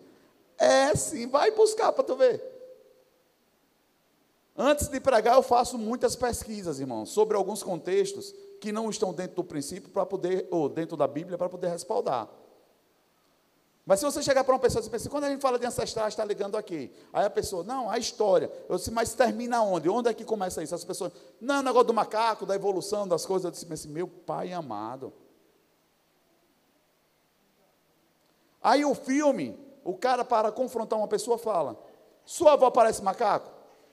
É 0.59 0.93
sim, 0.97 1.29
vai 1.29 1.53
buscar 1.53 1.93
para 1.93 2.03
tu 2.03 2.17
ver. 2.17 2.43
Antes 4.57 4.89
de 4.89 4.99
pregar, 4.99 5.37
eu 5.37 5.43
faço 5.43 5.79
muitas 5.79 6.17
pesquisas, 6.17 6.81
irmãos, 6.81 7.11
sobre 7.11 7.37
alguns 7.37 7.63
contextos 7.63 8.35
que 8.61 8.73
não 8.73 8.91
estão 8.91 9.13
dentro 9.13 9.37
do 9.37 9.45
princípio 9.45 9.91
para 9.91 10.05
poder, 10.07 10.49
ou 10.51 10.69
dentro 10.69 10.97
da 10.97 11.07
Bíblia, 11.07 11.37
para 11.37 11.49
poder 11.49 11.69
respaldar. 11.69 12.29
Mas 13.87 14.01
se 14.01 14.05
você 14.05 14.21
chegar 14.21 14.43
para 14.43 14.53
uma 14.53 14.59
pessoa 14.59 14.85
e 14.85 14.91
pensar, 14.91 15.09
quando 15.09 15.25
a 15.25 15.31
gente 15.31 15.41
fala 15.41 15.61
de 15.61 15.65
ancestrais, 15.65 16.13
está 16.13 16.25
ligando 16.25 16.57
aqui. 16.57 16.93
Aí 17.13 17.25
a 17.25 17.31
pessoa, 17.31 17.63
não, 17.63 17.89
a 17.89 17.97
história. 17.97 18.51
Eu 18.69 18.77
disse, 18.77 18.91
mas 18.91 19.15
termina 19.15 19.63
onde? 19.63 19.89
Onde 19.89 20.09
é 20.11 20.15
que 20.15 20.25
começa 20.25 20.61
isso? 20.61 20.75
As 20.75 20.83
pessoas, 20.83 21.13
não, 21.41 21.61
o 21.61 21.63
negócio 21.63 21.87
do 21.87 21.95
macaco, 21.95 22.45
da 22.45 22.57
evolução 22.57 23.07
das 23.07 23.25
coisas. 23.25 23.45
Eu 23.45 23.51
disse, 23.53 23.67
mas, 23.69 23.87
meu 23.87 24.09
pai 24.09 24.53
amado. 24.53 25.13
Aí 28.61 28.85
o 28.85 28.93
filme, 28.93 29.57
o 29.85 29.95
cara 29.95 30.25
para 30.25 30.51
confrontar 30.51 30.99
uma 30.99 31.07
pessoa 31.07 31.39
fala, 31.39 31.79
sua 32.25 32.55
avó 32.55 32.69
parece 32.73 33.01
macaco? 33.01 33.49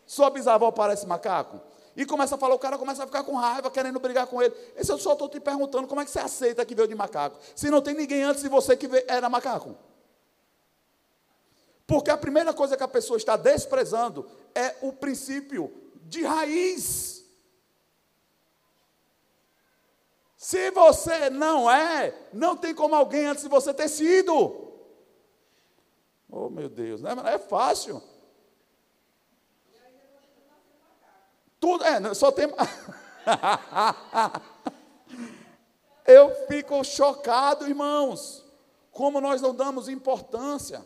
Sua 0.07 0.31
bisavó 0.31 0.71
parece 0.71 1.05
macaco? 1.05 1.61
E 1.95 2.05
começa 2.05 2.35
a 2.35 2.37
falar, 2.37 2.55
o 2.55 2.59
cara 2.59 2.77
começa 2.77 3.03
a 3.03 3.05
ficar 3.05 3.23
com 3.23 3.35
raiva, 3.35 3.69
querendo 3.69 3.99
brigar 3.99 4.25
com 4.25 4.41
ele. 4.41 4.53
Esse 4.75 4.91
eu 4.91 4.97
só 4.97 5.13
estou 5.13 5.29
te 5.29 5.39
perguntando, 5.39 5.87
como 5.87 6.01
é 6.01 6.05
que 6.05 6.11
você 6.11 6.19
aceita 6.19 6.65
que 6.65 6.73
veio 6.73 6.87
de 6.87 6.95
macaco? 6.95 7.37
Se 7.55 7.69
não 7.69 7.81
tem 7.81 7.93
ninguém 7.93 8.23
antes 8.23 8.41
de 8.41 8.49
você 8.49 8.75
que 8.75 8.89
era 9.07 9.29
macaco. 9.29 9.75
Porque 11.85 12.09
a 12.09 12.17
primeira 12.17 12.53
coisa 12.53 12.75
que 12.75 12.83
a 12.83 12.87
pessoa 12.87 13.17
está 13.17 13.35
desprezando 13.35 14.27
é 14.55 14.75
o 14.81 14.91
princípio 14.91 15.71
de 16.05 16.23
raiz. 16.23 17.23
Se 20.35 20.71
você 20.71 21.29
não 21.29 21.69
é, 21.69 22.13
não 22.33 22.57
tem 22.57 22.73
como 22.73 22.95
alguém 22.95 23.27
antes 23.27 23.43
de 23.43 23.49
você 23.49 23.73
ter 23.73 23.87
sido. 23.87 24.73
Oh, 26.29 26.49
meu 26.49 26.67
Deus, 26.67 27.01
não 27.01 27.11
é, 27.11 27.35
é 27.35 27.39
fácil. 27.39 28.01
Tudo, 31.63 31.85
é, 31.85 32.13
só 32.13 32.29
tem. 32.29 32.47
Eu 36.05 36.29
fico 36.45 36.83
chocado, 36.83 37.65
irmãos, 37.65 38.43
como 38.91 39.21
nós 39.21 39.41
não 39.41 39.55
damos 39.55 39.87
importância 39.87 40.85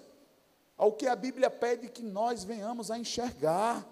ao 0.77 0.91
que 0.91 1.07
a 1.07 1.15
Bíblia 1.15 1.49
pede 1.49 1.89
que 1.89 2.03
nós 2.03 2.43
venhamos 2.43 2.91
a 2.91 2.99
enxergar. 2.99 3.83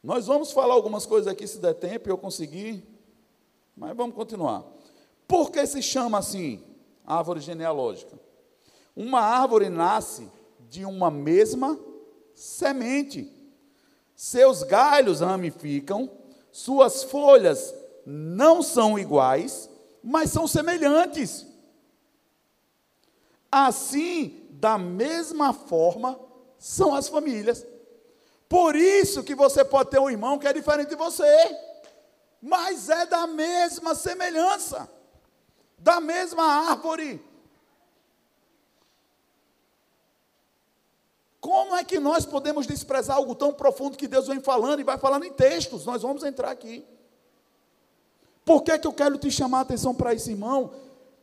Nós 0.00 0.28
vamos 0.28 0.52
falar 0.52 0.74
algumas 0.74 1.04
coisas 1.04 1.26
aqui, 1.26 1.48
se 1.48 1.58
der 1.58 1.74
tempo 1.74 2.08
e 2.08 2.12
eu 2.12 2.16
conseguir, 2.16 2.88
mas 3.76 3.96
vamos 3.96 4.14
continuar. 4.14 4.64
Por 5.26 5.50
que 5.50 5.66
se 5.66 5.82
chama 5.82 6.18
assim 6.18 6.62
árvore 7.04 7.40
genealógica? 7.40 8.16
Uma 8.94 9.20
árvore 9.20 9.68
nasce 9.68 10.30
de 10.68 10.84
uma 10.84 11.10
mesma 11.10 11.76
semente 12.36 13.39
seus 14.20 14.62
galhos 14.62 15.20
ramificam, 15.20 16.10
suas 16.52 17.02
folhas 17.02 17.74
não 18.04 18.62
são 18.62 18.98
iguais, 18.98 19.70
mas 20.04 20.30
são 20.30 20.46
semelhantes. 20.46 21.46
Assim, 23.50 24.46
da 24.50 24.76
mesma 24.76 25.54
forma, 25.54 26.20
são 26.58 26.94
as 26.94 27.08
famílias. 27.08 27.66
Por 28.46 28.76
isso 28.76 29.24
que 29.24 29.34
você 29.34 29.64
pode 29.64 29.88
ter 29.88 29.98
um 29.98 30.10
irmão 30.10 30.38
que 30.38 30.46
é 30.46 30.52
diferente 30.52 30.90
de 30.90 30.96
você, 30.96 31.58
mas 32.42 32.90
é 32.90 33.06
da 33.06 33.26
mesma 33.26 33.94
semelhança, 33.94 34.86
da 35.78 35.98
mesma 35.98 36.44
árvore. 36.68 37.24
Como 41.40 41.74
é 41.74 41.82
que 41.82 41.98
nós 41.98 42.26
podemos 42.26 42.66
desprezar 42.66 43.16
algo 43.16 43.34
tão 43.34 43.52
profundo 43.52 43.96
que 43.96 44.06
Deus 44.06 44.26
vem 44.26 44.40
falando 44.40 44.80
e 44.80 44.84
vai 44.84 44.98
falando 44.98 45.24
em 45.24 45.32
textos? 45.32 45.86
Nós 45.86 46.02
vamos 46.02 46.22
entrar 46.22 46.50
aqui. 46.50 46.84
Por 48.44 48.62
que, 48.62 48.78
que 48.78 48.86
eu 48.86 48.92
quero 48.92 49.16
te 49.16 49.30
chamar 49.30 49.58
a 49.58 49.62
atenção 49.62 49.94
para 49.94 50.12
isso, 50.12 50.30
irmão? 50.30 50.72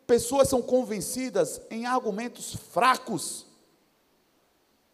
Pessoas 0.07 0.49
são 0.49 0.61
convencidas 0.61 1.61
em 1.69 1.85
argumentos 1.85 2.55
fracos. 2.55 3.45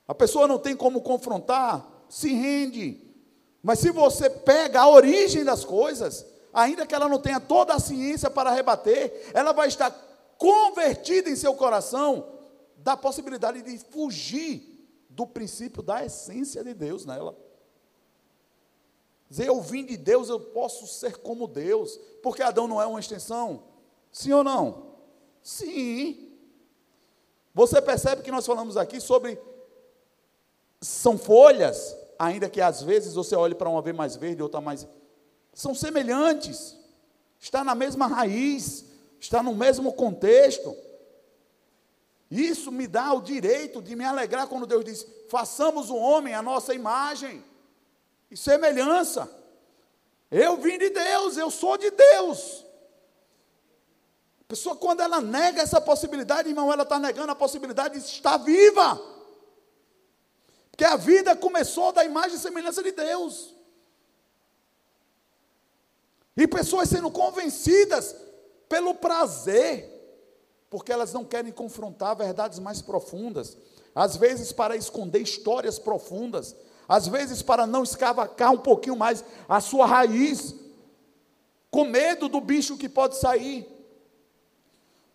A 0.06 0.14
pessoa 0.14 0.48
não 0.48 0.60
tem 0.60 0.76
como 0.76 1.02
confrontar, 1.02 1.88
se 2.10 2.34
rende. 2.34 3.00
Mas 3.62 3.80
se 3.80 3.92
você 3.92 4.30
pega 4.30 4.82
a 4.82 4.90
origem 4.90 5.46
das 5.46 5.64
coisas, 5.64 6.26
ainda 6.54 6.86
que 6.86 6.94
ela 6.94 7.08
não 7.08 7.20
tenha 7.20 7.40
toda 7.40 7.74
a 7.74 7.80
ciência 7.80 8.30
para 8.30 8.52
rebater, 8.52 9.32
ela 9.34 9.54
vai 9.54 9.70
estar 9.70 9.92
convertida 10.38 11.30
em 11.30 11.36
seu 11.38 11.54
coração 11.54 12.28
da 12.76 12.98
possibilidade 12.98 13.62
de 13.62 13.78
fugir 13.78 14.73
do 15.16 15.26
princípio 15.26 15.82
da 15.82 16.04
essência 16.04 16.64
de 16.64 16.74
Deus 16.74 17.06
nela. 17.06 17.38
Dizer, 19.30 19.48
eu 19.48 19.62
vim 19.62 19.86
de 19.86 19.98
Deus, 19.98 20.30
eu 20.30 20.40
posso 20.40 20.86
ser 20.86 21.18
como 21.18 21.48
Deus, 21.48 22.00
porque 22.22 22.44
Adão 22.44 22.68
não 22.68 22.82
é 22.82 22.86
uma 22.86 23.00
extensão? 23.00 23.64
Sim 24.12 24.32
ou 24.34 24.44
não? 24.44 24.94
Sim. 25.42 26.32
Você 27.54 27.82
percebe 27.82 28.22
que 28.22 28.32
nós 28.32 28.46
falamos 28.46 28.78
aqui 28.78 29.00
sobre 29.00 29.40
são 30.82 31.18
folhas, 31.18 31.96
ainda 32.20 32.50
que 32.50 32.60
às 32.60 32.82
vezes 32.82 33.14
você 33.14 33.36
olhe 33.36 33.56
para 33.56 33.70
uma 33.70 33.82
ver 33.82 33.94
mais 33.94 34.16
verde, 34.16 34.44
outra 34.44 34.60
mais. 34.60 34.88
São 35.54 35.74
semelhantes, 35.74 36.78
está 37.40 37.64
na 37.64 37.74
mesma 37.74 38.08
raiz, 38.08 38.86
está 39.20 39.42
no 39.42 39.56
mesmo 39.56 39.94
contexto. 39.94 40.76
Isso 42.34 42.72
me 42.72 42.88
dá 42.88 43.14
o 43.14 43.22
direito 43.22 43.80
de 43.80 43.96
me 43.96 44.04
alegrar 44.04 44.48
quando 44.48 44.66
Deus 44.66 44.84
diz: 44.84 45.06
façamos 45.30 45.92
o 45.92 45.96
homem 45.96 46.34
a 46.34 46.42
nossa 46.42 46.74
imagem 46.74 47.46
e 48.32 48.36
semelhança. 48.36 49.30
Eu 50.32 50.58
vim 50.58 50.80
de 50.80 50.90
Deus, 50.90 51.38
eu 51.38 51.52
sou 51.52 51.78
de 51.78 51.92
Deus. 51.92 52.66
A 54.42 54.46
pessoa, 54.48 54.76
quando 54.76 55.02
ela 55.02 55.22
nega 55.22 55.62
essa 55.62 55.80
possibilidade, 55.80 56.50
irmão, 56.50 56.74
ela 56.74 56.82
está 56.82 56.98
negando 56.98 57.32
a 57.32 57.36
possibilidade 57.36 58.00
de 58.00 58.06
estar 58.06 58.38
viva. 58.38 59.00
Porque 60.72 60.86
a 60.86 60.96
vida 60.96 61.36
começou 61.36 61.92
da 61.92 62.04
imagem 62.04 62.36
e 62.36 62.42
semelhança 62.42 62.82
de 62.82 62.94
Deus. 62.94 63.54
E 66.36 66.48
pessoas 66.48 66.90
sendo 66.90 67.12
convencidas 67.12 68.16
pelo 68.68 68.96
prazer 68.96 69.93
porque 70.74 70.92
elas 70.92 71.14
não 71.14 71.24
querem 71.24 71.52
confrontar 71.52 72.16
verdades 72.16 72.58
mais 72.58 72.82
profundas, 72.82 73.56
às 73.94 74.18
vezes 74.18 74.52
para 74.52 74.76
esconder 74.76 75.20
histórias 75.20 75.78
profundas, 75.78 76.56
às 76.90 77.08
vezes 77.08 77.44
para 77.44 77.68
não 77.68 77.84
escavacar 77.84 78.52
um 78.52 78.58
pouquinho 78.58 78.96
mais 78.96 79.24
a 79.48 79.62
sua 79.62 79.86
raiz, 79.86 80.56
com 81.70 81.86
medo 81.86 82.28
do 82.28 82.42
bicho 82.42 82.76
que 82.76 82.90
pode 82.90 83.18
sair. 83.18 83.68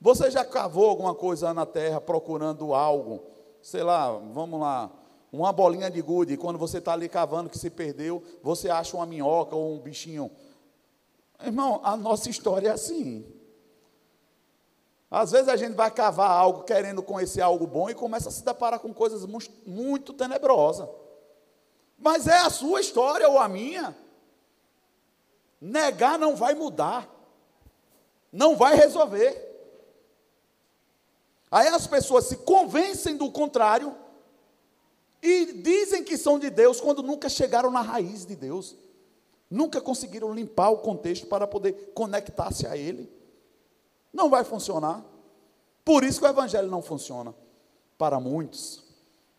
Você 0.01 0.31
já 0.31 0.45
cavou 0.45 0.89
alguma 0.89 1.13
coisa 1.13 1.53
na 1.53 1.67
terra 1.67 2.01
procurando 2.01 2.73
algo? 2.73 3.25
Sei 3.61 3.83
lá, 3.83 4.13
vamos 4.13 4.61
lá, 4.61 4.93
uma 5.33 5.53
bolinha 5.53 5.91
de 5.91 6.01
gude, 6.01 6.37
quando 6.37 6.57
você 6.57 6.79
está 6.79 6.93
ali 6.93 7.09
cavando 7.09 7.51
que 7.51 7.59
se 7.59 7.69
perdeu, 7.69 8.23
você 8.45 8.71
acha 8.71 8.97
uma 8.97 9.07
minhoca 9.07 9.57
ou 9.57 9.75
um 9.75 9.81
bichinho. 9.81 10.31
Irmão, 11.45 11.81
a 11.83 11.97
nossa 11.97 12.31
história 12.31 12.69
é 12.69 12.71
assim. 12.71 13.38
Às 15.11 15.31
vezes 15.31 15.49
a 15.49 15.57
gente 15.57 15.75
vai 15.75 15.91
cavar 15.91 16.31
algo 16.31 16.65
querendo 16.65 17.03
conhecer 17.03 17.41
algo 17.41 17.67
bom 17.67 17.89
e 17.89 17.95
começa 17.95 18.29
a 18.29 18.33
se 18.33 18.45
deparar 18.45 18.79
com 18.79 18.93
coisas 18.93 19.25
muito 19.67 20.13
tenebrosas. 20.13 20.89
Mas 21.99 22.27
é 22.27 22.37
a 22.39 22.51
sua 22.51 22.81
história 22.81 23.29
ou 23.29 23.39
a 23.39 23.49
minha. 23.49 23.97
Negar 25.61 26.19
não 26.19 26.37
vai 26.37 26.55
mudar. 26.55 27.09
Não 28.31 28.55
vai 28.55 28.77
resolver. 28.77 29.47
Aí 31.51 31.69
as 31.69 31.87
pessoas 31.87 32.27
se 32.27 32.37
convencem 32.37 33.17
do 33.17 33.31
contrário 33.33 33.97
E 35.23 35.53
dizem 35.55 36.05
que 36.05 36.17
são 36.17 36.39
de 36.39 36.51
Deus 36.51 36.81
quando 36.81 37.03
nunca 37.03 37.29
chegaram 37.29 37.71
na 37.71 37.81
raiz 37.81 38.25
de 38.25 38.37
Deus. 38.37 38.77
Nunca 39.51 39.81
conseguiram 39.81 40.33
limpar 40.33 40.69
o 40.69 40.79
contexto 40.79 41.27
para 41.27 41.47
poder 41.47 41.93
conectar-se 41.95 42.67
a 42.67 42.77
Ele. 42.77 43.18
Não 44.13 44.31
vai 44.31 44.45
funcionar. 44.45 45.05
Por 45.85 46.05
isso 46.05 46.21
que 46.21 46.27
o 46.27 46.29
Evangelho 46.29 46.69
não 46.69 46.83
funciona 46.83 47.35
para 47.97 48.21
muitos. 48.21 48.85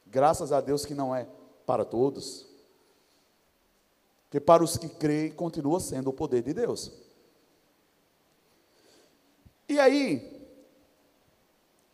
Graças 0.05 0.51
a 0.51 0.59
Deus 0.59 0.85
que 0.85 0.93
não 0.93 1.15
é 1.15 1.27
para 1.65 1.85
todos. 1.85 2.47
Porque 4.23 4.39
para 4.39 4.63
os 4.63 4.77
que 4.77 4.89
creem, 4.89 5.31
continua 5.31 5.79
sendo 5.79 6.09
o 6.09 6.13
poder 6.13 6.41
de 6.43 6.53
Deus. 6.53 6.91
E 9.67 9.79
aí, 9.79 10.39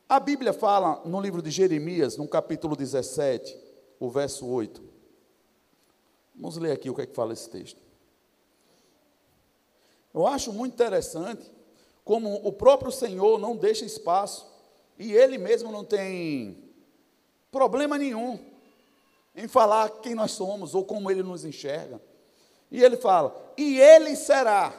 a 0.07 0.19
Bíblia 0.19 0.53
fala 0.53 1.01
no 1.05 1.19
livro 1.19 1.41
de 1.41 1.51
Jeremias, 1.51 2.15
no 2.17 2.27
capítulo 2.27 2.75
17, 2.75 3.57
o 3.99 4.09
verso 4.09 4.45
8. 4.45 4.81
Vamos 6.35 6.57
ler 6.57 6.71
aqui 6.71 6.89
o 6.89 6.95
que 6.95 7.01
é 7.01 7.05
que 7.05 7.15
fala 7.15 7.33
esse 7.33 7.49
texto. 7.49 7.81
Eu 10.13 10.25
acho 10.27 10.53
muito 10.53 10.73
interessante 10.73 11.54
como 12.05 12.35
o 12.47 12.53
próprio 12.53 12.91
Senhor 12.91 13.39
não 13.39 13.57
deixa 13.57 13.83
espaço 13.83 14.47
e 14.97 15.11
ele 15.11 15.39
mesmo 15.39 15.71
não 15.71 15.83
tem 15.83 16.63
problema 17.51 17.97
nenhum 17.97 18.39
em 19.35 19.47
falar 19.47 19.89
quem 20.01 20.13
nós 20.13 20.31
somos 20.31 20.75
ou 20.75 20.85
como 20.85 21.09
ele 21.09 21.23
nos 21.23 21.43
enxerga. 21.43 21.99
E 22.71 22.81
ele 22.81 22.95
fala: 22.95 23.35
"E 23.57 23.79
ele 23.79 24.15
será 24.15 24.73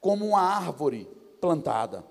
como 0.00 0.26
uma 0.26 0.40
árvore 0.40 1.06
plantada 1.40 2.02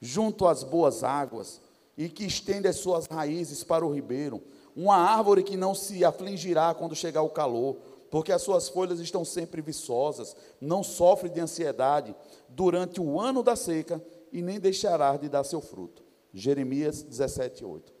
junto 0.00 0.46
às 0.46 0.62
boas 0.62 1.02
águas 1.02 1.60
e 1.96 2.08
que 2.08 2.24
estende 2.24 2.68
as 2.68 2.76
suas 2.76 3.06
raízes 3.06 3.64
para 3.64 3.84
o 3.84 3.92
ribeiro, 3.92 4.42
uma 4.76 4.96
árvore 4.96 5.42
que 5.42 5.56
não 5.56 5.74
se 5.74 6.04
afligirá 6.04 6.72
quando 6.74 6.94
chegar 6.94 7.22
o 7.22 7.30
calor, 7.30 7.76
porque 8.10 8.32
as 8.32 8.42
suas 8.42 8.68
folhas 8.68 9.00
estão 9.00 9.24
sempre 9.24 9.60
viçosas, 9.60 10.36
não 10.60 10.82
sofre 10.82 11.28
de 11.28 11.40
ansiedade 11.40 12.14
durante 12.48 13.00
o 13.00 13.20
ano 13.20 13.42
da 13.42 13.54
seca 13.54 14.02
e 14.32 14.42
nem 14.42 14.58
deixará 14.58 15.16
de 15.16 15.28
dar 15.28 15.44
seu 15.44 15.60
fruto. 15.60 16.02
Jeremias 16.32 17.02
17, 17.02 17.64
8. 17.64 17.92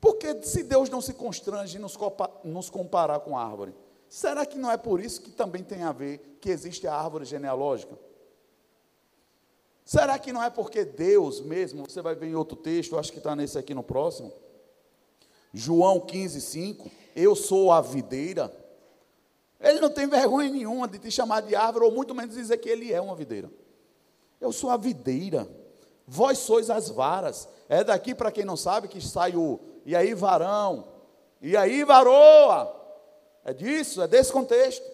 Porque 0.00 0.42
se 0.42 0.62
Deus 0.62 0.90
não 0.90 1.00
se 1.00 1.14
constrange 1.14 1.78
em 1.78 1.80
nos 2.44 2.70
comparar 2.70 3.20
com 3.20 3.36
a 3.36 3.44
árvore, 3.44 3.74
será 4.08 4.44
que 4.44 4.58
não 4.58 4.70
é 4.70 4.76
por 4.76 5.00
isso 5.00 5.22
que 5.22 5.30
também 5.30 5.62
tem 5.62 5.82
a 5.82 5.92
ver 5.92 6.38
que 6.40 6.50
existe 6.50 6.86
a 6.86 6.94
árvore 6.94 7.24
genealógica? 7.24 7.98
Será 9.84 10.18
que 10.18 10.32
não 10.32 10.42
é 10.42 10.50
porque 10.50 10.84
Deus 10.84 11.40
mesmo, 11.40 11.84
você 11.88 12.00
vai 12.00 12.14
ver 12.14 12.28
em 12.28 12.34
outro 12.34 12.56
texto, 12.56 12.96
acho 12.96 13.10
que 13.10 13.18
está 13.18 13.34
nesse 13.34 13.58
aqui 13.58 13.74
no 13.74 13.82
próximo, 13.82 14.32
João 15.52 15.98
15, 15.98 16.40
5, 16.40 16.90
eu 17.14 17.34
sou 17.34 17.72
a 17.72 17.80
videira. 17.80 18.52
Ele 19.60 19.80
não 19.80 19.90
tem 19.90 20.06
vergonha 20.06 20.50
nenhuma 20.50 20.88
de 20.88 20.98
te 20.98 21.10
chamar 21.10 21.42
de 21.42 21.54
árvore, 21.54 21.84
ou 21.84 21.92
muito 21.92 22.14
menos 22.14 22.34
dizer 22.34 22.56
que 22.58 22.68
ele 22.68 22.92
é 22.92 23.00
uma 23.00 23.14
videira. 23.14 23.50
Eu 24.40 24.52
sou 24.52 24.70
a 24.70 24.76
videira, 24.76 25.46
vós 26.06 26.38
sois 26.38 26.70
as 26.70 26.88
varas. 26.88 27.48
É 27.68 27.84
daqui, 27.84 28.14
para 28.14 28.32
quem 28.32 28.44
não 28.44 28.56
sabe, 28.56 28.88
que 28.88 29.00
sai 29.00 29.36
o 29.36 29.60
e 29.84 29.94
aí 29.94 30.14
varão, 30.14 30.88
e 31.40 31.56
aí 31.56 31.84
varoa. 31.84 32.76
É 33.44 33.52
disso, 33.52 34.02
é 34.02 34.08
desse 34.08 34.32
contexto. 34.32 34.84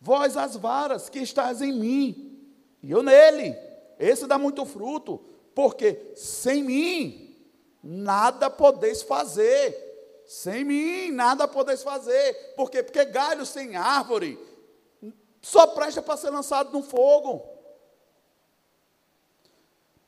Vós 0.00 0.36
as 0.36 0.56
varas 0.56 1.08
que 1.08 1.20
estás 1.20 1.62
em 1.62 1.72
mim, 1.72 2.50
e 2.82 2.90
eu 2.90 3.02
nele. 3.02 3.56
Esse 3.98 4.26
dá 4.26 4.36
muito 4.36 4.64
fruto, 4.66 5.18
porque 5.54 6.12
sem 6.16 6.62
mim 6.62 7.36
nada 7.82 8.50
podeis 8.50 9.02
fazer. 9.02 9.83
Sem 10.26 10.64
mim, 10.64 11.10
nada 11.10 11.46
podeis 11.46 11.82
fazer. 11.82 12.54
Por 12.56 12.70
quê? 12.70 12.82
Porque 12.82 13.04
galho 13.04 13.44
sem 13.44 13.76
árvore 13.76 14.38
só 15.42 15.66
presta 15.66 16.00
para 16.00 16.16
ser 16.16 16.30
lançado 16.30 16.72
no 16.72 16.82
fogo. 16.82 17.42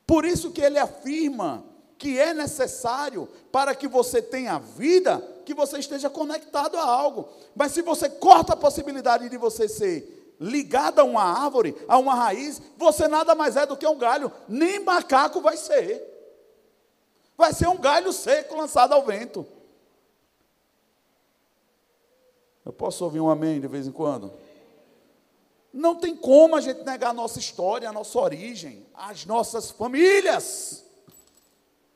Por 0.07 0.24
isso 0.24 0.50
que 0.50 0.62
ele 0.62 0.79
afirma 0.79 1.64
que 1.98 2.18
é 2.18 2.33
necessário 2.33 3.29
para 3.50 3.74
que 3.74 3.88
você 3.88 4.22
tenha 4.22 4.59
vida, 4.59 5.22
que 5.44 5.52
você 5.52 5.79
esteja 5.79 6.09
conectado 6.09 6.79
a 6.79 6.85
algo. 6.85 7.29
Mas 7.55 7.72
se 7.72 7.83
você 7.83 8.09
corta 8.09 8.55
a 8.55 8.57
possibilidade 8.57 9.29
de 9.29 9.37
você 9.37 9.68
ser 9.68 10.35
ligado 10.40 11.00
a 11.00 11.05
uma 11.05 11.22
árvore, 11.22 11.76
a 11.88 11.98
uma 11.98 12.14
raiz, 12.14 12.61
você 12.76 13.09
nada 13.09 13.35
mais 13.35 13.57
é 13.57 13.66
do 13.66 13.76
que 13.76 13.87
um 13.87 13.98
galho, 13.98 14.31
nem 14.48 14.79
macaco 14.79 15.40
vai 15.40 15.57
ser. 15.57 16.14
Vai 17.37 17.52
ser 17.52 17.68
um 17.68 17.79
galho 17.79 18.12
seco 18.12 18.57
lançado 18.57 18.92
ao 18.92 19.05
vento. 19.05 19.46
Eu 22.66 22.72
posso 22.72 23.05
ouvir 23.05 23.20
um 23.20 23.31
amém 23.31 23.61
de 23.61 23.68
vez 23.68 23.87
em 23.87 23.92
quando? 23.92 24.33
Não 25.72 25.94
tem 25.94 26.16
como 26.16 26.57
a 26.57 26.61
gente 26.61 26.83
negar 26.83 27.11
a 27.11 27.14
nossa 27.14 27.38
história, 27.38 27.88
a 27.88 27.92
nossa 27.92 28.18
origem, 28.18 28.85
as 28.92 29.24
nossas 29.24 29.70
famílias. 29.70 30.85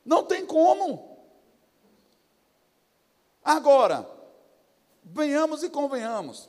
Não 0.05 0.23
tem 0.23 0.47
como. 0.47 1.19
Agora, 3.43 4.09
venhamos 5.03 5.65
e 5.65 5.69
convenhamos, 5.69 6.49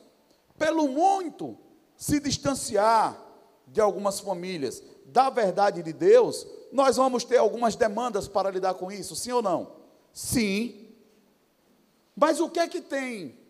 pelo 0.55 0.87
muito 0.87 1.57
se 1.97 2.19
distanciar 2.19 3.19
de 3.65 3.81
algumas 3.81 4.19
famílias 4.19 4.83
da 5.05 5.31
verdade 5.31 5.81
de 5.81 5.93
Deus, 5.93 6.45
nós 6.71 6.95
vamos 6.97 7.23
ter 7.23 7.37
algumas 7.37 7.75
demandas 7.75 8.27
para 8.27 8.51
lidar 8.51 8.75
com 8.75 8.91
isso, 8.91 9.15
sim 9.15 9.31
ou 9.31 9.41
não? 9.41 9.77
Sim. 10.13 10.89
Mas 12.15 12.39
o 12.39 12.49
que 12.49 12.59
é 12.59 12.67
que 12.67 12.81
tem 12.81 13.40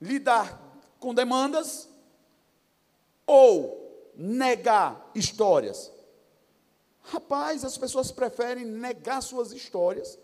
lidar 0.00 0.60
com 0.98 1.14
demandas 1.14 1.88
ou 3.26 4.10
negar 4.14 5.10
histórias? 5.14 5.92
Rapaz, 7.02 7.64
as 7.64 7.78
pessoas 7.78 8.10
preferem 8.10 8.64
negar 8.64 9.22
suas 9.22 9.52
histórias, 9.52 10.18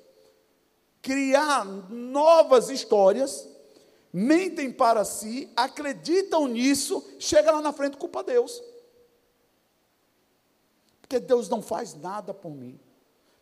criar 1.01 1.65
novas 1.65 2.69
histórias, 2.69 3.49
mentem 4.13 4.71
para 4.73 5.05
si, 5.05 5.51
acreditam 5.57 6.47
nisso, 6.47 7.05
chega 7.19 7.51
lá 7.51 7.61
na 7.61 7.73
frente 7.73 7.97
culpa 7.97 8.23
Deus 8.23 8.63
porque 11.15 11.21
Deus 11.21 11.49
não 11.49 11.63
faz 11.63 11.95
nada 11.95 12.33
por 12.33 12.51
mim. 12.51 12.81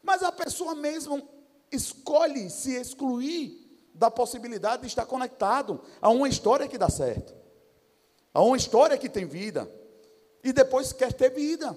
Mas 0.03 0.23
a 0.23 0.33
pessoa 0.33 0.75
mesmo 0.75 1.27
escolhe 1.71 2.51
se 2.51 2.75
excluir 2.75 3.62
da 3.95 4.11
possibilidade 4.11 4.83
de 4.83 4.89
estar 4.89 5.07
conectado 5.07 5.81
a 6.01 6.09
uma 6.09 6.29
história 6.29 6.69
que 6.69 6.79
dá 6.79 6.89
certo, 6.89 7.35
a 8.33 8.43
uma 8.43 8.57
história 8.57 8.99
que 8.99 9.09
tem 9.09 9.27
vida, 9.27 9.71
e 10.43 10.53
depois 10.53 10.93
quer 10.93 11.13
ter 11.13 11.31
vida, 11.31 11.77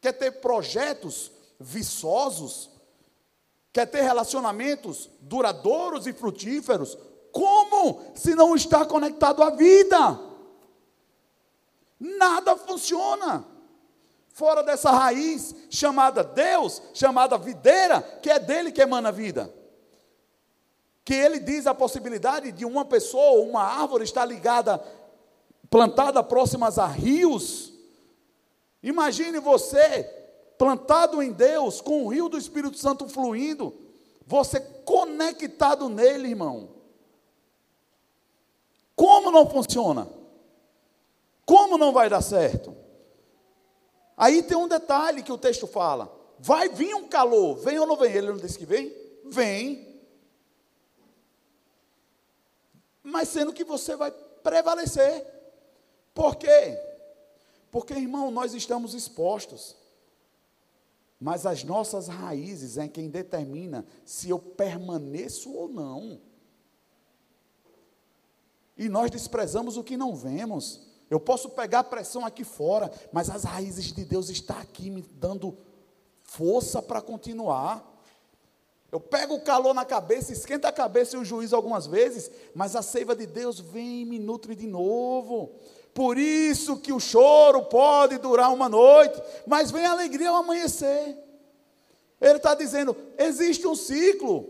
quer 0.00 0.12
ter 0.12 0.32
projetos 0.40 1.32
viçosos, 1.58 2.70
quer 3.72 3.86
ter 3.86 4.02
relacionamentos 4.02 5.08
duradouros 5.20 6.06
e 6.06 6.12
frutíferos. 6.12 6.96
Como 7.32 8.02
se 8.14 8.34
não 8.34 8.54
está 8.54 8.84
conectado 8.84 9.42
à 9.42 9.50
vida? 9.50 10.20
Nada 11.98 12.56
funciona 12.56 13.46
fora 14.36 14.62
dessa 14.62 14.90
raiz 14.90 15.54
chamada 15.70 16.22
Deus, 16.22 16.82
chamada 16.92 17.38
videira, 17.38 18.02
que 18.22 18.30
é 18.30 18.38
dele 18.38 18.70
que 18.70 18.82
emana 18.82 19.08
a 19.08 19.12
vida. 19.12 19.52
Que 21.06 21.14
ele 21.14 21.38
diz 21.38 21.66
a 21.66 21.74
possibilidade 21.74 22.50
de 22.50 22.66
uma 22.66 22.84
pessoa, 22.84 23.48
uma 23.48 23.62
árvore 23.62 24.02
estar 24.02 24.24
ligada, 24.24 24.84
plantada 25.70 26.22
próximas 26.22 26.78
a 26.78 26.86
rios. 26.86 27.72
Imagine 28.82 29.38
você 29.38 30.02
plantado 30.58 31.22
em 31.22 31.32
Deus, 31.32 31.80
com 31.80 32.04
o 32.04 32.08
rio 32.08 32.28
do 32.28 32.36
Espírito 32.36 32.76
Santo 32.76 33.08
fluindo, 33.08 33.72
você 34.26 34.58
conectado 34.58 35.88
nele, 35.88 36.28
irmão. 36.28 36.70
Como 38.96 39.30
não 39.30 39.48
funciona? 39.48 40.08
Como 41.44 41.78
não 41.78 41.92
vai 41.92 42.08
dar 42.08 42.22
certo? 42.22 42.74
Aí 44.16 44.42
tem 44.42 44.56
um 44.56 44.66
detalhe 44.66 45.22
que 45.22 45.30
o 45.30 45.38
texto 45.38 45.68
fala: 45.68 46.10
vai 46.38 46.68
vir 46.68 46.94
um 46.94 47.06
calor, 47.06 47.56
vem 47.56 47.78
ou 47.78 47.86
não 47.86 47.96
vem? 47.96 48.12
Ele 48.12 48.28
não 48.28 48.38
disse 48.38 48.58
que 48.58 48.66
vem? 48.66 48.92
Vem. 49.26 49.95
Mas 53.06 53.28
sendo 53.28 53.52
que 53.52 53.62
você 53.62 53.94
vai 53.94 54.10
prevalecer. 54.10 55.24
Por 56.12 56.34
quê? 56.34 56.76
Porque, 57.70 57.94
irmão, 57.94 58.32
nós 58.32 58.52
estamos 58.52 58.94
expostos. 58.94 59.76
Mas 61.20 61.46
as 61.46 61.62
nossas 61.62 62.08
raízes 62.08 62.76
é 62.76 62.88
quem 62.88 63.08
determina 63.08 63.86
se 64.04 64.28
eu 64.28 64.40
permaneço 64.40 65.52
ou 65.52 65.68
não. 65.68 66.20
E 68.76 68.88
nós 68.88 69.08
desprezamos 69.08 69.76
o 69.76 69.84
que 69.84 69.96
não 69.96 70.16
vemos. 70.16 70.80
Eu 71.08 71.20
posso 71.20 71.50
pegar 71.50 71.84
pressão 71.84 72.26
aqui 72.26 72.42
fora, 72.42 72.90
mas 73.12 73.30
as 73.30 73.44
raízes 73.44 73.92
de 73.92 74.04
Deus 74.04 74.30
estão 74.30 74.58
aqui 74.58 74.90
me 74.90 75.02
dando 75.02 75.56
força 76.24 76.82
para 76.82 77.00
continuar. 77.00 77.95
Eu 78.96 79.00
pego 79.00 79.34
o 79.34 79.40
calor 79.42 79.74
na 79.74 79.84
cabeça, 79.84 80.32
esquenta 80.32 80.68
a 80.68 80.72
cabeça 80.72 81.16
e 81.16 81.18
o 81.18 81.24
juízo 81.24 81.54
algumas 81.54 81.86
vezes, 81.86 82.30
mas 82.54 82.74
a 82.74 82.80
seiva 82.80 83.14
de 83.14 83.26
Deus 83.26 83.60
vem 83.60 84.00
e 84.00 84.04
me 84.06 84.18
nutre 84.18 84.54
de 84.54 84.66
novo. 84.66 85.52
Por 85.92 86.16
isso 86.16 86.78
que 86.78 86.94
o 86.94 86.98
choro 86.98 87.66
pode 87.66 88.16
durar 88.16 88.50
uma 88.50 88.70
noite, 88.70 89.22
mas 89.46 89.70
vem 89.70 89.84
a 89.84 89.90
alegria 89.90 90.30
ao 90.30 90.36
amanhecer. 90.36 91.14
Ele 92.18 92.38
está 92.38 92.54
dizendo: 92.54 92.96
existe 93.18 93.66
um 93.66 93.76
ciclo. 93.76 94.48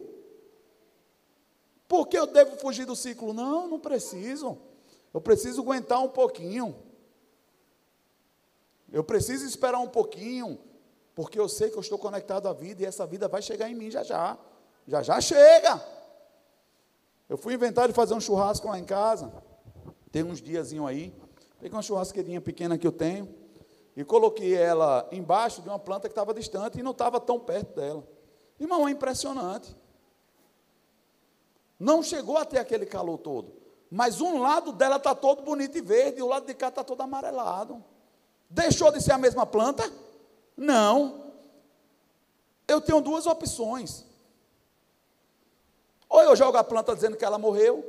Por 1.88 2.06
que 2.06 2.16
eu 2.16 2.28
devo 2.28 2.56
fugir 2.56 2.84
do 2.84 2.94
ciclo? 2.94 3.32
Não, 3.32 3.66
não 3.66 3.80
preciso. 3.80 4.56
Eu 5.12 5.20
preciso 5.20 5.60
aguentar 5.60 6.00
um 6.00 6.08
pouquinho. 6.08 6.72
Eu 8.92 9.02
preciso 9.02 9.44
esperar 9.44 9.80
um 9.80 9.88
pouquinho, 9.88 10.56
porque 11.16 11.40
eu 11.40 11.48
sei 11.48 11.70
que 11.70 11.76
eu 11.76 11.80
estou 11.80 11.98
conectado 11.98 12.46
à 12.46 12.52
vida 12.52 12.82
e 12.82 12.84
essa 12.84 13.06
vida 13.06 13.26
vai 13.26 13.40
chegar 13.40 13.70
em 13.70 13.74
mim 13.74 13.90
já 13.90 14.02
já. 14.02 14.36
Já 14.86 15.02
já 15.02 15.18
chega. 15.18 15.82
Eu 17.26 17.38
fui 17.38 17.54
inventar 17.54 17.88
de 17.88 17.94
fazer 17.94 18.12
um 18.12 18.20
churrasco 18.20 18.68
lá 18.68 18.78
em 18.78 18.84
casa. 18.84 19.32
Tem 20.12 20.22
uns 20.22 20.42
diazinho 20.42 20.86
aí. 20.86 21.18
Peguei 21.58 21.74
uma 21.74 21.80
churrasqueirinha 21.80 22.38
pequena 22.38 22.76
que 22.76 22.86
eu 22.86 22.92
tenho 22.92 23.34
e 23.96 24.04
coloquei 24.04 24.54
ela 24.54 25.08
embaixo 25.10 25.62
de 25.62 25.70
uma 25.70 25.78
planta 25.78 26.06
que 26.06 26.12
estava 26.12 26.34
distante 26.34 26.78
e 26.78 26.82
não 26.82 26.90
estava 26.90 27.18
tão 27.18 27.40
perto 27.40 27.74
dela. 27.74 28.06
Irmão, 28.60 28.86
é 28.86 28.90
impressionante. 28.90 29.74
Não 31.80 32.02
chegou 32.02 32.36
a 32.36 32.44
ter 32.44 32.58
aquele 32.58 32.84
calor 32.84 33.16
todo. 33.16 33.54
Mas 33.90 34.20
um 34.20 34.38
lado 34.38 34.70
dela 34.70 34.96
está 34.96 35.14
todo 35.14 35.40
bonito 35.40 35.78
e 35.78 35.80
verde, 35.80 36.18
e 36.18 36.22
o 36.22 36.26
lado 36.26 36.44
de 36.44 36.52
cá 36.52 36.68
está 36.68 36.84
todo 36.84 37.00
amarelado. 37.00 37.82
Deixou 38.50 38.92
de 38.92 39.00
ser 39.00 39.12
a 39.12 39.18
mesma 39.18 39.46
planta? 39.46 39.90
Não. 40.56 41.32
Eu 42.66 42.80
tenho 42.80 43.00
duas 43.00 43.26
opções. 43.26 44.04
Ou 46.08 46.22
eu 46.22 46.34
jogo 46.34 46.56
a 46.56 46.64
planta 46.64 46.94
dizendo 46.94 47.16
que 47.16 47.24
ela 47.24 47.38
morreu, 47.38 47.84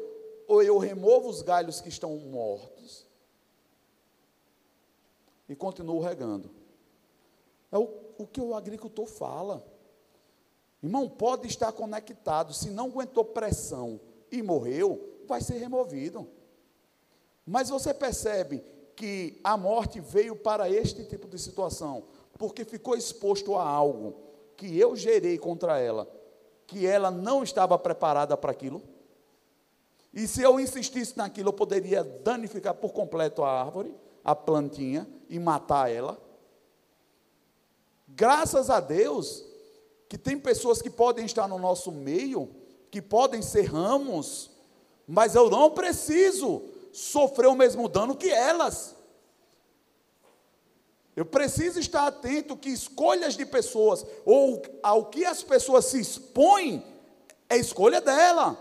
ou 0.48 0.62
eu 0.62 0.78
removo 0.78 1.30
os 1.30 1.42
galhos 1.42 1.80
que 1.80 1.90
estão 1.90 2.16
mortos 2.18 3.08
e 5.48 5.56
continuo 5.56 6.00
regando. 6.00 6.50
É 7.72 7.78
o, 7.78 7.90
o 8.18 8.28
que 8.28 8.42
o 8.42 8.56
agricultor 8.56 9.06
fala. 9.06 9.66
Irmão, 10.82 11.10
pode 11.10 11.48
estar 11.48 11.72
conectado, 11.72 12.54
se 12.54 12.70
não 12.70 12.86
aguentou 12.86 13.26
pressão 13.26 14.00
e 14.32 14.42
morreu, 14.42 15.22
vai 15.26 15.42
ser 15.42 15.58
removido. 15.58 16.28
Mas 17.46 17.70
você 17.70 17.94
percebe 17.94 18.64
que 18.96 19.40
a 19.44 19.56
morte 19.56 20.00
veio 20.00 20.36
para 20.36 20.70
este 20.70 21.06
tipo 21.06 21.28
de 21.28 21.40
situação, 21.40 22.04
porque 22.38 22.64
ficou 22.64 22.96
exposto 22.96 23.56
a 23.56 23.68
algo 23.68 24.16
que 24.56 24.78
eu 24.78 24.96
gerei 24.96 25.38
contra 25.38 25.80
ela, 25.80 26.08
que 26.66 26.86
ela 26.86 27.10
não 27.10 27.44
estava 27.44 27.78
preparada 27.78 28.36
para 28.36 28.52
aquilo. 28.52 28.82
E 30.14 30.28
se 30.28 30.42
eu 30.42 30.60
insistisse 30.60 31.18
naquilo, 31.18 31.50
eu 31.50 31.54
poderia 31.54 32.04
danificar 32.04 32.74
por 32.74 32.92
completo 32.92 33.44
a 33.44 33.52
árvore, 33.52 33.94
a 34.24 34.36
plantinha, 34.36 35.08
e 35.30 35.40
matar 35.40 35.92
ela. 35.92 36.20
Graças 38.08 38.70
a 38.70 38.80
Deus 38.80 39.46
que 40.10 40.18
tem 40.18 40.40
pessoas 40.40 40.82
que 40.82 40.90
podem 40.90 41.26
estar 41.26 41.48
no 41.48 41.60
nosso 41.60 41.92
meio, 41.92 42.50
que 42.90 43.02
podem 43.02 43.42
ser 43.42 43.64
ramos, 43.64 44.50
mas 45.06 45.36
eu 45.36 45.50
não 45.50 45.72
preciso 45.72 46.64
sofrer 46.94 47.48
o 47.48 47.56
mesmo 47.56 47.88
dano 47.88 48.16
que 48.16 48.30
elas. 48.30 48.97
Eu 51.18 51.26
preciso 51.26 51.80
estar 51.80 52.06
atento 52.06 52.56
que 52.56 52.70
escolhas 52.70 53.36
de 53.36 53.44
pessoas 53.44 54.06
ou 54.24 54.62
ao 54.84 55.06
que 55.06 55.26
as 55.26 55.42
pessoas 55.42 55.86
se 55.86 56.00
expõem 56.00 56.86
é 57.50 57.58
escolha 57.58 58.00
dela. 58.00 58.56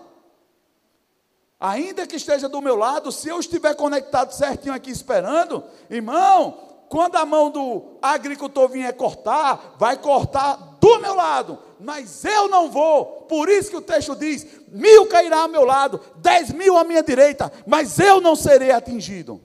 Ainda 1.61 2.07
que 2.07 2.17
esteja 2.17 2.49
do 2.49 2.63
meu 2.63 2.75
lado, 2.75 3.13
se 3.13 3.29
eu 3.29 3.39
estiver 3.39 3.75
conectado 3.75 4.33
certinho 4.33 4.73
aqui 4.73 4.91
esperando, 4.91 5.65
irmão, 5.91 6.87
quando 6.89 7.17
a 7.17 7.27
mão 7.27 7.51
do 7.51 7.99
agricultor 8.01 8.71
vier 8.71 8.97
cortar, 8.97 9.77
vai 9.79 9.99
cortar 9.99 10.79
do 10.81 10.99
meu 10.99 11.15
lado, 11.15 11.59
mas 11.79 12.25
eu 12.25 12.49
não 12.49 12.71
vou. 12.71 13.27
Por 13.29 13.51
isso 13.51 13.69
que 13.69 13.77
o 13.77 13.83
texto 13.83 14.17
diz: 14.17 14.47
mil 14.69 15.07
cairá 15.09 15.41
ao 15.41 15.49
meu 15.49 15.67
lado, 15.67 16.01
dez 16.17 16.51
mil 16.51 16.79
à 16.79 16.85
minha 16.85 17.03
direita, 17.03 17.53
mas 17.67 17.99
eu 17.99 18.19
não 18.19 18.35
serei 18.35 18.71
atingido. 18.71 19.43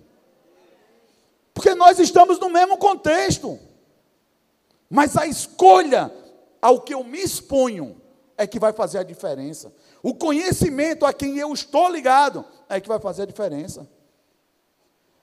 Porque 1.62 1.76
nós 1.76 1.99
estamos 1.99 2.39
no 2.39 2.49
mesmo 2.49 2.76
contexto. 2.76 3.59
Mas 4.89 5.16
a 5.16 5.28
escolha 5.28 6.12
ao 6.59 6.82
que 6.82 6.91
eu 6.91 7.03
me 7.03 7.20
exponho 7.20 8.01
é 8.36 8.47
que 8.47 8.57
vai 8.57 8.74
fazer 8.74 8.97
a 8.97 9.03
diferença. 9.03 9.72
O 10.01 10.16
conhecimento 10.16 11.05
a 11.05 11.14
quem 11.14 11.38
eu 11.38 11.53
estou 11.53 11.88
ligado 11.88 12.43
é 12.68 12.82
que 12.82 12.88
vai 12.88 12.99
fazer 12.99 13.22
a 13.22 13.26
diferença. 13.28 13.88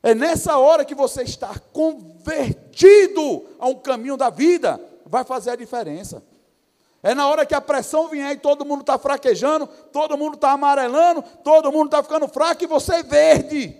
É 0.01 0.15
nessa 0.15 0.57
hora 0.59 0.85
que 0.85 0.95
você 0.95 1.25
está 1.25 1.59
convertido 1.73 3.45
a 3.59 3.67
um 3.67 3.75
caminho 3.75 4.17
da 4.17 4.31
vida, 4.31 4.81
vai 5.05 5.25
fazer 5.25 5.51
a 5.51 5.57
diferença. 5.57 6.23
É 7.03 7.17
na 7.17 7.27
hora 7.27 7.45
que 7.45 7.55
a 7.55 7.61
pressão 7.61 8.07
vier 8.07 8.31
e 8.31 8.39
todo 8.39 8.65
mundo 8.65 8.83
está 8.83 8.97
fraquejando, 8.97 9.67
todo 9.93 10.17
mundo 10.17 10.35
está 10.35 10.53
amarelando, 10.53 11.21
todo 11.43 11.73
mundo 11.73 11.87
está 11.87 12.01
ficando 12.01 12.29
fraco 12.29 12.63
e 12.63 12.69
você 12.69 12.95
é 12.95 13.03
verde, 13.03 13.77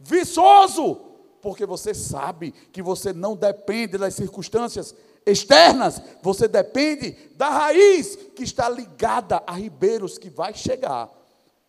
viçoso, 0.00 1.11
porque 1.42 1.66
você 1.66 1.92
sabe 1.92 2.52
que 2.52 2.80
você 2.80 3.12
não 3.12 3.34
depende 3.34 3.98
das 3.98 4.14
circunstâncias 4.14 4.94
externas, 5.26 6.00
você 6.22 6.48
depende 6.48 7.12
da 7.34 7.48
raiz 7.48 8.16
que 8.34 8.44
está 8.44 8.68
ligada 8.68 9.42
a 9.46 9.52
ribeiros 9.52 10.16
que 10.16 10.30
vai 10.30 10.54
chegar. 10.54 11.10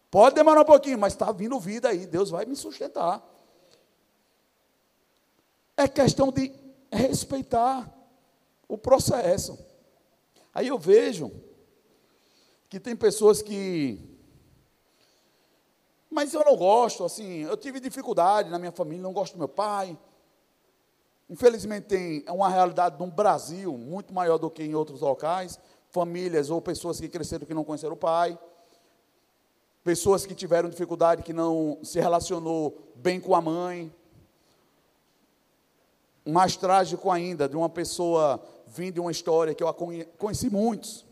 Pode 0.09 0.35
demorar 0.35 0.61
um 0.61 0.65
pouquinho, 0.65 0.99
mas 0.99 1.13
está 1.13 1.31
vindo 1.31 1.59
vida 1.59 1.89
aí, 1.89 2.05
Deus 2.05 2.29
vai 2.29 2.45
me 2.45 2.55
sustentar. 2.55 3.21
É 5.75 5.87
questão 5.87 6.31
de 6.31 6.53
respeitar 6.91 7.91
o 8.67 8.77
processo. 8.77 9.57
Aí 10.53 10.67
eu 10.67 10.77
vejo 10.77 11.31
que 12.69 12.79
tem 12.79 12.95
pessoas 12.95 13.41
que. 13.41 14.12
Mas 16.13 16.31
eu 16.31 16.45
não 16.45 16.55
gosto, 16.55 17.03
assim, 17.03 17.39
eu 17.41 17.57
tive 17.57 17.79
dificuldade 17.79 18.47
na 18.51 18.59
minha 18.59 18.71
família, 18.71 19.01
não 19.01 19.11
gosto 19.11 19.33
do 19.33 19.39
meu 19.39 19.47
pai. 19.47 19.97
Infelizmente 21.27 21.87
tem 21.87 22.23
uma 22.29 22.49
realidade 22.49 22.99
no 22.99 23.07
Brasil 23.07 23.75
muito 23.75 24.13
maior 24.13 24.37
do 24.37 24.47
que 24.47 24.61
em 24.61 24.75
outros 24.75 25.01
locais, 25.01 25.59
famílias 25.89 26.51
ou 26.51 26.61
pessoas 26.61 26.99
que 26.99 27.09
cresceram 27.09 27.47
que 27.47 27.53
não 27.53 27.63
conheceram 27.63 27.95
o 27.95 27.97
pai, 27.97 28.37
pessoas 29.83 30.23
que 30.23 30.35
tiveram 30.35 30.69
dificuldade 30.69 31.23
que 31.23 31.33
não 31.33 31.79
se 31.81 31.99
relacionou 31.99 32.93
bem 32.95 33.19
com 33.19 33.33
a 33.33 33.41
mãe. 33.41 33.91
Mais 36.23 36.55
trágico 36.55 37.09
ainda, 37.09 37.49
de 37.49 37.57
uma 37.57 37.69
pessoa 37.69 38.39
vindo 38.67 38.93
de 38.93 38.99
uma 38.99 39.11
história 39.11 39.55
que 39.55 39.63
eu 39.63 39.75
conheci 40.19 40.47
muitos, 40.47 41.03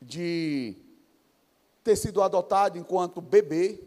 de 0.00 0.85
ter 1.86 1.96
sido 1.96 2.20
adotado 2.20 2.76
enquanto 2.76 3.20
bebê, 3.20 3.80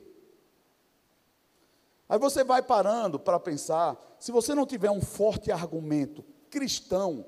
Aí 2.09 2.17
você 2.17 2.43
vai 2.43 2.63
parando 2.63 3.19
para 3.19 3.39
pensar, 3.39 3.95
se 4.19 4.31
você 4.31 4.55
não 4.55 4.65
tiver 4.65 4.89
um 4.89 4.99
forte 4.99 5.51
argumento 5.51 6.25
cristão, 6.49 7.23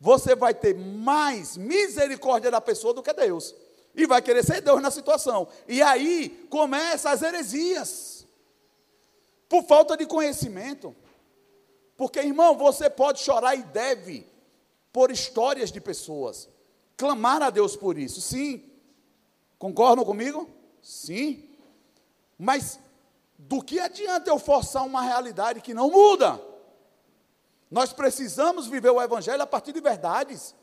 você 0.00 0.34
vai 0.34 0.52
ter 0.52 0.74
mais 0.74 1.56
misericórdia 1.56 2.50
da 2.50 2.60
pessoa 2.60 2.92
do 2.92 3.00
que 3.00 3.12
Deus. 3.12 3.54
E 3.94 4.06
vai 4.06 4.20
querer 4.20 4.44
ser 4.44 4.60
Deus 4.60 4.82
na 4.82 4.90
situação. 4.90 5.46
E 5.68 5.80
aí 5.80 6.48
começa 6.50 7.10
as 7.10 7.22
heresias. 7.22 8.26
Por 9.48 9.62
falta 9.62 9.96
de 9.96 10.04
conhecimento. 10.04 10.96
Porque, 11.96 12.18
irmão, 12.18 12.56
você 12.56 12.90
pode 12.90 13.20
chorar 13.20 13.54
e 13.54 13.62
deve 13.62 14.26
por 14.92 15.12
histórias 15.12 15.70
de 15.70 15.80
pessoas. 15.80 16.48
Clamar 16.96 17.40
a 17.40 17.50
Deus 17.50 17.76
por 17.76 17.96
isso. 17.96 18.20
Sim. 18.20 18.67
Concordam 19.58 20.04
comigo? 20.04 20.48
Sim. 20.80 21.44
Mas 22.38 22.78
do 23.36 23.62
que 23.62 23.80
adianta 23.80 24.30
eu 24.30 24.38
forçar 24.38 24.84
uma 24.86 25.02
realidade 25.02 25.60
que 25.60 25.74
não 25.74 25.90
muda? 25.90 26.40
Nós 27.70 27.92
precisamos 27.92 28.66
viver 28.66 28.90
o 28.90 29.02
Evangelho 29.02 29.42
a 29.42 29.46
partir 29.46 29.72
de 29.72 29.80
verdades. 29.80 30.54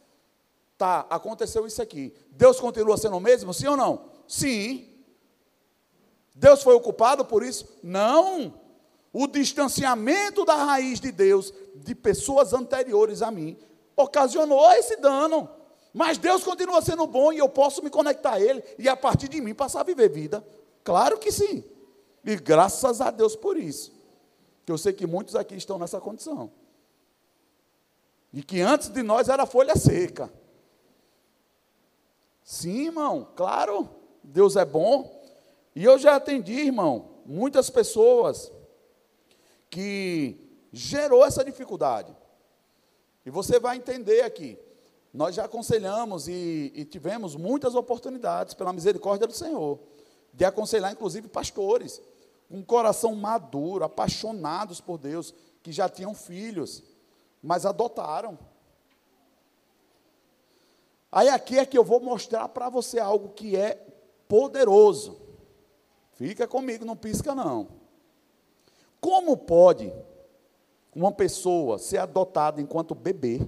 Tá, 0.77 1.05
aconteceu 1.09 1.65
isso 1.65 1.81
aqui. 1.81 2.13
Deus 2.31 2.59
continua 2.59 2.97
sendo 2.97 3.17
o 3.17 3.21
mesmo, 3.21 3.53
sim 3.53 3.67
ou 3.67 3.77
não? 3.77 4.09
Sim. 4.27 4.89
Deus 6.33 6.63
foi 6.63 6.73
ocupado 6.73 7.23
por 7.23 7.43
isso? 7.43 7.79
Não. 7.81 8.59
O 9.13 9.27
distanciamento 9.27 10.43
da 10.43 10.55
raiz 10.55 10.99
de 10.99 11.11
Deus 11.11 11.53
de 11.75 11.95
pessoas 11.95 12.51
anteriores 12.51 13.21
a 13.21 13.31
mim 13.31 13.57
ocasionou 13.95 14.69
esse 14.73 14.97
dano. 14.97 15.49
Mas 15.95 16.17
Deus 16.17 16.43
continua 16.43 16.81
sendo 16.81 17.07
bom 17.07 17.31
e 17.31 17.37
eu 17.37 17.47
posso 17.47 17.81
me 17.81 17.89
conectar 17.89 18.33
a 18.33 18.41
Ele 18.41 18.61
e 18.77 18.89
a 18.89 18.97
partir 18.97 19.29
de 19.29 19.39
mim 19.39 19.55
passar 19.55 19.79
a 19.79 19.83
viver 19.85 20.09
vida. 20.09 20.45
Claro 20.83 21.17
que 21.17 21.31
sim. 21.31 21.63
E 22.21 22.35
graças 22.35 22.99
a 22.99 23.09
Deus 23.09 23.33
por 23.33 23.55
isso. 23.55 23.93
Que 24.65 24.73
eu 24.73 24.77
sei 24.77 24.91
que 24.91 25.07
muitos 25.07 25.37
aqui 25.37 25.55
estão 25.55 25.79
nessa 25.79 26.01
condição. 26.01 26.51
E 28.33 28.43
que 28.43 28.59
antes 28.59 28.89
de 28.89 29.01
nós 29.01 29.29
era 29.29 29.45
folha 29.45 29.73
seca. 29.77 30.29
Sim, 32.43 32.87
irmão, 32.87 33.29
claro, 33.33 33.89
Deus 34.21 34.57
é 34.57 34.65
bom. 34.65 35.23
E 35.73 35.85
eu 35.85 35.97
já 35.97 36.17
atendi, 36.17 36.59
irmão, 36.59 37.21
muitas 37.25 37.69
pessoas 37.69 38.51
que 39.69 40.59
gerou 40.73 41.25
essa 41.25 41.41
dificuldade. 41.41 42.13
E 43.25 43.29
você 43.29 43.61
vai 43.61 43.77
entender 43.77 44.23
aqui. 44.23 44.59
Nós 45.15 45.33
já 45.33 45.45
aconselhamos 45.45 46.27
e, 46.27 46.73
e, 46.75 46.83
tivemos 46.83 47.37
muitas 47.37 47.73
oportunidades, 47.73 48.53
pela 48.53 48.73
misericórdia 48.73 49.25
do 49.25 49.31
Senhor, 49.31 49.79
de 50.33 50.43
aconselhar, 50.43 50.91
inclusive, 50.91 51.29
pastores, 51.29 52.01
com 52.49 52.57
um 52.57 52.61
coração 52.61 53.15
maduro, 53.15 53.85
apaixonados 53.85 54.81
por 54.81 54.97
Deus, 54.97 55.33
que 55.63 55.71
já 55.71 55.87
tinham 55.87 56.13
filhos, 56.13 56.83
mas 57.41 57.65
adotaram. 57.65 58.37
Aí 61.09 61.29
aqui 61.29 61.59
é 61.59 61.65
que 61.65 61.77
eu 61.77 61.83
vou 61.85 62.01
mostrar 62.01 62.49
para 62.49 62.67
você 62.67 62.99
algo 62.99 63.29
que 63.29 63.55
é 63.55 63.75
poderoso. 64.27 65.17
Fica 66.15 66.45
comigo, 66.45 66.83
não 66.83 66.97
pisca 66.97 67.33
não. 67.33 67.69
Como 68.99 69.37
pode 69.37 69.93
uma 70.93 71.13
pessoa 71.13 71.79
ser 71.79 71.99
adotada 71.99 72.59
enquanto 72.59 72.93
bebê? 72.93 73.39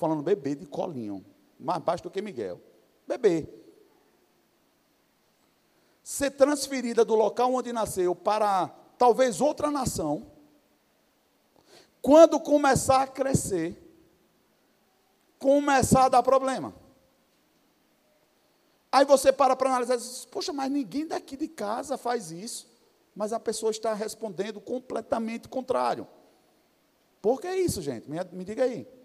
Estou 0.00 0.08
falando 0.08 0.24
bebê 0.24 0.54
de 0.54 0.64
colinho, 0.64 1.22
mais 1.58 1.82
baixo 1.82 2.02
do 2.02 2.10
que 2.10 2.22
Miguel. 2.22 2.58
Bebê. 3.06 3.46
Ser 6.02 6.30
transferida 6.30 7.04
do 7.04 7.14
local 7.14 7.52
onde 7.52 7.70
nasceu 7.70 8.16
para 8.16 8.68
talvez 8.96 9.42
outra 9.42 9.70
nação. 9.70 10.32
Quando 12.00 12.40
começar 12.40 13.02
a 13.02 13.06
crescer, 13.06 13.76
começar 15.38 16.06
a 16.06 16.08
dar 16.08 16.22
problema. 16.22 16.74
Aí 18.90 19.04
você 19.04 19.30
para 19.30 19.54
para 19.54 19.68
analisar 19.68 19.96
e 19.96 19.98
diz, 19.98 20.24
poxa, 20.24 20.50
mas 20.50 20.70
ninguém 20.72 21.06
daqui 21.06 21.36
de 21.36 21.46
casa 21.46 21.98
faz 21.98 22.30
isso. 22.30 22.66
Mas 23.14 23.34
a 23.34 23.38
pessoa 23.38 23.70
está 23.70 23.92
respondendo 23.92 24.62
completamente 24.62 25.46
contrário. 25.46 26.08
Por 27.20 27.38
que 27.38 27.54
isso, 27.54 27.82
gente? 27.82 28.08
Me, 28.08 28.16
me 28.32 28.44
diga 28.44 28.64
aí. 28.64 28.99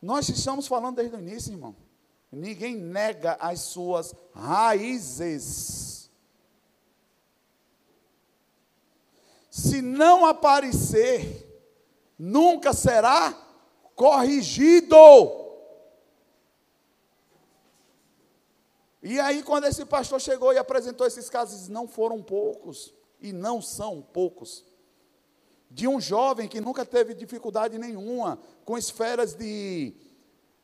Nós 0.00 0.28
estamos 0.28 0.66
falando 0.66 0.96
desde 0.96 1.16
o 1.16 1.18
início, 1.18 1.52
irmão. 1.52 1.76
Ninguém 2.32 2.76
nega 2.76 3.36
as 3.40 3.60
suas 3.60 4.14
raízes. 4.32 6.10
Se 9.50 9.82
não 9.82 10.24
aparecer 10.24 11.46
nunca 12.18 12.72
será 12.72 13.32
corrigido. 13.94 14.96
E 19.02 19.18
aí, 19.18 19.42
quando 19.42 19.64
esse 19.64 19.84
pastor 19.86 20.20
chegou 20.20 20.52
e 20.52 20.58
apresentou 20.58 21.06
esses 21.06 21.30
casos, 21.30 21.68
não 21.68 21.88
foram 21.88 22.22
poucos, 22.22 22.94
e 23.20 23.32
não 23.32 23.60
são 23.60 24.00
poucos, 24.00 24.64
de 25.70 25.86
um 25.86 26.00
jovem 26.00 26.48
que 26.48 26.60
nunca 26.60 26.84
teve 26.84 27.14
dificuldade 27.14 27.78
nenhuma 27.78 28.38
com 28.64 28.76
esferas 28.76 29.34
de 29.34 29.94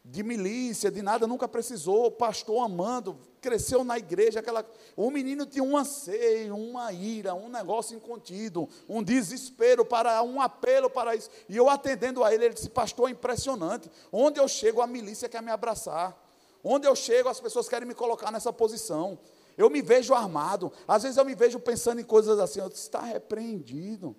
de 0.08 0.22
milícia, 0.22 0.88
de 0.90 1.02
nada, 1.02 1.26
nunca 1.26 1.48
precisou, 1.48 2.12
pastor 2.12 2.64
amando, 2.64 3.18
cresceu 3.40 3.82
na 3.82 3.98
igreja, 3.98 4.38
aquela, 4.38 4.64
o 4.96 5.10
menino 5.10 5.44
tinha 5.44 5.64
um 5.64 5.76
anseio, 5.76 6.56
uma 6.56 6.92
ira, 6.92 7.34
um 7.34 7.48
negócio 7.48 7.96
incontido, 7.96 8.68
um 8.88 9.02
desespero 9.02 9.84
para 9.84 10.22
um 10.22 10.40
apelo 10.40 10.88
para 10.88 11.16
isso. 11.16 11.28
E 11.48 11.56
eu 11.56 11.68
atendendo 11.68 12.22
a 12.22 12.32
ele, 12.32 12.44
ele 12.44 12.54
disse: 12.54 12.70
"Pastor, 12.70 13.08
é 13.08 13.12
impressionante. 13.12 13.90
Onde 14.12 14.38
eu 14.38 14.46
chego, 14.46 14.80
a 14.80 14.86
milícia 14.86 15.28
quer 15.28 15.42
me 15.42 15.50
abraçar. 15.50 16.16
Onde 16.62 16.86
eu 16.86 16.94
chego, 16.94 17.28
as 17.28 17.40
pessoas 17.40 17.68
querem 17.68 17.86
me 17.86 17.94
colocar 17.94 18.30
nessa 18.30 18.52
posição. 18.52 19.18
Eu 19.56 19.70
me 19.70 19.82
vejo 19.82 20.14
armado. 20.14 20.72
Às 20.86 21.02
vezes 21.02 21.16
eu 21.16 21.24
me 21.24 21.34
vejo 21.34 21.58
pensando 21.58 22.00
em 22.00 22.04
coisas 22.04 22.38
assim, 22.38 22.60
eu 22.60 22.68
disse, 22.68 22.82
está 22.82 23.00
repreendido. 23.00 24.14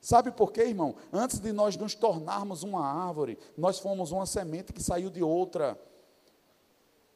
Sabe 0.00 0.30
por 0.30 0.52
quê, 0.52 0.62
irmão? 0.62 0.94
Antes 1.12 1.38
de 1.38 1.52
nós 1.52 1.76
nos 1.76 1.94
tornarmos 1.94 2.62
uma 2.62 2.86
árvore, 2.86 3.38
nós 3.56 3.78
fomos 3.78 4.12
uma 4.12 4.24
semente 4.24 4.72
que 4.72 4.82
saiu 4.82 5.10
de 5.10 5.22
outra. 5.22 5.78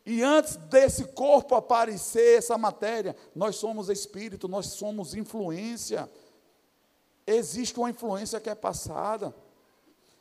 E 0.05 0.23
antes 0.23 0.57
desse 0.57 1.05
corpo 1.05 1.55
aparecer, 1.55 2.39
essa 2.39 2.59
matéria, 2.59 3.17
nós 3.35 3.57
somos 3.57 3.89
espírito, 3.89 4.47
nós 4.47 4.67
somos 4.67 5.15
influência. 5.15 6.11
Existe 7.27 7.79
uma 7.79 7.89
influência 7.89 8.39
que 8.39 8.51
é 8.51 8.55
passada. 8.55 9.35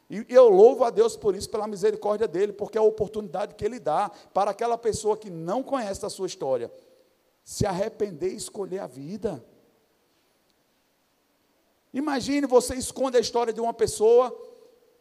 E 0.10 0.26
eu 0.30 0.48
louvo 0.48 0.86
a 0.86 0.90
Deus 0.90 1.18
por 1.18 1.36
isso, 1.36 1.50
pela 1.50 1.68
misericórdia 1.68 2.28
dele, 2.28 2.54
porque 2.54 2.78
é 2.78 2.82
a 2.82 2.84
oportunidade 2.84 3.56
que 3.56 3.66
ele 3.66 3.80
dá 3.80 4.10
para 4.34 4.52
aquela 4.52 4.78
pessoa 4.78 5.18
que 5.18 5.30
não 5.30 5.62
conhece 5.62 6.06
a 6.06 6.10
sua 6.10 6.28
história 6.28 6.72
se 7.44 7.66
arrepender 7.66 8.32
e 8.32 8.38
escolher 8.38 8.80
a 8.80 8.88
vida. 8.88 9.44
Imagine 11.94 12.48
você 12.48 12.76
esconde 12.76 13.18
a 13.18 13.20
história 13.20 13.54
de 13.54 13.62
uma 13.62 13.74
pessoa, 13.74 14.36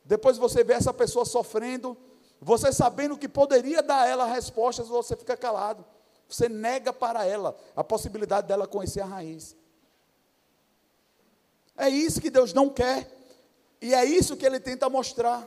depois 0.05 0.37
você 0.37 0.63
vê 0.63 0.75
essa 0.75 0.93
pessoa 0.93 1.25
sofrendo, 1.25 1.97
você 2.41 2.73
sabendo 2.73 3.17
que 3.17 3.29
poderia 3.29 3.83
dar 3.83 4.03
a 4.03 4.07
ela 4.07 4.27
respostas, 4.27 4.89
você 4.89 5.17
fica 5.17 5.37
calado. 5.37 5.85
Você 6.29 6.49
nega 6.49 6.93
para 6.93 7.25
ela 7.25 7.57
a 7.77 7.85
possibilidade 7.85 8.49
dela 8.49 8.67
conhecer 8.67 9.01
a 9.01 9.07
raiz. 9.07 9.57
É 11.77 11.89
isso 11.89 12.21
que 12.21 12.31
Deus 12.31 12.53
não 12.53 12.69
quer. 12.69 13.11
E 13.81 13.95
é 13.95 14.05
isso 14.05 14.37
que 14.37 14.47
ele 14.47 14.59
tenta 14.61 14.89
mostrar. 14.89 15.47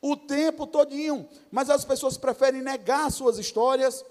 O 0.00 0.16
tempo 0.16 0.66
todinho. 0.66 1.28
Mas 1.50 1.70
as 1.70 1.84
pessoas 1.84 2.16
preferem 2.16 2.62
negar 2.62 3.10
suas 3.12 3.38
histórias. 3.38 4.04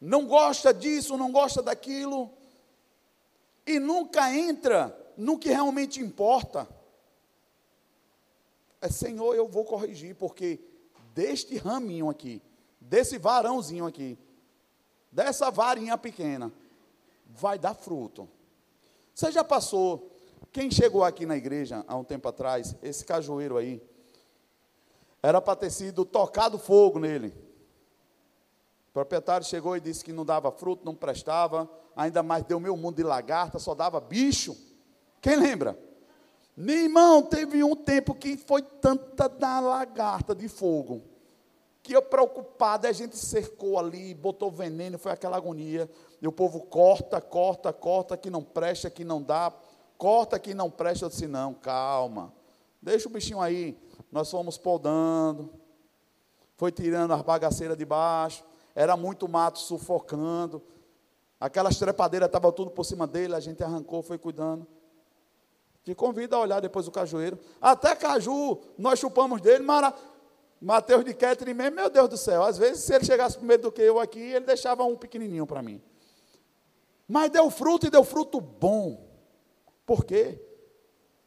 Não 0.00 0.26
gosta 0.26 0.74
disso, 0.74 1.16
não 1.16 1.30
gosta 1.32 1.62
daquilo. 1.62 2.30
E 3.66 3.78
nunca 3.78 4.34
entra 4.34 4.99
no 5.20 5.38
que 5.38 5.50
realmente 5.50 6.00
importa, 6.00 6.66
é 8.80 8.88
Senhor, 8.88 9.34
eu 9.34 9.46
vou 9.46 9.64
corrigir, 9.64 10.14
porque 10.14 10.58
deste 11.14 11.58
raminho 11.58 12.08
aqui, 12.08 12.42
desse 12.80 13.18
varãozinho 13.18 13.84
aqui, 13.84 14.18
dessa 15.12 15.50
varinha 15.50 15.98
pequena, 15.98 16.50
vai 17.26 17.58
dar 17.58 17.74
fruto. 17.74 18.26
Você 19.14 19.30
já 19.30 19.44
passou, 19.44 20.10
quem 20.50 20.70
chegou 20.70 21.04
aqui 21.04 21.26
na 21.26 21.36
igreja 21.36 21.84
há 21.86 21.94
um 21.96 22.04
tempo 22.04 22.26
atrás, 22.26 22.74
esse 22.82 23.04
cajueiro 23.04 23.58
aí, 23.58 23.82
era 25.22 25.38
para 25.42 25.56
ter 25.56 25.70
sido 25.70 26.06
tocado 26.06 26.58
fogo 26.58 26.98
nele. 26.98 27.28
O 28.88 28.92
proprietário 28.94 29.46
chegou 29.46 29.76
e 29.76 29.80
disse 29.80 30.02
que 30.02 30.14
não 30.14 30.24
dava 30.24 30.50
fruto, 30.50 30.82
não 30.82 30.94
prestava, 30.94 31.70
ainda 31.94 32.22
mais 32.22 32.42
deu 32.44 32.58
meu 32.58 32.74
mundo 32.74 32.96
de 32.96 33.02
lagarta, 33.02 33.58
só 33.58 33.74
dava 33.74 34.00
bicho. 34.00 34.69
Quem 35.20 35.36
lembra? 35.36 35.78
Meu 36.56 36.76
irmão, 36.76 37.22
teve 37.22 37.62
um 37.62 37.76
tempo 37.76 38.14
que 38.14 38.36
foi 38.36 38.62
tanta 38.62 39.28
da 39.28 39.60
lagarta 39.60 40.34
de 40.34 40.48
fogo, 40.48 41.02
que 41.82 41.94
eu 41.94 42.02
preocupado, 42.02 42.86
a 42.86 42.92
gente 42.92 43.16
cercou 43.16 43.78
ali, 43.78 44.12
botou 44.14 44.50
veneno, 44.50 44.98
foi 44.98 45.12
aquela 45.12 45.36
agonia. 45.36 45.90
E 46.20 46.28
o 46.28 46.32
povo 46.32 46.60
corta, 46.60 47.20
corta, 47.20 47.72
corta, 47.72 48.16
que 48.16 48.28
não 48.28 48.42
presta, 48.42 48.90
que 48.90 49.04
não 49.04 49.22
dá, 49.22 49.52
corta 49.96 50.38
que 50.38 50.52
não 50.52 50.70
presta. 50.70 51.06
Eu 51.06 51.08
disse: 51.08 51.26
não, 51.26 51.54
calma, 51.54 52.32
deixa 52.80 53.08
o 53.08 53.12
bichinho 53.12 53.40
aí. 53.40 53.78
Nós 54.12 54.30
fomos 54.30 54.58
podando, 54.58 55.50
foi 56.56 56.70
tirando 56.70 57.12
as 57.12 57.22
bagaceiras 57.22 57.76
de 57.76 57.84
baixo, 57.86 58.44
era 58.74 58.96
muito 58.96 59.26
mato 59.26 59.58
sufocando, 59.58 60.62
aquelas 61.38 61.78
trepadeiras 61.78 62.26
estavam 62.26 62.52
tudo 62.52 62.70
por 62.70 62.84
cima 62.84 63.06
dele, 63.06 63.34
a 63.34 63.40
gente 63.40 63.64
arrancou, 63.64 64.02
foi 64.02 64.18
cuidando. 64.18 64.66
Te 65.84 65.94
convido 65.94 66.36
a 66.36 66.40
olhar 66.40 66.60
depois 66.60 66.86
o 66.86 66.90
cajueiro. 66.90 67.38
Até 67.60 67.94
caju, 67.94 68.60
nós 68.76 68.98
chupamos 68.98 69.40
dele, 69.40 69.64
Mateus 70.60 71.04
de 71.04 71.14
Ketrin 71.14 71.54
mesmo, 71.54 71.76
meu 71.76 71.88
Deus 71.88 72.08
do 72.08 72.16
céu. 72.18 72.42
Às 72.42 72.58
vezes, 72.58 72.84
se 72.84 72.94
ele 72.94 73.04
chegasse 73.04 73.38
primeiro 73.38 73.62
do 73.62 73.72
que 73.72 73.80
eu 73.80 73.98
aqui, 73.98 74.20
ele 74.20 74.44
deixava 74.44 74.84
um 74.84 74.94
pequenininho 74.94 75.46
para 75.46 75.62
mim. 75.62 75.80
Mas 77.08 77.30
deu 77.30 77.50
fruto 77.50 77.86
e 77.86 77.90
deu 77.90 78.04
fruto 78.04 78.40
bom. 78.40 79.08
Por 79.86 80.04
quê? 80.04 80.38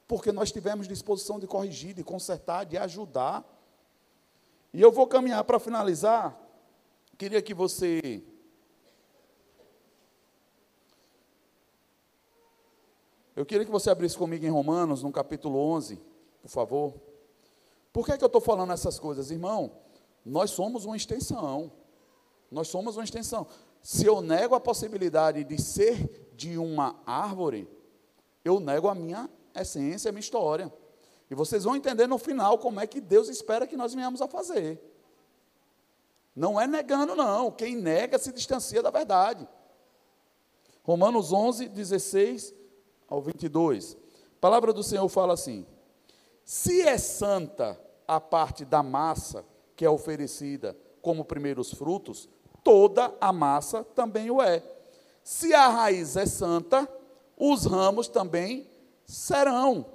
Porque 0.08 0.32
nós 0.32 0.51
tivemos 0.51 0.88
disposição 0.88 1.39
de 1.39 1.47
corrigir, 1.47 1.95
de 1.95 2.04
consertar, 2.04 2.64
de 2.64 2.78
ajudar. 2.78 3.43
E 4.72 4.80
eu 4.80 4.91
vou 4.91 5.08
caminhar 5.08 5.43
para 5.43 5.60
finalizar. 5.60 6.39
Queria 7.18 7.41
que 7.41 7.54
você 7.54 8.24
Eu 13.36 13.45
queria 13.45 13.65
que 13.65 13.71
você 13.71 13.89
abrisse 13.89 14.15
comigo 14.15 14.45
em 14.45 14.49
Romanos, 14.49 15.01
no 15.01 15.11
capítulo 15.11 15.57
11, 15.57 15.99
por 16.41 16.49
favor. 16.49 16.93
Por 17.91 18.05
que, 18.05 18.11
é 18.11 18.17
que 18.17 18.23
eu 18.23 18.27
estou 18.27 18.41
falando 18.41 18.71
essas 18.71 18.99
coisas, 18.99 19.31
irmão? 19.31 19.71
Nós 20.23 20.51
somos 20.51 20.86
uma 20.86 20.95
extensão. 20.95 21.71
Nós 22.51 22.67
somos 22.67 22.95
uma 22.95 23.03
extensão. 23.03 23.47
Se 23.81 24.05
eu 24.05 24.21
nego 24.21 24.53
a 24.53 24.59
possibilidade 24.59 25.43
de 25.43 25.59
ser 25.59 26.31
de 26.36 26.57
uma 26.57 26.95
árvore, 27.05 27.67
eu 28.45 28.59
nego 28.59 28.88
a 28.88 28.93
minha 28.93 29.27
essência, 29.55 30.09
a 30.09 30.11
minha 30.11 30.19
história. 30.19 30.71
E 31.29 31.36
vocês 31.36 31.63
vão 31.63 31.75
entender 31.75 32.05
no 32.05 32.19
final 32.19 32.59
como 32.59 32.79
é 32.79 32.86
que 32.86 33.01
Deus 33.01 33.29
espera 33.29 33.65
que 33.65 33.75
nós 33.75 33.95
venhamos 33.95 34.21
a 34.21 34.27
fazer. 34.27 34.79
Não 36.36 36.61
é 36.61 36.67
negando, 36.67 37.15
não. 37.15 37.51
Quem 37.51 37.75
nega 37.75 38.19
se 38.19 38.31
distancia 38.31 38.84
da 38.84 38.91
verdade. 38.91 39.47
Romanos 40.84 41.31
11, 41.31 41.67
16 41.69 42.53
ao 43.14 43.22
22. 43.22 43.95
A 44.38 44.41
palavra 44.41 44.74
do 44.74 44.82
Senhor 44.82 45.07
fala 45.07 45.36
assim: 45.36 45.68
Se 46.43 46.82
é 46.82 46.97
santa 46.97 47.80
a 48.07 48.20
parte 48.20 48.66
da 48.66 48.82
massa 48.82 49.45
que 49.76 49.86
é 49.86 49.89
oferecida 49.89 50.76
como 50.99 51.24
primeiros 51.24 51.72
frutos, 51.72 52.28
toda 52.64 53.14
a 53.22 53.32
massa 53.32 53.84
também 53.84 54.32
o 54.32 54.41
é. 54.41 54.64
Se 55.24 55.53
a 55.53 55.68
raiz 55.68 56.18
é 56.18 56.26
santa, 56.26 56.89
os 57.38 57.66
ramos 57.66 58.07
também 58.07 58.68
serão. 59.05 59.86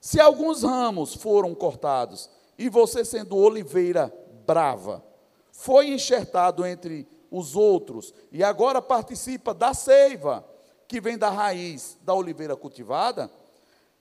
Se 0.00 0.18
alguns 0.18 0.62
ramos 0.62 1.14
foram 1.14 1.54
cortados, 1.54 2.30
e 2.56 2.68
você 2.68 3.04
sendo 3.04 3.36
oliveira 3.36 4.12
brava, 4.46 5.04
foi 5.52 5.90
enxertado 5.90 6.64
entre 6.64 7.06
os 7.30 7.54
outros 7.54 8.14
e 8.32 8.42
agora 8.42 8.80
participa 8.80 9.52
da 9.52 9.74
seiva 9.74 10.44
que 10.88 11.00
vem 11.00 11.16
da 11.16 11.30
raiz 11.30 11.96
da 12.02 12.14
oliveira 12.14 12.56
cultivada, 12.56 13.30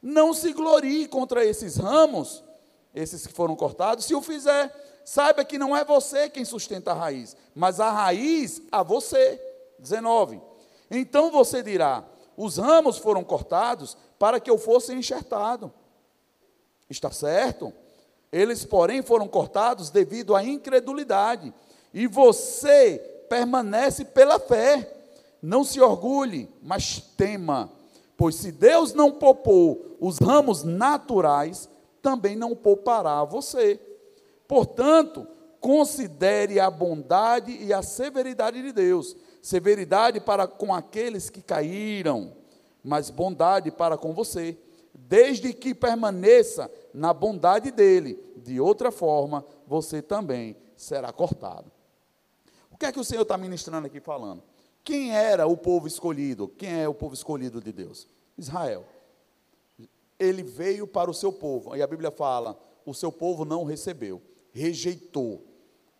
não 0.01 0.33
se 0.33 0.53
glorie 0.53 1.07
contra 1.07 1.45
esses 1.45 1.75
ramos, 1.75 2.43
esses 2.95 3.27
que 3.27 3.33
foram 3.33 3.55
cortados, 3.55 4.05
se 4.05 4.15
o 4.15 4.21
fizer, 4.21 4.73
saiba 5.03 5.45
que 5.45 5.59
não 5.59 5.75
é 5.75 5.83
você 5.83 6.29
quem 6.29 6.45
sustenta 6.45 6.91
a 6.91 6.95
raiz, 6.95 7.35
mas 7.53 7.79
a 7.79 7.91
raiz 7.91 8.61
a 8.71 8.81
você. 8.81 9.43
19. 9.79 10.41
Então 10.89 11.31
você 11.31 11.61
dirá: 11.61 12.03
os 12.35 12.57
ramos 12.57 12.97
foram 12.97 13.23
cortados 13.23 13.97
para 14.17 14.39
que 14.39 14.49
eu 14.49 14.57
fosse 14.57 14.93
enxertado. 14.93 15.71
Está 16.89 17.11
certo? 17.11 17.73
Eles, 18.31 18.65
porém, 18.65 19.01
foram 19.01 19.27
cortados 19.27 19.89
devido 19.89 20.35
à 20.35 20.43
incredulidade. 20.43 21.53
E 21.93 22.07
você 22.07 23.25
permanece 23.29 24.05
pela 24.05 24.39
fé. 24.39 24.93
Não 25.41 25.63
se 25.63 25.79
orgulhe, 25.79 26.49
mas 26.61 26.99
tema. 26.99 27.71
Pois 28.15 28.35
se 28.35 28.51
Deus 28.51 28.93
não 28.93 29.11
poupou 29.11 29.97
os 29.99 30.19
ramos 30.19 30.63
naturais, 30.63 31.69
também 32.01 32.35
não 32.35 32.55
poupará 32.55 33.23
você. 33.23 33.79
Portanto, 34.47 35.27
considere 35.59 36.59
a 36.59 36.69
bondade 36.69 37.51
e 37.51 37.73
a 37.73 37.81
severidade 37.81 38.61
de 38.61 38.71
Deus. 38.71 39.15
Severidade 39.41 40.19
para 40.19 40.47
com 40.47 40.73
aqueles 40.73 41.29
que 41.29 41.41
caíram, 41.41 42.33
mas 42.83 43.09
bondade 43.09 43.71
para 43.71 43.97
com 43.97 44.13
você 44.13 44.57
desde 44.97 45.53
que 45.53 45.75
permaneça 45.75 46.71
na 46.93 47.13
bondade 47.13 47.71
dele. 47.71 48.19
De 48.37 48.59
outra 48.59 48.91
forma, 48.91 49.45
você 49.65 50.01
também 50.01 50.57
será 50.75 51.13
cortado. 51.13 51.71
O 52.71 52.77
que 52.77 52.85
é 52.85 52.91
que 52.91 52.99
o 52.99 53.03
Senhor 53.03 53.21
está 53.21 53.37
ministrando 53.37 53.87
aqui 53.87 53.99
falando? 53.99 54.43
Quem 54.87 55.13
era 55.13 55.45
o 55.45 55.57
povo 55.57 55.85
escolhido? 55.85 56.47
Quem 56.47 56.79
é 56.79 56.87
o 56.87 56.93
povo 56.93 57.13
escolhido 57.13 57.59
de 57.59 57.73
Deus? 57.73 58.07
Israel. 58.37 58.85
Ele 60.17 60.41
veio 60.41 60.87
para 60.87 61.11
o 61.11 61.13
seu 61.13 61.29
povo, 61.29 61.75
e 61.75 61.81
a 61.81 61.87
Bíblia 61.87 62.09
fala: 62.09 62.57
o 62.85 62.93
seu 62.93 63.11
povo 63.11 63.43
não 63.43 63.65
recebeu, 63.65 64.21
rejeitou, 64.53 65.43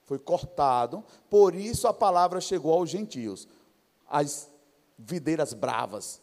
foi 0.06 0.18
cortado, 0.18 1.04
por 1.30 1.54
isso 1.54 1.86
a 1.86 1.94
palavra 1.94 2.40
chegou 2.40 2.74
aos 2.74 2.90
gentios, 2.90 3.46
as 4.10 4.50
videiras 4.98 5.54
bravas, 5.54 6.22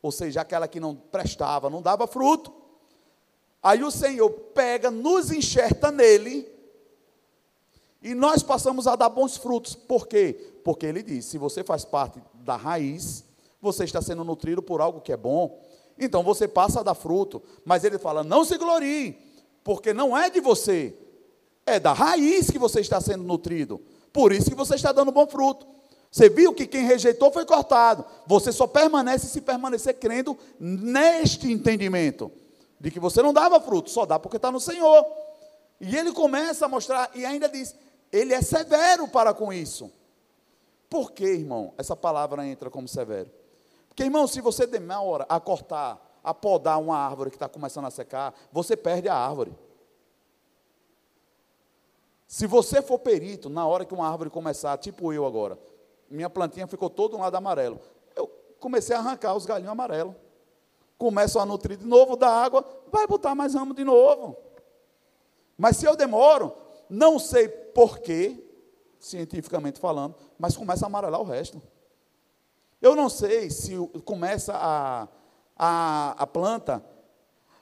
ou 0.00 0.12
seja, 0.12 0.40
aquela 0.40 0.68
que 0.68 0.78
não 0.78 0.94
prestava, 0.94 1.68
não 1.68 1.82
dava 1.82 2.06
fruto. 2.06 2.54
Aí 3.60 3.82
o 3.82 3.90
Senhor 3.90 4.30
pega, 4.30 4.88
nos 4.88 5.32
enxerta 5.32 5.90
nele, 5.90 6.48
e 8.04 8.14
nós 8.14 8.42
passamos 8.42 8.86
a 8.86 8.94
dar 8.94 9.08
bons 9.08 9.38
frutos. 9.38 9.74
Por 9.74 10.06
quê? 10.06 10.58
Porque 10.62 10.84
ele 10.84 11.02
diz: 11.02 11.24
se 11.24 11.38
você 11.38 11.64
faz 11.64 11.86
parte 11.86 12.22
da 12.34 12.54
raiz, 12.54 13.24
você 13.62 13.84
está 13.84 14.02
sendo 14.02 14.22
nutrido 14.22 14.62
por 14.62 14.82
algo 14.82 15.00
que 15.00 15.10
é 15.10 15.16
bom, 15.16 15.58
então 15.98 16.22
você 16.22 16.46
passa 16.46 16.80
a 16.80 16.82
dar 16.82 16.94
fruto. 16.94 17.42
Mas 17.64 17.82
ele 17.82 17.98
fala: 17.98 18.22
não 18.22 18.44
se 18.44 18.58
glorie, 18.58 19.18
porque 19.64 19.94
não 19.94 20.16
é 20.16 20.28
de 20.28 20.38
você, 20.38 20.94
é 21.64 21.80
da 21.80 21.94
raiz 21.94 22.50
que 22.50 22.58
você 22.58 22.80
está 22.80 23.00
sendo 23.00 23.24
nutrido. 23.24 23.80
Por 24.12 24.32
isso 24.32 24.50
que 24.50 24.54
você 24.54 24.74
está 24.74 24.92
dando 24.92 25.10
bom 25.10 25.26
fruto. 25.26 25.66
Você 26.10 26.28
viu 26.28 26.52
que 26.52 26.66
quem 26.66 26.84
rejeitou 26.84 27.32
foi 27.32 27.44
cortado. 27.46 28.04
Você 28.26 28.52
só 28.52 28.66
permanece 28.66 29.26
se 29.26 29.40
permanecer 29.40 29.98
crendo 29.98 30.38
neste 30.60 31.50
entendimento 31.50 32.30
de 32.78 32.90
que 32.90 33.00
você 33.00 33.22
não 33.22 33.32
dava 33.32 33.58
fruto, 33.60 33.90
só 33.90 34.04
dá 34.04 34.18
porque 34.18 34.36
está 34.36 34.52
no 34.52 34.60
Senhor. 34.60 35.04
E 35.80 35.96
ele 35.96 36.12
começa 36.12 36.66
a 36.66 36.68
mostrar, 36.68 37.10
e 37.14 37.24
ainda 37.24 37.48
diz: 37.48 37.74
ele 38.14 38.32
é 38.32 38.40
severo 38.40 39.08
para 39.08 39.34
com 39.34 39.52
isso. 39.52 39.90
Por 40.88 41.10
que, 41.10 41.24
irmão, 41.24 41.74
essa 41.76 41.96
palavra 41.96 42.46
entra 42.46 42.70
como 42.70 42.86
severo? 42.86 43.28
Porque, 43.88 44.04
irmão, 44.04 44.28
se 44.28 44.40
você 44.40 44.68
demora 44.68 45.26
a 45.28 45.40
cortar, 45.40 46.20
a 46.22 46.32
podar 46.32 46.80
uma 46.80 46.96
árvore 46.96 47.30
que 47.30 47.36
está 47.36 47.48
começando 47.48 47.86
a 47.86 47.90
secar, 47.90 48.32
você 48.52 48.76
perde 48.76 49.08
a 49.08 49.16
árvore. 49.16 49.52
Se 52.28 52.46
você 52.46 52.80
for 52.80 53.00
perito, 53.00 53.50
na 53.50 53.66
hora 53.66 53.84
que 53.84 53.92
uma 53.92 54.08
árvore 54.08 54.30
começar, 54.30 54.78
tipo 54.78 55.12
eu 55.12 55.26
agora, 55.26 55.58
minha 56.08 56.30
plantinha 56.30 56.68
ficou 56.68 56.88
todo 56.88 57.16
um 57.16 57.20
lado 57.20 57.34
amarelo. 57.34 57.80
Eu 58.14 58.30
comecei 58.60 58.94
a 58.94 59.00
arrancar 59.00 59.34
os 59.34 59.44
galinhos 59.44 59.72
amarelos. 59.72 60.14
Começo 60.96 61.40
a 61.40 61.44
nutrir 61.44 61.78
de 61.78 61.84
novo 61.84 62.14
da 62.14 62.28
água, 62.28 62.64
vai 62.92 63.08
botar 63.08 63.34
mais 63.34 63.54
ramo 63.54 63.74
de 63.74 63.82
novo. 63.82 64.36
Mas 65.58 65.78
se 65.78 65.84
eu 65.84 65.96
demoro, 65.96 66.54
não 66.88 67.18
sei 67.18 67.63
porquê, 67.74 68.42
cientificamente 68.98 69.80
falando, 69.80 70.14
mas 70.38 70.56
começa 70.56 70.86
a 70.86 70.88
amarelar 70.88 71.20
o 71.20 71.24
resto. 71.24 71.60
Eu 72.80 72.94
não 72.94 73.08
sei 73.08 73.50
se 73.50 73.76
começa 74.04 74.52
a, 74.54 75.08
a, 75.56 76.10
a 76.22 76.26
planta 76.26 76.84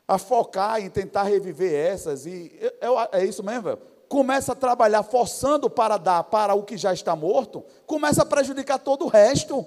a 0.07 0.19
focar 0.19 0.81
em 0.81 0.91
tentar 0.91 1.23
reviver 1.23 1.73
essas, 1.73 2.27
e 2.27 2.53
eu, 2.81 2.97
é 3.13 3.25
isso 3.25 3.43
mesmo, 3.43 3.63
velho 3.63 3.93
começa 4.13 4.53
a 4.53 4.55
trabalhar 4.55 5.03
forçando 5.03 5.71
para 5.71 5.97
dar 5.97 6.23
para 6.25 6.53
o 6.55 6.65
que 6.65 6.77
já 6.77 6.93
está 6.93 7.17
morto, 7.17 7.65
começa 7.87 8.21
a 8.21 8.27
prejudicar 8.27 8.79
todo 8.79 9.07
o 9.07 9.09
resto. 9.09 9.67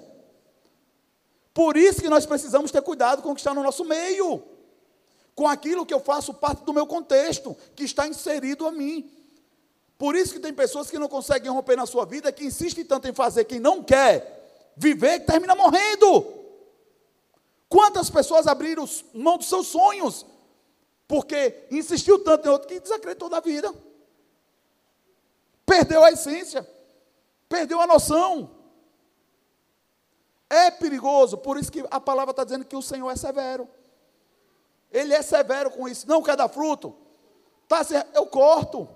Por 1.52 1.76
isso 1.76 2.00
que 2.00 2.08
nós 2.08 2.24
precisamos 2.24 2.70
ter 2.70 2.80
cuidado 2.80 3.22
com 3.22 3.32
o 3.32 3.34
que 3.34 3.40
está 3.40 3.52
no 3.52 3.64
nosso 3.64 3.84
meio, 3.84 4.40
com 5.34 5.48
aquilo 5.48 5.84
que 5.84 5.92
eu 5.92 5.98
faço 5.98 6.32
parte 6.32 6.62
do 6.62 6.72
meu 6.72 6.86
contexto, 6.86 7.56
que 7.74 7.82
está 7.82 8.06
inserido 8.06 8.68
a 8.68 8.70
mim. 8.70 9.10
Por 9.98 10.14
isso 10.14 10.34
que 10.34 10.40
tem 10.40 10.52
pessoas 10.52 10.90
que 10.90 10.98
não 10.98 11.08
conseguem 11.08 11.50
romper 11.50 11.76
na 11.76 11.86
sua 11.86 12.04
vida, 12.04 12.32
que 12.32 12.44
insistem 12.44 12.84
tanto 12.84 13.08
em 13.08 13.14
fazer 13.14 13.44
quem 13.44 13.58
não 13.58 13.82
quer 13.82 14.72
viver, 14.76 15.20
que 15.20 15.26
termina 15.26 15.54
morrendo. 15.54 16.34
Quantas 17.68 18.10
pessoas 18.10 18.46
abriram 18.46 18.84
mão 19.14 19.38
dos 19.38 19.48
seus 19.48 19.66
sonhos, 19.68 20.26
porque 21.08 21.66
insistiu 21.70 22.22
tanto 22.22 22.46
em 22.46 22.50
outro 22.50 22.68
que 22.68 22.78
desacreditou 22.78 23.28
da 23.28 23.40
vida. 23.40 23.72
Perdeu 25.64 26.04
a 26.04 26.12
essência, 26.12 26.68
perdeu 27.48 27.80
a 27.80 27.86
noção. 27.86 28.50
É 30.48 30.70
perigoso, 30.70 31.38
por 31.38 31.58
isso 31.58 31.72
que 31.72 31.84
a 31.90 32.00
palavra 32.00 32.30
está 32.30 32.44
dizendo 32.44 32.64
que 32.64 32.76
o 32.76 32.82
Senhor 32.82 33.10
é 33.10 33.16
severo. 33.16 33.68
Ele 34.92 35.12
é 35.12 35.22
severo 35.22 35.70
com 35.70 35.88
isso. 35.88 36.06
Não 36.06 36.22
quer 36.22 36.36
dar 36.36 36.48
fruto? 36.48 36.94
Tá, 37.66 37.80
eu 38.14 38.26
corto. 38.26 38.88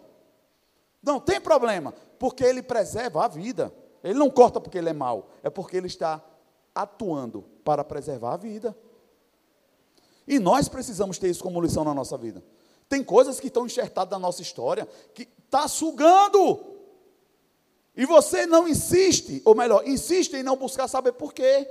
Não 1.02 1.18
tem 1.18 1.40
problema, 1.40 1.94
porque 2.18 2.44
ele 2.44 2.62
preserva 2.62 3.24
a 3.24 3.28
vida. 3.28 3.72
Ele 4.02 4.18
não 4.18 4.30
corta 4.30 4.60
porque 4.60 4.78
ele 4.78 4.88
é 4.88 4.92
mau, 4.92 5.30
é 5.42 5.50
porque 5.50 5.76
ele 5.76 5.86
está 5.86 6.22
atuando 6.74 7.42
para 7.64 7.84
preservar 7.84 8.34
a 8.34 8.36
vida. 8.36 8.76
E 10.26 10.38
nós 10.38 10.68
precisamos 10.68 11.18
ter 11.18 11.28
isso 11.28 11.42
como 11.42 11.60
lição 11.60 11.84
na 11.84 11.94
nossa 11.94 12.16
vida. 12.16 12.42
Tem 12.88 13.02
coisas 13.04 13.38
que 13.38 13.48
estão 13.48 13.66
enxertadas 13.66 14.10
na 14.10 14.18
nossa 14.18 14.42
história 14.42 14.88
que 15.14 15.28
está 15.44 15.68
sugando. 15.68 16.60
E 17.96 18.06
você 18.06 18.46
não 18.46 18.68
insiste, 18.68 19.42
ou 19.44 19.54
melhor, 19.54 19.86
insiste 19.86 20.34
em 20.34 20.42
não 20.42 20.56
buscar 20.56 20.88
saber 20.88 21.12
por 21.12 21.32
quê. 21.32 21.68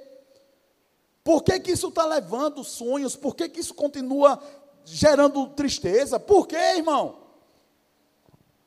Por 1.24 1.44
que, 1.44 1.60
que 1.60 1.72
isso 1.72 1.90
está 1.90 2.06
levando 2.06 2.64
sonhos? 2.64 3.16
Por 3.16 3.36
que, 3.36 3.50
que 3.50 3.60
isso 3.60 3.74
continua 3.74 4.42
gerando 4.84 5.48
tristeza? 5.50 6.20
Por 6.20 6.48
quê, 6.48 6.78
irmão? 6.78 7.29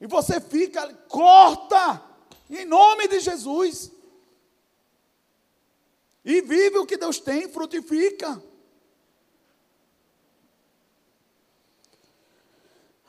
E 0.02 0.06
você 0.08 0.40
fica, 0.40 0.92
corta, 1.08 2.02
em 2.50 2.64
nome 2.64 3.06
de 3.06 3.20
Jesus. 3.20 3.92
E 6.24 6.40
vive 6.40 6.76
o 6.78 6.84
que 6.84 6.96
Deus 6.96 7.20
tem, 7.20 7.48
frutifica. 7.48 8.42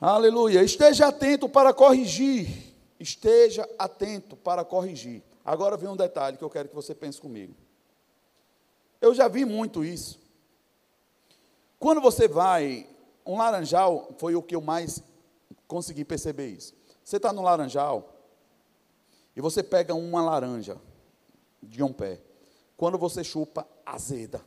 Aleluia. 0.00 0.62
Esteja 0.62 1.08
atento 1.08 1.48
para 1.48 1.74
corrigir. 1.74 2.46
Esteja 3.00 3.68
atento 3.76 4.36
para 4.36 4.64
corrigir. 4.64 5.20
Agora 5.44 5.76
vem 5.76 5.88
um 5.88 5.96
detalhe 5.96 6.36
que 6.36 6.44
eu 6.44 6.50
quero 6.50 6.68
que 6.68 6.76
você 6.76 6.94
pense 6.94 7.20
comigo. 7.20 7.56
Eu 9.00 9.12
já 9.12 9.26
vi 9.26 9.44
muito 9.44 9.84
isso. 9.84 10.20
Quando 11.76 12.00
você 12.00 12.28
vai 12.28 12.88
um 13.26 13.36
laranjal 13.36 14.14
foi 14.16 14.36
o 14.36 14.42
que 14.42 14.54
eu 14.54 14.60
mais 14.60 15.02
consegui 15.66 16.04
perceber 16.04 16.50
isso. 16.50 16.83
Você 17.04 17.18
está 17.18 17.32
no 17.32 17.42
laranjal 17.42 18.14
e 19.36 19.40
você 19.40 19.62
pega 19.62 19.94
uma 19.94 20.22
laranja 20.22 20.80
de 21.62 21.82
um 21.82 21.92
pé. 21.92 22.20
Quando 22.76 22.96
você 22.96 23.22
chupa, 23.22 23.68
azeda. 23.84 24.44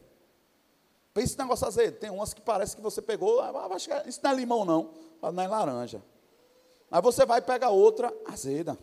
Pensa 1.14 1.34
esse 1.34 1.38
negócio 1.38 1.68
azedo. 1.68 2.00
Tem 2.00 2.10
umas 2.10 2.34
que 2.34 2.42
parece 2.42 2.76
que 2.76 2.82
você 2.82 3.02
pegou, 3.02 3.40
ah, 3.40 3.68
acho 3.74 3.88
que 3.88 4.10
isso 4.10 4.20
não 4.24 4.32
é 4.32 4.36
limão 4.36 4.66
não, 4.66 4.92
não 5.22 5.44
é 5.44 5.48
laranja. 5.48 6.04
Aí 6.90 7.02
você 7.02 7.26
vai 7.26 7.42
pegar 7.42 7.70
outra 7.70 8.14
azeda. 8.26 8.78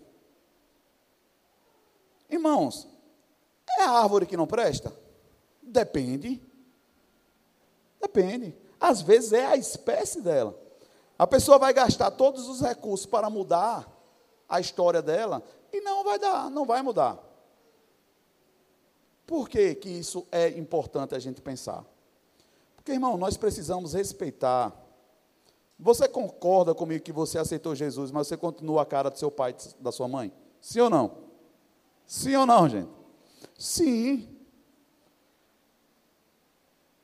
Irmãos, 2.31 2.89
é 3.79 3.83
a 3.83 3.91
árvore 3.91 4.27
que 4.27 4.37
não 4.37 4.47
presta? 4.47 4.93
Depende. 5.63 6.41
Depende. 8.01 8.57
Às 8.79 9.03
vezes 9.03 9.33
é 9.33 9.47
a 9.47 9.57
espécie 9.57 10.21
dela. 10.21 10.64
A 11.19 11.27
pessoa 11.27 11.59
vai 11.59 11.73
gastar 11.73 12.11
todos 12.11 12.49
os 12.49 12.61
recursos 12.61 13.07
para 13.07 13.31
mudar 13.31 13.89
a 14.49 14.61
história 14.61 15.01
dela 15.01 15.43
e 15.73 15.81
não 15.81 16.05
vai 16.05 16.19
dar, 16.19 16.51
não 16.51 16.65
vai 16.65 16.83
mudar. 16.83 17.19
Por 19.27 19.49
que, 19.49 19.75
que 19.75 19.89
isso 19.89 20.27
é 20.31 20.49
importante 20.49 21.15
a 21.15 21.19
gente 21.19 21.41
pensar? 21.41 21.85
Porque, 22.77 22.93
irmão, 22.93 23.17
nós 23.17 23.37
precisamos 23.37 23.95
respeitar. 23.95 24.75
Você 25.79 26.07
concorda 26.07 26.75
comigo 26.75 27.03
que 27.03 27.13
você 27.13 27.39
aceitou 27.39 27.75
Jesus, 27.75 28.11
mas 28.11 28.27
você 28.27 28.37
continua 28.37 28.83
a 28.83 28.87
cara 28.87 29.11
do 29.11 29.19
seu 29.19 29.31
pai 29.31 29.53
e 29.53 29.83
da 29.83 29.91
sua 29.91 30.07
mãe? 30.07 30.33
Sim 30.61 30.81
ou 30.81 30.91
não? 30.91 31.25
Sim 32.07 32.37
ou 32.37 32.47
não, 32.47 32.69
gente? 32.69 32.91
Sim. 33.59 34.29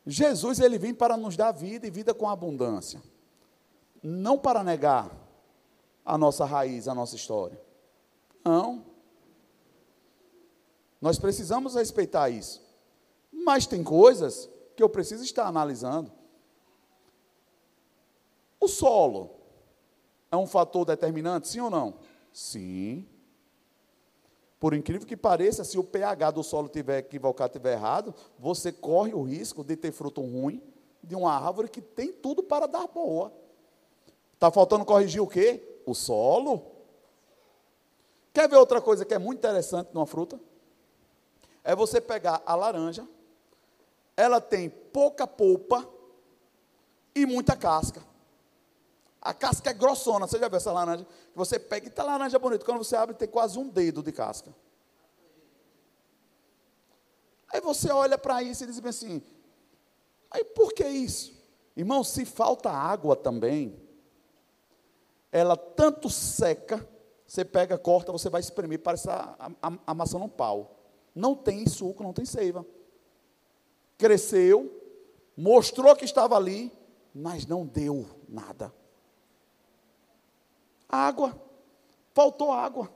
Jesus 0.07 0.61
ele 0.61 0.79
vem 0.79 0.93
para 0.93 1.17
nos 1.17 1.37
dar 1.37 1.53
vida 1.53 1.87
e 1.87 1.91
vida 1.91 2.13
com 2.13 2.29
abundância. 2.29 3.03
Não 4.03 4.39
para 4.39 4.65
negar 4.65 5.11
a 6.05 6.17
nossa 6.17 6.45
raiz, 6.45 6.89
a 6.89 6.95
nossa 6.95 7.17
história. 7.17 7.61
Não. 8.45 8.85
Nós 11.01 11.19
precisamos 11.19 11.75
respeitar 11.75 12.31
isso. 12.31 12.63
Mas 13.33 13.67
tem 13.67 13.83
coisas 13.83 14.49
que 14.77 14.83
eu 14.83 14.89
preciso 14.89 15.25
estar 15.25 15.47
analisando. 15.47 16.11
O 18.59 18.69
solo 18.69 19.31
é 20.31 20.37
um 20.37 20.47
fator 20.47 20.85
determinante, 20.85 21.49
sim 21.49 21.61
ou 21.61 21.71
não? 21.71 21.95
Sim. 22.33 23.07
Por 24.59 24.75
incrível 24.75 25.07
que 25.07 25.17
pareça, 25.17 25.65
se 25.65 25.79
o 25.79 25.85
pH 25.85 26.33
do 26.33 26.43
solo 26.43 26.69
tiver 26.69 26.99
equivocado, 26.99 27.55
tiver 27.55 27.73
errado, 27.73 28.15
você 28.39 28.71
corre 28.71 29.15
o 29.15 29.23
risco 29.23 29.65
de 29.65 29.75
ter 29.75 29.91
fruto 29.91 30.21
ruim 30.21 30.63
de 31.03 31.15
uma 31.15 31.33
árvore 31.33 31.71
que 31.71 31.81
tem 31.81 32.13
tudo 32.13 32.43
para 32.43 32.67
dar 32.67 32.87
boa. 32.87 33.33
Está 34.41 34.51
faltando 34.51 34.87
corrigir 34.87 35.21
o 35.21 35.27
quê? 35.27 35.83
O 35.85 35.95
solo. 35.95 36.65
Quer 38.33 38.49
ver 38.49 38.57
outra 38.57 38.81
coisa 38.81 39.05
que 39.05 39.13
é 39.13 39.19
muito 39.19 39.37
interessante 39.37 39.91
numa 39.93 40.07
fruta? 40.07 40.41
É 41.63 41.77
você 41.77 42.01
pegar 42.01 42.43
a 42.47 42.55
laranja, 42.55 43.07
ela 44.17 44.41
tem 44.41 44.71
pouca 44.71 45.27
polpa 45.27 45.87
e 47.15 47.27
muita 47.27 47.55
casca. 47.55 48.03
A 49.21 49.35
casca 49.35 49.69
é 49.69 49.75
grossona. 49.75 50.27
Você 50.27 50.39
já 50.39 50.49
viu 50.49 50.57
essa 50.57 50.73
laranja? 50.73 51.07
Você 51.35 51.59
pega 51.59 51.89
e 51.89 51.91
tá 51.91 52.03
laranja 52.03 52.39
bonita. 52.39 52.65
Quando 52.65 52.83
você 52.83 52.97
abre, 52.97 53.15
tem 53.15 53.29
quase 53.29 53.59
um 53.59 53.69
dedo 53.69 54.03
de 54.03 54.11
casca. 54.11 54.57
Aí 57.53 57.61
você 57.61 57.93
olha 57.93 58.17
para 58.17 58.43
isso 58.43 58.65
e 58.65 58.69
diz 58.69 58.83
assim: 58.83 59.23
aí 60.31 60.45
por 60.45 60.73
que 60.73 60.89
isso? 60.89 61.39
Irmão, 61.77 62.03
se 62.03 62.25
falta 62.25 62.71
água 62.71 63.15
também, 63.15 63.90
ela 65.33 65.57
tanto 65.57 66.11
seca, 66.11 66.87
você 67.27 67.45
pega, 67.45 67.79
corta, 67.79 68.11
você 68.11 68.29
vai 68.29 68.41
espremer, 68.41 68.81
parece 68.81 69.09
a, 69.09 69.53
a, 69.63 69.73
a 69.87 69.95
maçã 69.95 70.19
no 70.19 70.29
pau. 70.29 70.79
Não 71.15 71.35
tem 71.35 71.67
suco, 71.67 72.03
não 72.03 72.13
tem 72.13 72.25
seiva. 72.25 72.67
Cresceu, 73.97 74.71
mostrou 75.37 75.95
que 75.95 76.05
estava 76.05 76.37
ali, 76.37 76.73
mas 77.15 77.47
não 77.47 77.67
deu 77.67 78.07
nada. 78.29 78.73
Água. 80.89 81.41
Faltou 82.13 82.51
água. 82.51 82.91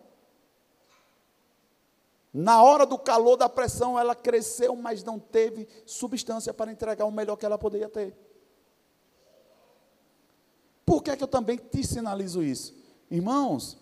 Na 2.32 2.64
hora 2.64 2.84
do 2.84 2.98
calor, 2.98 3.36
da 3.36 3.48
pressão, 3.48 3.96
ela 3.96 4.16
cresceu, 4.16 4.74
mas 4.74 5.04
não 5.04 5.20
teve 5.20 5.68
substância 5.86 6.52
para 6.52 6.72
entregar 6.72 7.04
o 7.04 7.12
melhor 7.12 7.36
que 7.36 7.46
ela 7.46 7.56
poderia 7.56 7.88
ter. 7.88 8.16
Por 10.94 11.02
que, 11.02 11.10
é 11.10 11.16
que 11.16 11.24
eu 11.24 11.28
também 11.28 11.56
te 11.56 11.84
sinalizo 11.84 12.40
isso? 12.40 12.72
Irmãos, 13.10 13.76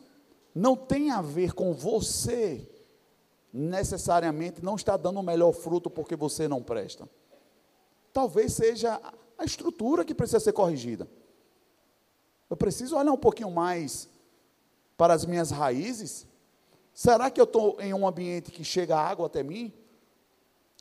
não 0.54 0.74
tem 0.74 1.10
a 1.10 1.20
ver 1.20 1.52
com 1.52 1.74
você 1.74 2.66
necessariamente 3.52 4.64
não 4.64 4.76
estar 4.76 4.96
dando 4.96 5.20
o 5.20 5.22
melhor 5.22 5.52
fruto 5.52 5.90
porque 5.90 6.16
você 6.16 6.48
não 6.48 6.62
presta. 6.62 7.06
Talvez 8.14 8.54
seja 8.54 8.98
a 9.36 9.44
estrutura 9.44 10.06
que 10.06 10.14
precisa 10.14 10.40
ser 10.40 10.54
corrigida. 10.54 11.06
Eu 12.48 12.56
preciso 12.56 12.96
olhar 12.96 13.12
um 13.12 13.18
pouquinho 13.18 13.50
mais 13.50 14.08
para 14.96 15.12
as 15.12 15.26
minhas 15.26 15.50
raízes. 15.50 16.26
Será 16.94 17.30
que 17.30 17.38
eu 17.38 17.44
estou 17.44 17.78
em 17.78 17.92
um 17.92 18.08
ambiente 18.08 18.50
que 18.50 18.64
chega 18.64 18.96
água 18.96 19.26
até 19.26 19.42
mim? 19.42 19.70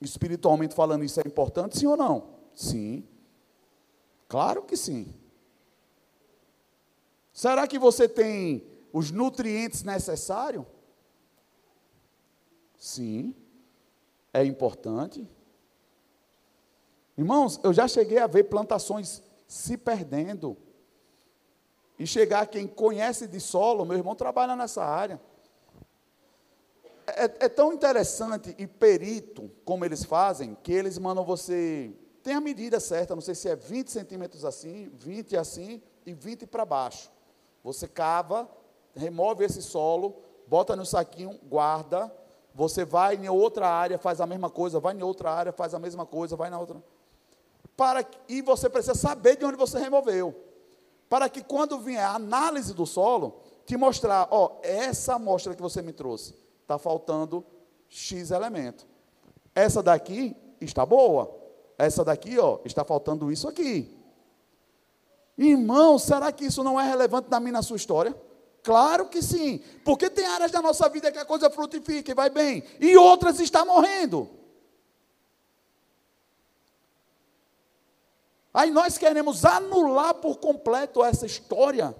Espiritualmente 0.02 0.74
falando, 0.74 1.04
isso 1.04 1.20
é 1.20 1.24
importante, 1.28 1.78
sim 1.78 1.88
ou 1.88 1.98
não? 1.98 2.30
Sim. 2.56 3.06
Claro 4.30 4.62
que 4.62 4.78
sim. 4.78 5.14
Será 7.42 7.66
que 7.68 7.80
você 7.80 8.08
tem 8.08 8.64
os 8.94 9.10
nutrientes 9.10 9.82
necessários? 9.82 10.64
Sim. 12.78 13.34
É 14.32 14.46
importante. 14.46 15.28
Irmãos, 17.18 17.60
eu 17.64 17.74
já 17.74 17.88
cheguei 17.88 18.20
a 18.20 18.28
ver 18.28 18.44
plantações 18.44 19.24
se 19.48 19.76
perdendo 19.76 20.56
e 21.98 22.06
chegar 22.06 22.46
quem 22.46 22.68
conhece 22.68 23.26
de 23.26 23.40
solo, 23.40 23.86
meu 23.86 23.98
irmão 23.98 24.14
trabalha 24.14 24.56
nessa 24.56 24.84
área. 24.86 25.20
É, 27.08 27.24
é, 27.24 27.50
tão 27.50 27.74
interessante 27.74 28.54
e 28.56 28.68
perito 28.68 29.50
como 29.66 29.84
eles 29.84 30.06
fazem, 30.06 30.56
que 30.62 30.72
eles 30.72 31.00
mandam 31.00 31.26
você. 31.26 31.92
Tem 32.22 32.36
a 32.36 32.40
medida 32.40 32.80
certa, 32.80 33.16
não 33.16 33.22
sei 33.22 33.34
se 33.34 33.50
é 33.50 33.56
20 33.56 33.90
centímetros 33.90 34.46
assim, 34.46 34.92
20 34.94 35.36
assim 35.36 35.82
e 36.06 36.14
20 36.14 36.46
para 36.46 36.64
baixo. 36.64 37.10
Você 37.64 37.88
cava, 37.88 38.50
remove 38.96 39.46
esse 39.46 39.62
solo, 39.62 40.16
bota 40.48 40.76
no 40.76 40.86
saquinho, 40.86 41.40
guarda. 41.44 42.12
Você 42.54 42.84
vai 42.84 43.16
em 43.16 43.30
outra 43.30 43.68
área, 43.68 43.98
faz 43.98 44.20
a 44.20 44.28
mesma 44.28 44.50
coisa, 44.50 44.80
vai 44.80 44.94
em 44.94 45.04
outra 45.04 45.32
área, 45.32 45.52
faz 45.52 45.74
a 45.74 45.80
mesma 45.80 46.06
coisa, 46.06 46.36
vai 46.36 46.50
na 46.50 46.60
outra. 46.60 46.84
Para, 47.78 48.06
e 48.28 48.42
você 48.42 48.70
precisa 48.70 48.96
saber 48.96 49.38
de 49.38 49.46
onde 49.46 49.58
você 49.58 49.80
removeu 49.80 50.36
para 51.12 51.28
que 51.28 51.44
quando 51.44 51.78
vier 51.78 52.06
a 52.06 52.16
análise 52.16 52.74
do 52.74 52.86
solo, 52.86 53.42
te 53.66 53.76
mostrar, 53.76 54.30
ó, 54.32 54.60
essa 54.64 55.16
amostra 55.16 55.54
que 55.54 55.62
você 55.62 55.82
me 55.82 55.92
trouxe, 55.92 56.34
está 56.62 56.78
faltando 56.78 57.44
X 57.90 58.32
elemento. 58.32 58.88
Essa 59.54 59.84
daqui 59.84 60.34
está 60.62 60.86
boa. 60.86 61.38
Essa 61.78 62.06
daqui, 62.06 62.40
ó, 62.40 62.60
está 62.64 62.86
faltando 62.86 63.30
isso 63.30 63.46
aqui. 63.46 63.94
Irmão, 65.44 65.98
será 65.98 66.32
que 66.32 66.46
isso 66.46 66.64
não 66.64 66.80
é 66.80 66.88
relevante 66.88 67.30
na 67.30 67.40
minha 67.40 67.54
na 67.54 67.64
sua 67.64 67.76
história? 67.76 68.16
Claro 68.62 69.08
que 69.08 69.24
sim. 69.24 69.60
Porque 69.84 70.08
tem 70.08 70.26
áreas 70.26 70.52
da 70.52 70.62
nossa 70.62 70.88
vida 70.88 71.12
que 71.12 71.18
a 71.18 71.26
coisa 71.26 71.50
frutifica 71.50 72.12
e 72.12 72.14
vai 72.14 72.30
bem, 72.30 72.64
e 72.80 72.96
outras 72.96 73.40
está 73.40 73.66
morrendo. 73.66 74.30
Aí 78.54 78.70
nós 78.70 78.98
queremos 78.98 79.44
anular 79.44 80.14
por 80.16 80.38
completo 80.38 81.04
essa 81.04 81.26
história, 81.26 81.96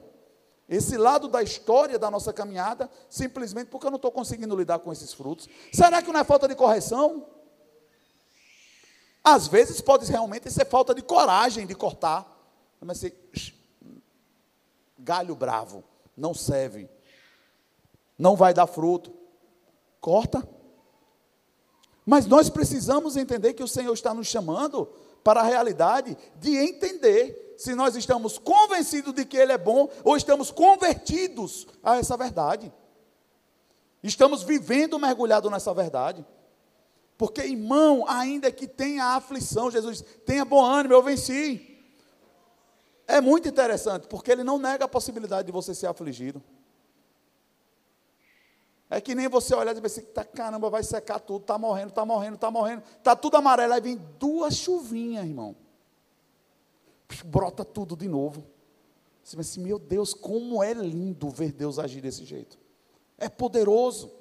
esse 0.70 0.98
lado 0.98 1.28
da 1.28 1.42
história 1.42 1.98
da 1.98 2.12
nossa 2.12 2.32
caminhada, 2.32 2.92
simplesmente 3.10 3.70
porque 3.70 3.88
eu 3.88 3.92
não 3.92 3.96
estou 3.96 4.12
conseguindo 4.12 4.56
lidar 4.56 4.80
com 4.80 4.92
esses 4.92 5.14
frutos. 5.14 5.50
Será 5.74 6.02
que 6.02 6.12
não 6.12 6.20
é 6.20 6.24
falta 6.24 6.48
de 6.48 6.56
correção? 6.56 7.26
Às 9.24 9.48
vezes 9.48 9.82
pode 9.82 10.06
realmente 10.12 10.52
ser 10.52 10.66
falta 10.66 10.94
de 10.94 11.02
coragem 11.02 11.66
de 11.66 11.74
cortar. 11.74 12.41
Mas 12.82 12.98
assim, 12.98 13.12
galho 14.98 15.36
bravo, 15.36 15.84
não 16.18 16.34
serve, 16.34 16.90
não 18.18 18.36
vai 18.36 18.54
dar 18.54 18.68
fruto. 18.68 19.14
Corta. 20.00 20.48
Mas 22.04 22.26
nós 22.26 22.50
precisamos 22.50 23.16
entender 23.16 23.54
que 23.54 23.64
o 23.64 23.68
Senhor 23.68 23.94
está 23.94 24.14
nos 24.14 24.28
chamando 24.28 24.88
para 25.24 25.42
a 25.42 25.44
realidade 25.44 26.18
de 26.38 26.58
entender 26.58 27.56
se 27.58 27.76
nós 27.76 27.96
estamos 27.96 28.40
convencidos 28.40 29.14
de 29.14 29.24
que 29.24 29.38
Ele 29.38 29.52
é 29.52 29.58
bom 29.58 29.88
ou 30.04 30.18
estamos 30.18 30.50
convertidos 30.50 31.68
a 31.84 31.98
essa 31.98 32.18
verdade. 32.18 32.74
Estamos 34.02 34.42
vivendo 34.42 34.98
mergulhado 34.98 35.48
nessa 35.52 35.72
verdade. 35.72 36.26
Porque, 37.16 37.42
irmão, 37.42 38.04
ainda 38.08 38.52
que 38.52 38.68
tenha 38.68 39.16
aflição, 39.16 39.70
Jesus, 39.70 40.04
tenha 40.26 40.44
bom 40.44 40.66
ânimo, 40.66 40.96
eu 40.96 41.04
venci. 41.04 41.71
É 43.08 43.20
muito 43.20 43.48
interessante, 43.48 44.08
porque 44.08 44.32
ele 44.32 44.44
não 44.44 44.58
nega 44.58 44.86
a 44.86 44.88
possibilidade 44.88 45.48
de 45.48 45.52
você 45.52 45.74
ser 45.76 45.88
afligido. 45.88 46.42
É 48.90 49.00
que 49.00 49.16
nem 49.16 49.30
você 49.30 49.56
olhar 49.56 49.76
e 49.76 49.80
dizer, 49.80 50.02
tá, 50.08 50.24
caramba, 50.26 50.70
vai 50.70 50.84
secar 50.84 51.20
tudo, 51.20 51.44
está 51.44 51.58
morrendo, 51.58 51.90
está 51.90 52.06
morrendo, 52.06 52.36
está 52.36 52.52
morrendo, 52.52 52.84
está 52.98 53.16
tudo 53.16 53.38
amarelo, 53.38 53.74
aí 53.74 53.80
vem 53.80 53.96
duas 54.20 54.56
chuvinhas, 54.56 55.26
irmão. 55.26 55.56
Brota 57.24 57.64
tudo 57.64 57.96
de 57.96 58.08
novo. 58.08 58.46
Você 59.24 59.38
pensa 59.38 59.52
assim, 59.52 59.62
meu 59.62 59.80
Deus, 59.80 60.14
como 60.14 60.62
é 60.62 60.74
lindo 60.74 61.30
ver 61.30 61.54
Deus 61.54 61.80
agir 61.80 62.02
desse 62.02 62.26
jeito. 62.26 62.60
É 63.18 63.30
poderoso. 63.30 64.12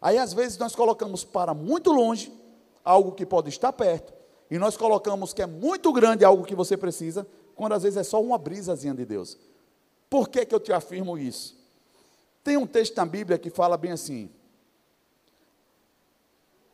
Aí 0.00 0.16
às 0.16 0.32
vezes 0.32 0.56
nós 0.56 0.74
colocamos 0.74 1.22
para 1.22 1.52
muito 1.52 1.92
longe 1.92 2.32
algo 2.82 3.12
que 3.12 3.26
pode 3.26 3.50
estar 3.50 3.72
perto, 3.72 4.12
e 4.50 4.58
nós 4.58 4.76
colocamos 4.76 5.32
que 5.32 5.42
é 5.42 5.46
muito 5.46 5.92
grande 5.92 6.24
algo 6.24 6.44
que 6.44 6.54
você 6.54 6.76
precisa, 6.76 7.26
quando 7.54 7.72
às 7.72 7.82
vezes 7.82 7.96
é 7.96 8.02
só 8.02 8.20
uma 8.22 8.38
brisazinha 8.38 8.94
de 8.94 9.04
Deus. 9.04 9.38
Por 10.08 10.28
que, 10.28 10.44
que 10.44 10.54
eu 10.54 10.60
te 10.60 10.72
afirmo 10.72 11.16
isso? 11.16 11.56
Tem 12.44 12.56
um 12.56 12.66
texto 12.66 12.96
na 12.96 13.06
Bíblia 13.06 13.38
que 13.38 13.50
fala 13.50 13.76
bem 13.76 13.92
assim: 13.92 14.30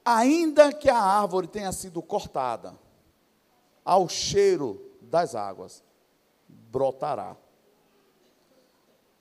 ainda 0.04 0.72
que 0.72 0.88
a 0.88 0.98
árvore 0.98 1.46
tenha 1.46 1.70
sido 1.72 2.00
cortada, 2.02 2.74
ao 3.84 4.08
cheiro 4.08 4.92
das 5.00 5.34
águas 5.34 5.82
brotará. 6.48 7.36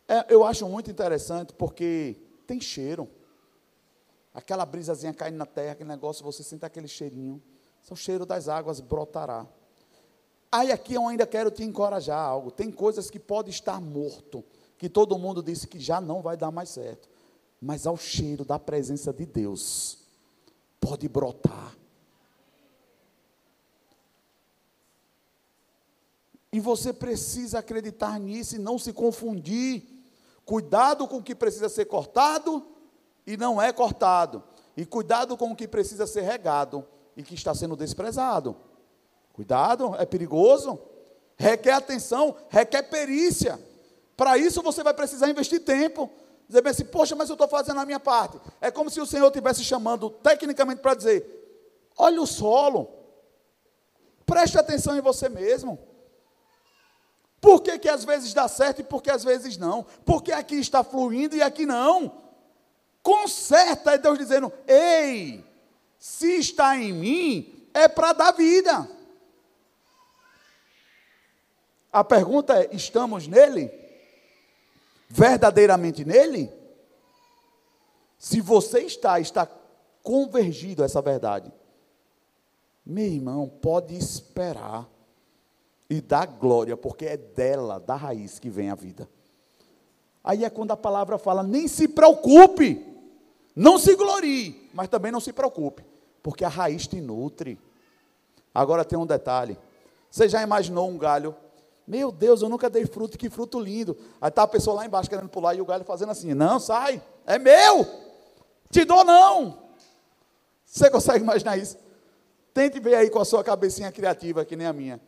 É, 0.07 0.33
eu 0.33 0.45
acho 0.45 0.67
muito 0.67 0.89
interessante 0.89 1.53
porque 1.53 2.15
tem 2.45 2.61
cheiro. 2.61 3.09
Aquela 4.33 4.65
brisazinha 4.65 5.13
caindo 5.13 5.37
na 5.37 5.45
terra, 5.45 5.73
aquele 5.73 5.89
negócio, 5.89 6.23
você 6.23 6.43
sente 6.43 6.65
aquele 6.65 6.87
cheirinho. 6.87 7.41
O 7.89 7.95
cheiro 7.95 8.25
das 8.25 8.47
águas 8.47 8.79
brotará. 8.79 9.45
Aí 10.51 10.71
aqui 10.71 10.93
eu 10.93 11.07
ainda 11.07 11.27
quero 11.27 11.51
te 11.51 11.63
encorajar 11.63 12.19
algo. 12.19 12.51
Tem 12.51 12.71
coisas 12.71 13.09
que 13.09 13.19
pode 13.19 13.49
estar 13.49 13.81
morto, 13.81 14.43
que 14.77 14.87
todo 14.87 15.17
mundo 15.17 15.43
disse 15.43 15.67
que 15.67 15.79
já 15.79 15.99
não 15.99 16.21
vai 16.21 16.37
dar 16.37 16.51
mais 16.51 16.69
certo. 16.69 17.09
Mas 17.61 17.85
ao 17.85 17.97
cheiro 17.97 18.45
da 18.45 18.57
presença 18.57 19.11
de 19.11 19.25
Deus, 19.25 19.97
pode 20.79 21.07
brotar. 21.09 21.75
E 26.51 26.59
você 26.59 26.93
precisa 26.93 27.59
acreditar 27.59 28.19
nisso 28.19 28.55
e 28.55 28.59
não 28.59 28.79
se 28.79 28.93
confundir. 28.93 29.83
Cuidado 30.45 31.07
com 31.07 31.17
o 31.17 31.23
que 31.23 31.35
precisa 31.35 31.67
ser 31.67 31.85
cortado 31.85 32.65
e 33.25 33.35
não 33.35 33.61
é 33.61 33.73
cortado. 33.73 34.41
E 34.75 34.85
cuidado 34.85 35.35
com 35.35 35.51
o 35.51 35.55
que 35.55 35.67
precisa 35.67 36.07
ser 36.07 36.21
regado 36.21 36.85
e 37.17 37.23
que 37.23 37.35
está 37.35 37.53
sendo 37.53 37.75
desprezado. 37.75 38.55
Cuidado, 39.37 39.95
é 39.99 40.03
perigoso. 40.03 40.79
Requer 41.37 41.73
atenção, 41.73 42.35
requer 42.49 42.81
perícia. 42.81 43.59
Para 44.15 44.35
isso 44.35 44.63
você 44.63 44.81
vai 44.81 44.95
precisar 44.95 45.29
investir 45.29 45.63
tempo. 45.63 46.09
Dizer 46.47 46.63
bem 46.63 46.71
assim, 46.71 46.85
poxa, 46.85 47.15
mas 47.15 47.29
eu 47.29 47.33
estou 47.33 47.47
fazendo 47.47 47.79
a 47.79 47.85
minha 47.85 47.99
parte. 47.99 48.39
É 48.59 48.71
como 48.71 48.89
se 48.89 48.99
o 48.99 49.05
Senhor 49.05 49.27
estivesse 49.27 49.63
chamando 49.63 50.09
tecnicamente 50.09 50.81
para 50.81 50.95
dizer: 50.95 51.23
olha 51.95 52.19
o 52.19 52.25
solo, 52.25 52.89
preste 54.25 54.57
atenção 54.57 54.97
em 54.97 55.01
você 55.01 55.29
mesmo. 55.29 55.77
Por 57.39 57.61
que, 57.61 57.77
que 57.77 57.89
às 57.89 58.03
vezes 58.03 58.33
dá 58.33 58.47
certo 58.47 58.81
e 58.81 58.83
por 58.83 59.03
que 59.03 59.11
às 59.11 59.23
vezes 59.23 59.55
não? 59.55 59.85
Porque 60.03 60.31
aqui 60.31 60.55
está 60.55 60.83
fluindo 60.83 61.35
e 61.35 61.43
aqui 61.43 61.63
não. 61.63 62.11
Conserta 63.03 63.93
é 63.93 63.99
Deus 63.99 64.17
dizendo: 64.17 64.51
ei, 64.65 65.45
se 65.99 66.39
está 66.39 66.75
em 66.75 66.91
mim, 66.91 67.69
é 67.71 67.87
para 67.87 68.13
dar 68.13 68.31
vida. 68.31 68.96
A 71.97 72.03
pergunta 72.03 72.53
é: 72.61 72.69
estamos 72.73 73.27
nele? 73.27 73.71
Verdadeiramente 75.09 76.05
nele? 76.05 76.51
Se 78.19 78.39
você 78.39 78.81
está, 78.81 79.19
está 79.19 79.47
convergido 80.03 80.83
a 80.83 80.85
essa 80.85 81.01
verdade, 81.01 81.51
meu 82.85 83.05
irmão, 83.05 83.49
pode 83.49 83.95
esperar 83.95 84.87
e 85.89 85.99
dar 85.99 86.27
glória, 86.27 86.77
porque 86.77 87.05
é 87.05 87.17
dela, 87.17 87.79
da 87.79 87.95
raiz, 87.95 88.37
que 88.37 88.49
vem 88.49 88.69
a 88.69 88.75
vida. 88.75 89.09
Aí 90.23 90.45
é 90.45 90.51
quando 90.51 90.71
a 90.71 90.77
palavra 90.77 91.17
fala: 91.17 91.41
nem 91.41 91.67
se 91.67 91.87
preocupe. 91.87 92.85
Não 93.55 93.79
se 93.79 93.95
glorie, 93.95 94.69
mas 94.71 94.87
também 94.87 95.11
não 95.11 95.19
se 95.19 95.33
preocupe, 95.33 95.83
porque 96.21 96.45
a 96.45 96.49
raiz 96.49 96.85
te 96.85 97.01
nutre. 97.01 97.59
Agora 98.53 98.85
tem 98.85 98.99
um 98.99 99.05
detalhe. 99.05 99.57
Você 100.11 100.29
já 100.29 100.43
imaginou 100.43 100.87
um 100.87 100.95
galho? 100.95 101.35
Meu 101.87 102.11
Deus, 102.11 102.41
eu 102.41 102.49
nunca 102.49 102.69
dei 102.69 102.85
fruto, 102.85 103.17
que 103.17 103.29
fruto 103.29 103.57
lindo. 103.57 103.97
Aí 104.19 104.27
está 104.27 104.43
a 104.43 104.47
pessoa 104.47 104.75
lá 104.75 104.85
embaixo 104.85 105.09
querendo 105.09 105.29
pular 105.29 105.55
e 105.55 105.61
o 105.61 105.65
galho 105.65 105.85
fazendo 105.85 106.11
assim: 106.11 106.33
Não, 106.33 106.59
sai, 106.59 107.01
é 107.25 107.39
meu, 107.39 107.87
te 108.69 108.83
dou 108.83 109.05
não. 109.05 109.63
Você 110.65 110.89
consegue 110.89 111.23
imaginar 111.23 111.55
isso? 111.55 111.77
Tente 112.53 112.77
ver 112.79 112.95
aí 112.95 113.09
com 113.09 113.19
a 113.19 113.25
sua 113.25 113.41
cabecinha 113.41 113.89
criativa, 113.89 114.43
que 114.43 114.57
nem 114.57 114.67
a 114.67 114.73
minha. 114.73 114.99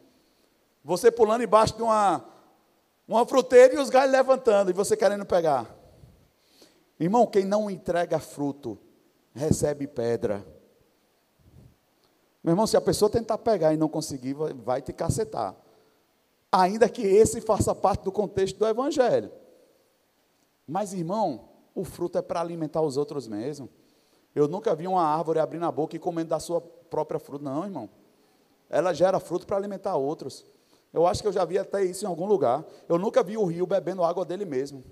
Você 0.82 1.12
pulando 1.12 1.44
embaixo 1.44 1.76
de 1.76 1.82
uma, 1.82 2.24
uma 3.06 3.26
fruteira 3.26 3.74
e 3.74 3.78
os 3.78 3.90
galhos 3.90 4.14
levantando, 4.14 4.72
e 4.72 4.74
você 4.74 4.96
querendo 4.96 5.26
pegar. 5.26 5.76
Irmão, 6.98 7.28
quem 7.28 7.44
não 7.44 7.70
entrega 7.70 8.20
fruto, 8.20 8.80
recebe 9.34 9.86
pedra. 9.86 10.46
Meu 12.42 12.54
irmão, 12.54 12.66
se 12.66 12.78
a 12.78 12.82
pessoa 12.82 13.12
tentar 13.12 13.38
pegar 13.38 13.74
e 13.74 13.78
não 13.78 13.90
conseguir, 13.90 14.34
vai 14.34 14.82
te 14.82 14.94
cacetar. 14.94 15.54
Ainda 16.52 16.90
que 16.90 17.02
esse 17.02 17.42
faça 17.42 17.76
parte 17.76 18.04
do 18.04 18.12
contexto 18.12 18.58
do 18.58 18.68
Evangelho. 18.68 19.32
Mas, 20.68 20.94
irmão, 20.94 21.50
o 21.76 21.84
fruto 21.84 22.18
é 22.18 22.22
para 22.22 22.42
alimentar 22.42 22.82
os 22.82 22.98
outros 22.98 23.28
mesmo. 23.28 23.70
Eu 24.34 24.48
nunca 24.48 24.76
vi 24.76 24.88
uma 24.88 25.04
árvore 25.04 25.40
abrindo 25.40 25.66
a 25.66 25.72
boca 25.72 25.96
e 25.96 26.00
comendo 26.00 26.30
da 26.30 26.40
sua 26.40 26.62
própria 26.62 27.20
fruta. 27.20 27.44
Não, 27.44 27.66
irmão. 27.66 27.90
Ela 28.70 28.94
gera 28.94 29.20
fruto 29.20 29.48
para 29.48 29.58
alimentar 29.58 29.96
outros. 29.96 30.46
Eu 30.94 31.06
acho 31.06 31.22
que 31.22 31.28
eu 31.28 31.32
já 31.32 31.46
vi 31.46 31.58
até 31.58 31.84
isso 31.84 32.06
em 32.06 32.08
algum 32.08 32.26
lugar. 32.26 32.66
Eu 32.88 32.98
nunca 32.98 33.24
vi 33.24 33.38
o 33.38 33.46
rio 33.46 33.66
bebendo 33.66 34.04
água 34.04 34.26
dele 34.26 34.46
mesmo. 34.46 34.84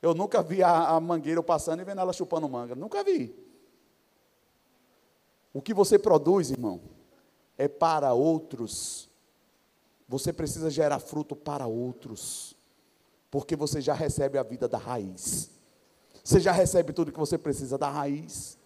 Eu 0.00 0.14
nunca 0.14 0.42
vi 0.42 0.62
a, 0.62 0.88
a 0.88 1.00
mangueira 1.00 1.42
passando 1.42 1.80
e 1.80 1.84
vendo 1.84 2.00
ela 2.00 2.12
chupando 2.12 2.48
manga. 2.48 2.74
Nunca 2.74 3.02
vi. 3.02 3.34
O 5.52 5.60
que 5.60 5.74
você 5.74 5.98
produz, 5.98 6.50
irmão, 6.50 6.80
é 7.56 7.66
para 7.66 8.12
outros. 8.12 9.07
Você 10.08 10.32
precisa 10.32 10.70
gerar 10.70 10.98
fruto 10.98 11.36
para 11.36 11.66
outros. 11.66 12.56
Porque 13.30 13.54
você 13.54 13.80
já 13.80 13.92
recebe 13.92 14.38
a 14.38 14.42
vida 14.42 14.66
da 14.66 14.78
raiz. 14.78 15.50
Você 16.24 16.40
já 16.40 16.50
recebe 16.50 16.92
tudo 16.92 17.12
que 17.12 17.18
você 17.18 17.36
precisa 17.36 17.76
da 17.76 17.90
raiz. 17.90 18.58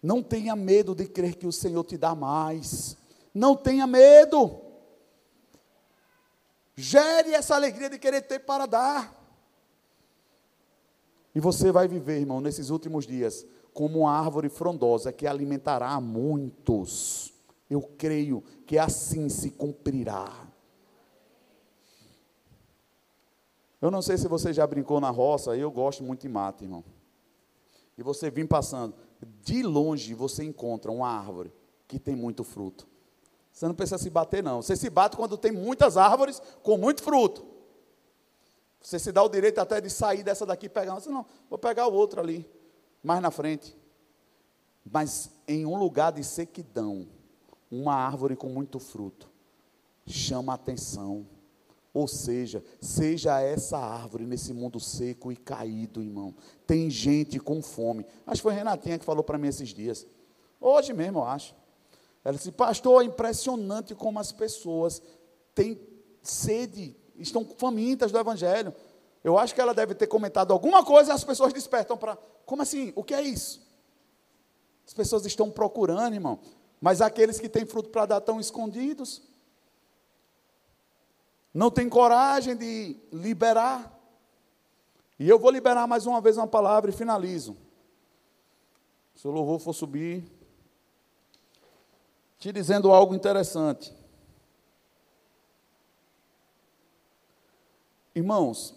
Não 0.00 0.22
tenha 0.22 0.54
medo 0.54 0.94
de 0.94 1.06
crer 1.06 1.34
que 1.34 1.46
o 1.46 1.52
Senhor 1.52 1.82
te 1.82 1.98
dá 1.98 2.14
mais. 2.14 2.96
Não 3.34 3.56
tenha 3.56 3.86
medo. 3.86 4.60
Gere 6.76 7.34
essa 7.34 7.56
alegria 7.56 7.90
de 7.90 7.98
querer 7.98 8.22
ter 8.22 8.40
para 8.40 8.66
dar. 8.66 9.20
E 11.34 11.40
você 11.40 11.72
vai 11.72 11.88
viver, 11.88 12.20
irmão, 12.20 12.40
nesses 12.40 12.70
últimos 12.70 13.04
dias, 13.06 13.44
como 13.72 14.00
uma 14.00 14.12
árvore 14.12 14.48
frondosa 14.48 15.12
que 15.12 15.26
alimentará 15.26 16.00
muitos. 16.00 17.33
Eu 17.68 17.80
creio 17.82 18.42
que 18.66 18.78
assim 18.78 19.28
se 19.28 19.50
cumprirá. 19.50 20.48
Eu 23.80 23.90
não 23.90 24.00
sei 24.00 24.16
se 24.16 24.28
você 24.28 24.52
já 24.52 24.66
brincou 24.66 25.00
na 25.00 25.10
roça, 25.10 25.56
eu 25.56 25.70
gosto 25.70 26.02
muito 26.02 26.22
de 26.22 26.28
mato, 26.28 26.64
irmão. 26.64 26.84
E 27.98 28.02
você 28.02 28.30
vem 28.30 28.46
passando, 28.46 28.94
de 29.42 29.62
longe 29.62 30.14
você 30.14 30.42
encontra 30.42 30.90
uma 30.90 31.08
árvore 31.08 31.52
que 31.86 31.98
tem 31.98 32.16
muito 32.16 32.42
fruto. 32.42 32.86
Você 33.52 33.68
não 33.68 33.74
precisa 33.74 33.98
se 33.98 34.10
bater, 34.10 34.42
não. 34.42 34.62
Você 34.62 34.74
se 34.74 34.90
bate 34.90 35.16
quando 35.16 35.38
tem 35.38 35.52
muitas 35.52 35.96
árvores 35.96 36.40
com 36.62 36.76
muito 36.76 37.02
fruto. 37.02 37.46
Você 38.80 38.98
se 38.98 39.12
dá 39.12 39.22
o 39.22 39.28
direito 39.28 39.58
até 39.60 39.80
de 39.80 39.88
sair 39.88 40.22
dessa 40.22 40.44
daqui 40.44 40.66
e 40.66 40.68
pegar. 40.68 40.94
Você 40.94 41.08
não, 41.08 41.24
vou 41.48 41.58
pegar 41.58 41.86
o 41.86 41.92
outro 41.92 42.20
ali, 42.20 42.50
mais 43.02 43.22
na 43.22 43.30
frente. 43.30 43.76
Mas 44.84 45.30
em 45.46 45.64
um 45.64 45.76
lugar 45.76 46.12
de 46.12 46.24
sequidão, 46.24 47.06
uma 47.70 47.94
árvore 47.94 48.36
com 48.36 48.48
muito 48.48 48.78
fruto 48.78 49.28
chama 50.06 50.52
a 50.52 50.56
atenção. 50.56 51.26
Ou 51.92 52.08
seja, 52.08 52.62
seja 52.80 53.40
essa 53.40 53.78
árvore 53.78 54.26
nesse 54.26 54.52
mundo 54.52 54.80
seco 54.80 55.30
e 55.30 55.36
caído, 55.36 56.02
irmão. 56.02 56.34
Tem 56.66 56.90
gente 56.90 57.38
com 57.38 57.62
fome. 57.62 58.04
Acho 58.26 58.40
que 58.40 58.42
foi 58.42 58.52
Renatinha 58.52 58.98
que 58.98 59.04
falou 59.04 59.22
para 59.22 59.38
mim 59.38 59.48
esses 59.48 59.68
dias. 59.68 60.06
Hoje 60.60 60.92
mesmo, 60.92 61.20
eu 61.20 61.24
acho. 61.24 61.54
Ela 62.24 62.36
disse, 62.36 62.50
pastor, 62.50 63.02
é 63.02 63.06
impressionante 63.06 63.94
como 63.94 64.18
as 64.18 64.32
pessoas 64.32 65.00
têm 65.54 65.78
sede 66.22 66.96
estão 67.16 67.44
famintas 67.44 68.10
do 68.10 68.18
Evangelho. 68.18 68.74
Eu 69.22 69.38
acho 69.38 69.54
que 69.54 69.60
ela 69.60 69.72
deve 69.72 69.94
ter 69.94 70.06
comentado 70.06 70.52
alguma 70.52 70.84
coisa 70.84 71.12
e 71.12 71.14
as 71.14 71.24
pessoas 71.24 71.52
despertam 71.52 71.96
para. 71.96 72.16
Como 72.44 72.62
assim? 72.62 72.92
O 72.94 73.02
que 73.02 73.14
é 73.14 73.22
isso? 73.22 73.62
As 74.86 74.92
pessoas 74.92 75.24
estão 75.24 75.50
procurando, 75.50 76.14
irmão. 76.14 76.38
Mas 76.84 77.00
aqueles 77.00 77.40
que 77.40 77.48
têm 77.48 77.64
fruto 77.64 77.88
para 77.88 78.04
dar 78.04 78.18
estão 78.18 78.38
escondidos. 78.38 79.22
não 81.54 81.70
tem 81.70 81.88
coragem 81.88 82.54
de 82.54 82.94
liberar. 83.10 83.90
E 85.18 85.26
eu 85.26 85.38
vou 85.38 85.50
liberar 85.50 85.86
mais 85.86 86.04
uma 86.04 86.20
vez 86.20 86.36
uma 86.36 86.46
palavra 86.46 86.90
e 86.90 86.92
finalizo. 86.92 87.56
Se 89.14 89.26
o 89.26 89.30
louvor 89.30 89.60
for 89.60 89.72
subir, 89.72 90.30
te 92.38 92.52
dizendo 92.52 92.92
algo 92.92 93.14
interessante. 93.14 93.90
Irmãos, 98.14 98.74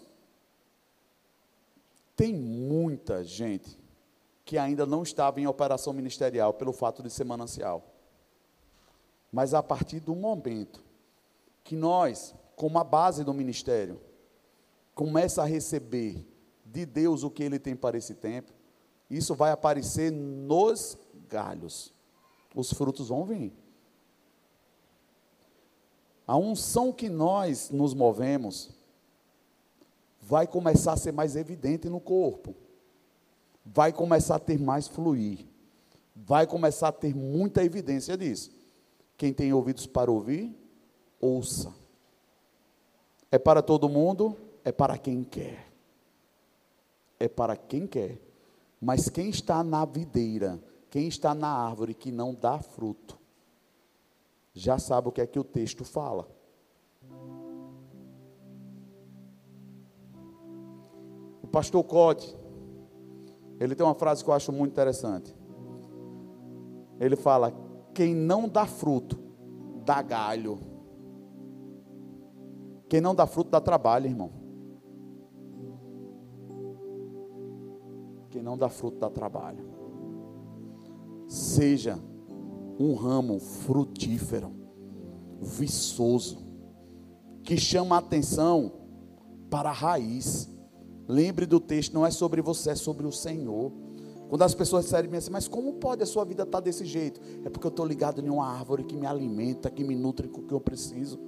tem 2.16 2.32
muita 2.32 3.22
gente 3.22 3.78
que 4.46 4.56
ainda 4.56 4.86
não 4.86 5.02
estava 5.02 5.38
em 5.42 5.46
operação 5.46 5.92
ministerial 5.92 6.54
pelo 6.54 6.72
fato 6.72 7.02
de 7.02 7.10
ser 7.10 7.24
manancial. 7.24 7.97
Mas 9.30 9.54
a 9.54 9.62
partir 9.62 10.00
do 10.00 10.14
momento 10.14 10.82
que 11.62 11.76
nós, 11.76 12.34
como 12.56 12.78
a 12.78 12.84
base 12.84 13.22
do 13.24 13.34
ministério, 13.34 14.00
começa 14.94 15.42
a 15.42 15.46
receber 15.46 16.26
de 16.64 16.84
Deus 16.84 17.22
o 17.22 17.30
que 17.30 17.42
ele 17.42 17.58
tem 17.58 17.76
para 17.76 17.96
esse 17.96 18.14
tempo, 18.14 18.52
isso 19.10 19.34
vai 19.34 19.50
aparecer 19.50 20.10
nos 20.10 20.98
galhos. 21.28 21.92
Os 22.54 22.72
frutos 22.72 23.08
vão 23.08 23.24
vir. 23.24 23.52
A 26.26 26.36
unção 26.36 26.92
que 26.92 27.08
nós 27.08 27.70
nos 27.70 27.94
movemos 27.94 28.70
vai 30.20 30.46
começar 30.46 30.92
a 30.92 30.96
ser 30.96 31.12
mais 31.12 31.36
evidente 31.36 31.88
no 31.88 32.00
corpo. 32.00 32.54
Vai 33.64 33.92
começar 33.92 34.36
a 34.36 34.40
ter 34.40 34.58
mais 34.58 34.88
fluir. 34.88 35.46
Vai 36.14 36.46
começar 36.46 36.88
a 36.88 36.92
ter 36.92 37.14
muita 37.14 37.64
evidência 37.64 38.16
disso. 38.16 38.57
Quem 39.18 39.32
tem 39.32 39.52
ouvidos 39.52 39.84
para 39.84 40.12
ouvir, 40.12 40.56
ouça. 41.20 41.74
É 43.32 43.38
para 43.38 43.60
todo 43.60 43.88
mundo, 43.88 44.36
é 44.64 44.70
para 44.70 44.96
quem 44.96 45.24
quer. 45.24 45.66
É 47.18 47.26
para 47.26 47.56
quem 47.56 47.84
quer. 47.84 48.20
Mas 48.80 49.08
quem 49.08 49.28
está 49.28 49.64
na 49.64 49.84
videira, 49.84 50.62
quem 50.88 51.08
está 51.08 51.34
na 51.34 51.48
árvore 51.48 51.94
que 51.94 52.12
não 52.12 52.32
dá 52.32 52.60
fruto, 52.60 53.18
já 54.54 54.78
sabe 54.78 55.08
o 55.08 55.12
que 55.12 55.20
é 55.20 55.26
que 55.26 55.38
o 55.38 55.44
texto 55.44 55.84
fala. 55.84 56.28
O 61.42 61.46
pastor 61.50 61.82
Code, 61.82 62.36
ele 63.58 63.74
tem 63.74 63.84
uma 63.84 63.96
frase 63.96 64.22
que 64.22 64.30
eu 64.30 64.34
acho 64.34 64.52
muito 64.52 64.70
interessante. 64.70 65.34
Ele 67.00 67.16
fala: 67.16 67.52
quem 67.98 68.14
não 68.14 68.48
dá 68.48 68.64
fruto, 68.64 69.18
dá 69.84 70.00
galho. 70.00 70.60
Quem 72.88 73.00
não 73.00 73.12
dá 73.12 73.26
fruto, 73.26 73.50
dá 73.50 73.60
trabalho, 73.60 74.06
irmão. 74.06 74.30
Quem 78.30 78.40
não 78.40 78.56
dá 78.56 78.68
fruto, 78.68 79.00
dá 79.00 79.10
trabalho. 79.10 79.64
Seja 81.26 81.98
um 82.78 82.94
ramo 82.94 83.40
frutífero, 83.40 84.52
viçoso, 85.40 86.38
que 87.42 87.56
chama 87.56 87.96
a 87.96 87.98
atenção 87.98 88.74
para 89.50 89.70
a 89.70 89.72
raiz. 89.72 90.48
Lembre 91.08 91.46
do 91.46 91.58
texto, 91.58 91.94
não 91.94 92.06
é 92.06 92.12
sobre 92.12 92.40
você, 92.42 92.70
é 92.70 92.74
sobre 92.76 93.08
o 93.08 93.12
Senhor. 93.12 93.72
Quando 94.28 94.42
as 94.42 94.54
pessoas 94.54 94.84
disserem 94.84 95.14
assim, 95.16 95.30
mas 95.30 95.48
como 95.48 95.74
pode 95.74 96.02
a 96.02 96.06
sua 96.06 96.24
vida 96.24 96.42
estar 96.42 96.60
desse 96.60 96.84
jeito? 96.84 97.20
É 97.44 97.48
porque 97.48 97.66
eu 97.66 97.70
estou 97.70 97.86
ligado 97.86 98.20
em 98.20 98.28
uma 98.28 98.46
árvore 98.46 98.84
que 98.84 98.96
me 98.96 99.06
alimenta, 99.06 99.70
que 99.70 99.82
me 99.82 99.96
nutre 99.96 100.28
com 100.28 100.42
o 100.42 100.44
que 100.44 100.52
eu 100.52 100.60
preciso. 100.60 101.18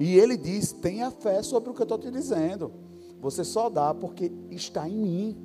E 0.00 0.18
ele 0.18 0.36
diz: 0.36 0.72
tenha 0.72 1.10
fé 1.10 1.42
sobre 1.42 1.70
o 1.70 1.74
que 1.74 1.80
eu 1.80 1.84
estou 1.84 1.98
te 1.98 2.10
dizendo. 2.10 2.72
Você 3.20 3.44
só 3.44 3.68
dá 3.68 3.92
porque 3.94 4.32
está 4.50 4.88
em 4.88 4.96
mim. 4.96 5.36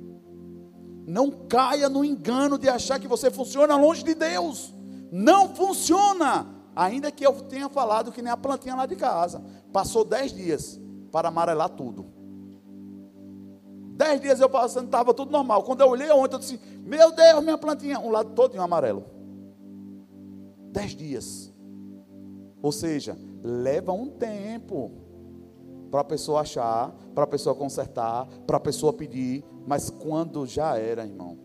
Não 1.06 1.30
caia 1.30 1.88
no 1.88 2.04
engano 2.04 2.56
de 2.56 2.68
achar 2.68 2.98
que 2.98 3.08
você 3.08 3.30
funciona 3.30 3.76
longe 3.76 4.02
de 4.02 4.14
Deus. 4.14 4.74
Não 5.10 5.54
funciona. 5.54 6.46
Ainda 6.74 7.10
que 7.10 7.26
eu 7.26 7.34
tenha 7.42 7.68
falado 7.68 8.12
que 8.12 8.22
nem 8.22 8.32
a 8.32 8.36
plantinha 8.36 8.74
lá 8.74 8.86
de 8.86 8.96
casa. 8.96 9.42
Passou 9.72 10.04
dez 10.04 10.32
dias 10.32 10.80
para 11.10 11.28
amarelar 11.28 11.68
tudo. 11.70 12.06
Dez 14.02 14.20
dias 14.20 14.40
eu 14.40 14.50
passando, 14.50 14.86
estava 14.86 15.14
tudo 15.14 15.30
normal. 15.30 15.62
Quando 15.62 15.80
eu 15.80 15.88
olhei 15.88 16.10
ontem, 16.10 16.34
eu 16.34 16.40
disse: 16.40 16.58
Meu 16.84 17.12
Deus, 17.12 17.44
minha 17.44 17.56
plantinha, 17.56 18.00
um 18.00 18.10
lado 18.10 18.30
todo 18.30 18.56
em 18.56 18.58
amarelo. 18.58 19.04
Dez 20.72 20.90
dias. 20.90 21.52
Ou 22.60 22.72
seja, 22.72 23.16
leva 23.44 23.92
um 23.92 24.08
tempo 24.08 24.90
para 25.88 26.00
a 26.00 26.04
pessoa 26.04 26.40
achar, 26.40 26.92
para 27.14 27.22
a 27.22 27.26
pessoa 27.28 27.54
consertar, 27.54 28.26
para 28.44 28.56
a 28.56 28.60
pessoa 28.60 28.92
pedir, 28.92 29.44
mas 29.68 29.88
quando 29.88 30.44
já 30.46 30.76
era, 30.76 31.04
irmão, 31.04 31.38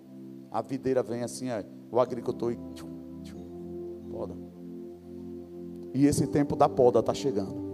a 0.52 0.60
videira 0.60 1.04
vem 1.04 1.22
assim, 1.22 1.50
é, 1.50 1.64
o 1.92 2.00
agricultor 2.00 2.54
e 2.54 2.56
tchum, 2.74 3.22
tchum, 3.22 4.10
poda. 4.10 4.36
E 5.94 6.08
esse 6.08 6.26
tempo 6.26 6.56
da 6.56 6.68
poda 6.68 7.02
está 7.02 7.14
chegando. 7.14 7.67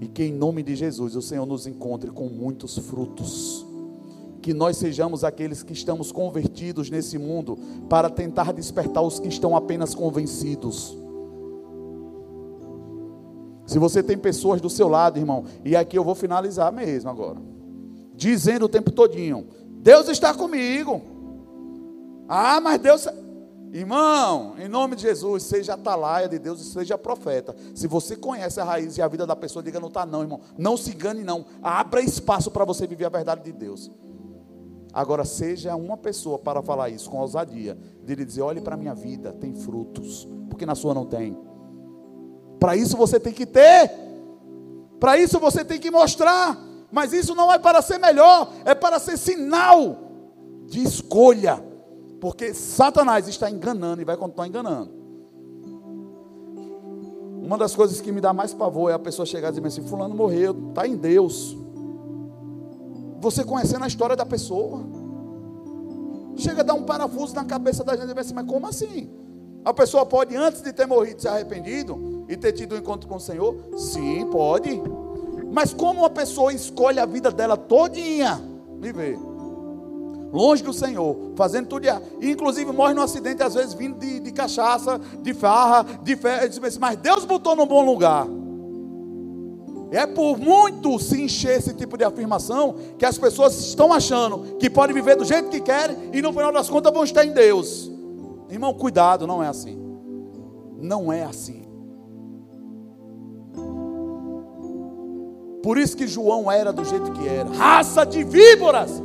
E 0.00 0.08
que 0.08 0.24
em 0.24 0.32
nome 0.32 0.62
de 0.62 0.74
Jesus 0.74 1.14
o 1.14 1.22
Senhor 1.22 1.46
nos 1.46 1.66
encontre 1.66 2.10
com 2.10 2.28
muitos 2.28 2.78
frutos. 2.78 3.66
Que 4.40 4.54
nós 4.54 4.78
sejamos 4.78 5.22
aqueles 5.22 5.62
que 5.62 5.74
estamos 5.74 6.10
convertidos 6.10 6.88
nesse 6.88 7.18
mundo 7.18 7.58
para 7.88 8.08
tentar 8.08 8.52
despertar 8.52 9.02
os 9.02 9.20
que 9.20 9.28
estão 9.28 9.54
apenas 9.54 9.94
convencidos 9.94 10.96
se 13.70 13.78
você 13.78 14.02
tem 14.02 14.18
pessoas 14.18 14.60
do 14.60 14.68
seu 14.68 14.88
lado, 14.88 15.16
irmão, 15.16 15.44
e 15.64 15.76
aqui 15.76 15.96
eu 15.96 16.02
vou 16.02 16.16
finalizar 16.16 16.72
mesmo 16.72 17.08
agora, 17.08 17.38
dizendo 18.16 18.64
o 18.64 18.68
tempo 18.68 18.90
todinho: 18.90 19.46
Deus 19.80 20.08
está 20.08 20.34
comigo. 20.34 21.00
Ah, 22.28 22.60
mas 22.60 22.80
Deus. 22.80 23.06
Irmão, 23.72 24.56
em 24.58 24.66
nome 24.66 24.96
de 24.96 25.02
Jesus, 25.02 25.44
seja 25.44 25.74
atalaia 25.74 26.28
de 26.28 26.40
Deus 26.40 26.60
e 26.60 26.64
seja 26.64 26.98
profeta. 26.98 27.54
Se 27.72 27.86
você 27.86 28.16
conhece 28.16 28.60
a 28.60 28.64
raiz 28.64 28.98
e 28.98 29.02
a 29.02 29.06
vida 29.06 29.24
da 29.24 29.36
pessoa, 29.36 29.62
diga: 29.62 29.78
não 29.78 29.88
está, 29.88 30.04
não, 30.04 30.22
irmão. 30.22 30.40
Não 30.58 30.76
se 30.76 30.90
engane, 30.90 31.22
não. 31.22 31.46
Abra 31.62 32.00
espaço 32.00 32.50
para 32.50 32.64
você 32.64 32.86
viver 32.86 33.04
a 33.04 33.10
verdade 33.10 33.44
de 33.44 33.52
Deus. 33.52 33.88
Agora, 34.92 35.24
seja 35.24 35.76
uma 35.76 35.96
pessoa 35.96 36.36
para 36.36 36.60
falar 36.62 36.90
isso 36.90 37.08
com 37.08 37.18
ousadia, 37.18 37.78
de 38.02 38.14
lhe 38.16 38.24
dizer: 38.24 38.42
olhe 38.42 38.60
para 38.60 38.74
a 38.74 38.78
minha 38.78 38.94
vida, 38.94 39.32
tem 39.32 39.54
frutos, 39.54 40.26
porque 40.48 40.66
na 40.66 40.74
sua 40.74 40.92
não 40.92 41.06
tem. 41.06 41.38
Para 42.58 42.74
isso 42.74 42.96
você 42.96 43.20
tem 43.20 43.32
que 43.32 43.46
ter. 43.46 43.92
Para 44.98 45.16
isso 45.16 45.38
você 45.38 45.64
tem 45.64 45.78
que 45.78 45.92
mostrar. 45.92 46.58
Mas 46.90 47.12
isso 47.12 47.36
não 47.36 47.52
é 47.52 47.58
para 47.58 47.80
ser 47.80 47.98
melhor, 47.98 48.52
é 48.64 48.74
para 48.74 48.98
ser 48.98 49.16
sinal 49.16 49.96
de 50.66 50.82
escolha. 50.82 51.69
Porque 52.20 52.52
Satanás 52.52 53.26
está 53.26 53.50
enganando 53.50 54.02
e 54.02 54.04
vai 54.04 54.16
continuar 54.16 54.46
enganando. 54.46 54.90
Uma 57.42 57.56
das 57.56 57.74
coisas 57.74 58.00
que 58.00 58.12
me 58.12 58.20
dá 58.20 58.32
mais 58.32 58.52
pavor 58.52 58.90
é 58.90 58.94
a 58.94 58.98
pessoa 58.98 59.24
chegar 59.24 59.48
e 59.48 59.52
dizer 59.52 59.66
assim: 59.66 59.82
Fulano 59.82 60.14
morreu, 60.14 60.54
está 60.68 60.86
em 60.86 60.96
Deus. 60.96 61.56
Você 63.20 63.42
conhecendo 63.42 63.84
a 63.84 63.88
história 63.88 64.14
da 64.14 64.26
pessoa. 64.26 64.84
Chega 66.36 66.60
a 66.60 66.64
dar 66.64 66.74
um 66.74 66.84
parafuso 66.84 67.34
na 67.34 67.44
cabeça 67.44 67.82
da 67.82 67.92
gente 67.94 68.04
e 68.04 68.06
dizer 68.08 68.20
assim: 68.20 68.34
Mas 68.34 68.46
como 68.46 68.66
assim? 68.66 69.10
A 69.64 69.74
pessoa 69.74 70.06
pode, 70.06 70.36
antes 70.36 70.62
de 70.62 70.72
ter 70.72 70.86
morrido, 70.86 71.20
se 71.20 71.28
arrependido, 71.28 72.24
e 72.28 72.36
ter 72.36 72.52
tido 72.52 72.74
um 72.74 72.78
encontro 72.78 73.08
com 73.08 73.16
o 73.16 73.20
Senhor? 73.20 73.56
Sim, 73.76 74.26
pode. 74.30 74.80
Mas 75.52 75.74
como 75.74 76.00
uma 76.00 76.10
pessoa 76.10 76.52
escolhe 76.52 76.98
a 76.98 77.06
vida 77.06 77.30
dela 77.30 77.56
todinha, 77.56 78.40
viver 78.78 79.18
longe 80.32 80.62
do 80.62 80.72
Senhor, 80.72 81.32
fazendo 81.36 81.66
tudo 81.66 81.84
errado, 81.84 82.04
inclusive 82.22 82.70
morre 82.72 82.94
num 82.94 83.02
acidente, 83.02 83.42
às 83.42 83.54
vezes 83.54 83.74
vindo 83.74 83.98
de, 83.98 84.20
de 84.20 84.32
cachaça, 84.32 85.00
de 85.22 85.34
farra, 85.34 85.84
de 86.02 86.16
fé, 86.16 86.48
mas 86.78 86.96
Deus 86.96 87.24
botou 87.24 87.56
num 87.56 87.66
bom 87.66 87.84
lugar. 87.84 88.26
É 89.90 90.06
por 90.06 90.38
muito 90.38 90.98
se 91.00 91.20
encher 91.20 91.58
esse 91.58 91.74
tipo 91.74 91.98
de 91.98 92.04
afirmação 92.04 92.76
que 92.96 93.04
as 93.04 93.18
pessoas 93.18 93.58
estão 93.58 93.92
achando 93.92 94.56
que 94.56 94.70
podem 94.70 94.94
viver 94.94 95.16
do 95.16 95.24
jeito 95.24 95.50
que 95.50 95.60
querem 95.60 95.96
e 96.12 96.22
no 96.22 96.32
final 96.32 96.52
das 96.52 96.70
contas 96.70 96.92
vão 96.92 97.02
estar 97.02 97.24
em 97.24 97.32
Deus. 97.32 97.90
Irmão, 98.48 98.72
cuidado, 98.72 99.26
não 99.26 99.42
é 99.42 99.48
assim. 99.48 99.78
Não 100.78 101.12
é 101.12 101.24
assim. 101.24 101.64
Por 105.62 105.76
isso 105.76 105.96
que 105.96 106.06
João 106.06 106.50
era 106.50 106.72
do 106.72 106.84
jeito 106.84 107.10
que 107.12 107.28
era. 107.28 107.50
Raça 107.50 108.06
de 108.06 108.22
víboras. 108.22 109.02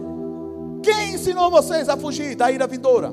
Quem 0.86 1.16
ensinou 1.16 1.50
vocês 1.50 1.90
a 1.90 1.98
fugir 1.98 2.36
da 2.36 2.52
ira 2.52 2.68
vindoura? 2.68 3.12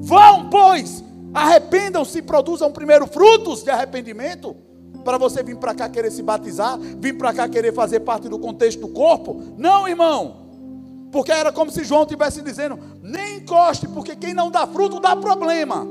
Vão, 0.00 0.50
pois, 0.50 1.02
arrependam-se 1.32 2.18
e 2.18 2.22
produzam 2.22 2.70
primeiro 2.70 3.06
frutos 3.06 3.62
de 3.62 3.70
arrependimento. 3.70 4.54
Para 5.02 5.16
você 5.16 5.42
vir 5.42 5.56
para 5.56 5.74
cá 5.74 5.88
querer 5.88 6.10
se 6.10 6.22
batizar, 6.22 6.78
vir 6.78 7.16
para 7.16 7.32
cá 7.32 7.48
querer 7.48 7.72
fazer 7.72 8.00
parte 8.00 8.28
do 8.28 8.38
contexto 8.38 8.82
do 8.82 8.88
corpo. 8.88 9.42
Não, 9.56 9.88
irmão. 9.88 11.08
Porque 11.10 11.32
era 11.32 11.50
como 11.50 11.70
se 11.70 11.84
João 11.84 12.02
estivesse 12.02 12.42
dizendo: 12.42 12.78
nem 13.00 13.38
encoste, 13.38 13.88
porque 13.88 14.14
quem 14.14 14.34
não 14.34 14.50
dá 14.50 14.66
fruto 14.66 15.00
dá 15.00 15.16
problema. 15.16 15.86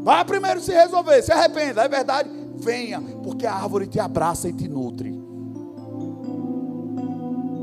Vá 0.00 0.24
primeiro 0.24 0.60
se 0.60 0.72
resolver, 0.72 1.22
se 1.22 1.30
arrependa, 1.30 1.84
é 1.84 1.88
verdade? 1.88 2.28
Venha, 2.56 3.00
porque 3.22 3.46
a 3.46 3.54
árvore 3.54 3.86
te 3.86 4.00
abraça 4.00 4.48
e 4.48 4.52
te 4.52 4.66
nutre. 4.66 5.21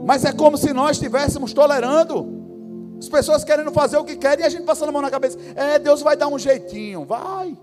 Mas 0.10 0.26
é 0.26 0.34
como 0.34 0.58
se 0.58 0.74
nós 0.74 0.98
estivéssemos 0.98 1.54
tolerando. 1.54 2.26
As 2.98 3.08
pessoas 3.08 3.44
querendo 3.44 3.72
fazer 3.72 3.96
o 3.98 4.04
que 4.04 4.16
querem 4.16 4.44
e 4.44 4.48
a 4.48 4.50
gente 4.50 4.64
passando 4.64 4.90
a 4.90 4.92
mão 4.92 5.04
na 5.04 5.12
cabeça. 5.12 5.38
É, 5.54 5.78
Deus 5.78 6.02
vai 6.02 6.18
dar 6.18 6.28
um 6.28 6.40
jeitinho. 6.40 7.06
Vai. 7.06 7.56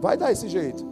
Vai 0.00 0.16
dar 0.16 0.32
esse 0.32 0.48
jeito. 0.48 0.82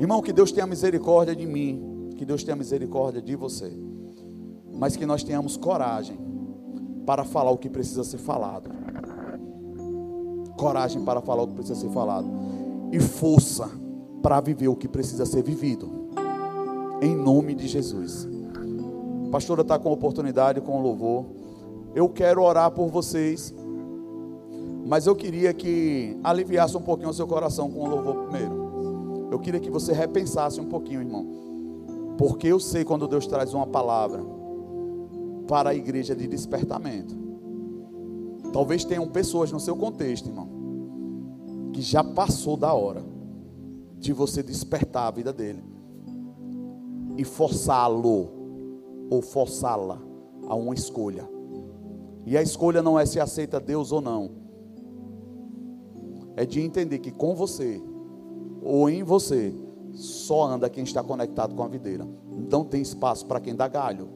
Irmão, 0.00 0.22
que 0.22 0.32
Deus 0.32 0.50
tenha 0.50 0.66
misericórdia 0.66 1.36
de 1.36 1.44
mim. 1.44 2.12
Que 2.16 2.24
Deus 2.24 2.42
tenha 2.42 2.56
misericórdia 2.56 3.20
de 3.20 3.36
você. 3.36 3.70
Mas 4.72 4.96
que 4.96 5.04
nós 5.04 5.22
tenhamos 5.22 5.58
coragem 5.58 6.18
para 7.04 7.24
falar 7.24 7.50
o 7.50 7.58
que 7.58 7.68
precisa 7.68 8.04
ser 8.04 8.16
falado. 8.16 8.70
Coragem 10.56 11.04
para 11.04 11.20
falar 11.20 11.42
o 11.42 11.48
que 11.48 11.54
precisa 11.56 11.78
ser 11.78 11.90
falado. 11.90 12.26
E 12.90 12.98
força 13.00 13.70
para 14.22 14.40
viver 14.40 14.68
o 14.68 14.76
que 14.76 14.88
precisa 14.88 15.26
ser 15.26 15.42
vivido. 15.42 16.03
Em 17.04 17.14
nome 17.14 17.54
de 17.54 17.68
Jesus. 17.68 18.26
A 19.28 19.30
pastora 19.30 19.60
está 19.60 19.78
com 19.78 19.92
oportunidade, 19.92 20.58
com 20.62 20.80
louvor. 20.80 21.26
Eu 21.94 22.08
quero 22.08 22.42
orar 22.42 22.70
por 22.70 22.88
vocês. 22.88 23.54
Mas 24.86 25.06
eu 25.06 25.14
queria 25.14 25.52
que 25.52 26.18
aliviasse 26.24 26.74
um 26.74 26.80
pouquinho 26.80 27.10
o 27.10 27.12
seu 27.12 27.26
coração 27.26 27.70
com 27.70 27.80
o 27.80 27.86
louvor 27.86 28.24
primeiro. 28.24 29.28
Eu 29.30 29.38
queria 29.38 29.60
que 29.60 29.68
você 29.68 29.92
repensasse 29.92 30.58
um 30.58 30.64
pouquinho, 30.64 31.02
irmão. 31.02 31.26
Porque 32.16 32.46
eu 32.48 32.58
sei 32.58 32.86
quando 32.86 33.06
Deus 33.06 33.26
traz 33.26 33.52
uma 33.52 33.66
palavra 33.66 34.24
para 35.46 35.70
a 35.70 35.74
igreja 35.74 36.16
de 36.16 36.26
despertamento. 36.26 37.14
Talvez 38.50 38.82
tenham 38.82 39.06
pessoas 39.08 39.52
no 39.52 39.60
seu 39.60 39.76
contexto, 39.76 40.30
irmão, 40.30 40.48
que 41.70 41.82
já 41.82 42.02
passou 42.02 42.56
da 42.56 42.72
hora 42.72 43.04
de 43.98 44.14
você 44.14 44.42
despertar 44.42 45.08
a 45.08 45.10
vida 45.10 45.34
dele 45.34 45.73
e 47.16 47.24
forçá-lo 47.24 48.28
ou 49.10 49.22
forçá-la 49.22 50.00
a 50.46 50.54
uma 50.54 50.74
escolha. 50.74 51.28
E 52.26 52.36
a 52.36 52.42
escolha 52.42 52.82
não 52.82 52.98
é 52.98 53.04
se 53.04 53.20
aceita 53.20 53.60
Deus 53.60 53.92
ou 53.92 54.00
não 54.00 54.44
é 56.36 56.44
de 56.44 56.60
entender 56.60 56.98
que 56.98 57.10
com 57.10 57.34
você 57.34 57.80
ou 58.62 58.88
em 58.88 59.02
você 59.02 59.54
só 59.92 60.46
anda 60.46 60.68
quem 60.68 60.82
está 60.82 61.02
conectado 61.02 61.54
com 61.54 61.62
a 61.62 61.68
videira. 61.68 62.06
Não 62.50 62.64
tem 62.64 62.82
espaço 62.82 63.26
para 63.26 63.40
quem 63.40 63.54
dá 63.54 63.68
galho. 63.68 64.08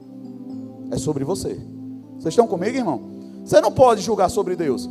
É 0.90 0.96
sobre 0.96 1.24
você. 1.24 1.54
Vocês 2.18 2.32
estão 2.32 2.48
comigo, 2.48 2.76
irmão? 2.76 3.00
Você 3.44 3.60
não 3.60 3.70
pode 3.70 4.00
julgar 4.00 4.28
sobre 4.28 4.56
Deus. 4.56 4.88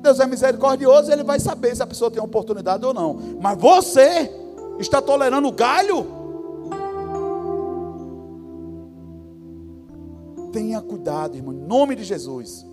Deus 0.00 0.20
é 0.20 0.26
misericordioso, 0.26 1.10
ele 1.10 1.24
vai 1.24 1.40
saber 1.40 1.74
se 1.74 1.82
a 1.82 1.86
pessoa 1.86 2.10
tem 2.10 2.22
oportunidade 2.22 2.84
ou 2.84 2.94
não. 2.94 3.18
Mas 3.40 3.58
você 3.58 4.30
está 4.78 5.02
tolerando 5.02 5.48
o 5.48 5.52
galho? 5.52 6.21
Tenha 10.52 10.80
cuidado, 10.82 11.36
irmão, 11.36 11.54
em 11.54 11.66
nome 11.66 11.96
de 11.96 12.04
Jesus. 12.04 12.66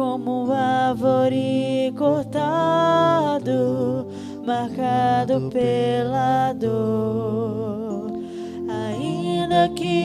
como 0.00 0.50
árvore 0.50 1.92
cortado, 1.94 3.50
marcado 4.46 5.50
pela 5.50 6.54
dor. 6.54 8.10
Ainda 8.66 9.68
que 9.74 9.99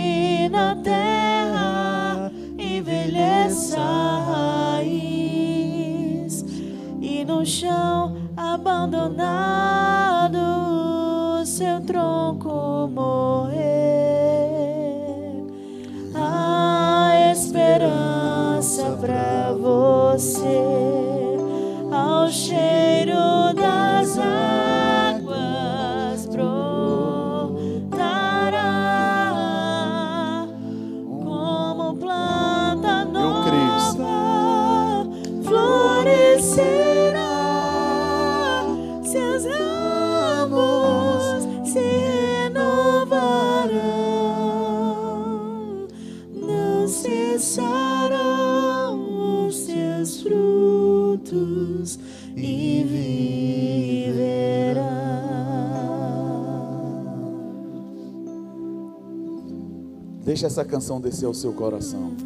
Deixa 60.36 60.48
essa 60.48 60.66
canção 60.66 61.00
descer 61.00 61.28
ao 61.28 61.34
seu 61.34 61.54
coração. 61.54 62.25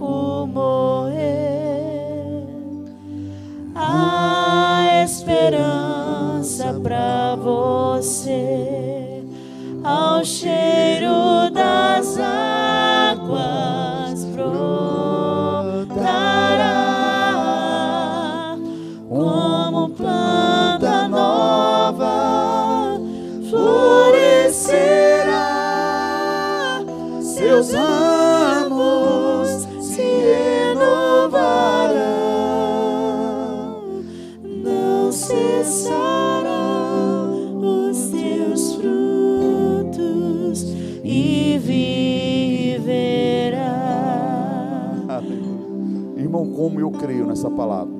palavra. 47.59 47.93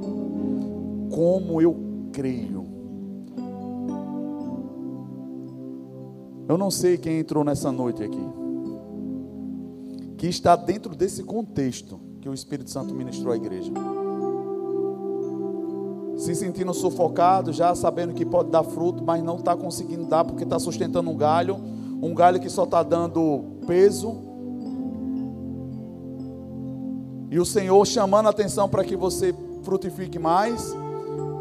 Como 1.12 1.62
eu 1.62 1.76
creio. 2.14 2.66
Eu 6.48 6.58
não 6.58 6.72
sei 6.72 6.98
quem 6.98 7.20
entrou 7.20 7.44
nessa 7.44 7.70
noite 7.70 8.02
aqui. 8.02 8.26
Que 10.18 10.28
está 10.28 10.56
dentro 10.56 10.96
desse 10.96 11.24
contexto 11.24 12.00
que 12.22 12.30
o 12.30 12.34
Espírito 12.34 12.70
Santo 12.70 12.94
ministrou 12.94 13.34
à 13.34 13.36
igreja. 13.36 13.72
Se 16.16 16.34
sentindo 16.36 16.74
sufocado, 16.74 17.52
já 17.52 17.76
sabendo 17.76 18.14
que 18.14 18.26
pode 18.26 18.50
dar 18.50 18.64
fruto, 18.64 19.04
mas 19.04 19.22
não 19.22 19.36
está 19.36 19.58
conseguindo 19.58 20.06
dar 20.06 20.24
porque 20.24 20.44
está 20.44 20.58
sustentando 20.58 21.10
um 21.10 21.18
galho. 21.18 21.58
Um 22.02 22.14
galho 22.14 22.40
que 22.40 22.50
só 22.50 22.64
está 22.64 22.82
dando 22.82 23.58
peso. 23.68 24.16
E 27.30 27.38
o 27.38 27.46
Senhor 27.46 27.86
chamando 27.86 28.28
a 28.28 28.30
atenção 28.30 28.70
para 28.70 28.86
que 28.86 28.96
você 28.96 29.36
frutifique 29.70 30.18
mais. 30.18 30.76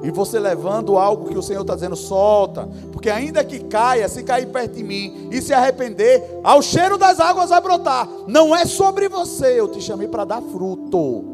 E 0.03 0.11
você 0.11 0.39
levando 0.39 0.97
algo 0.97 1.29
que 1.29 1.37
o 1.37 1.43
Senhor 1.43 1.63
está 1.63 1.75
dizendo, 1.75 1.97
solta. 1.97 2.69
Porque 2.93 3.11
ainda 3.11 3.43
que 3.43 3.61
caia, 3.65 4.09
se 4.09 4.23
cair 4.23 4.47
perto 4.47 4.75
de 4.75 4.85
mim 4.85 5.29
e 5.33 5.41
se 5.41 5.53
arrepender, 5.53 6.41
ao 6.45 6.63
cheiro 6.63 6.99
das 6.99 7.19
águas 7.19 7.49
vai 7.51 7.61
brotar. 7.61 8.07
Não 8.27 8.55
é 8.55 8.65
sobre 8.67 9.09
você, 9.09 9.59
eu 9.59 9.67
te 9.69 9.81
chamei 9.81 10.07
para 10.07 10.25
dar 10.25 10.43
fruto. 10.43 11.25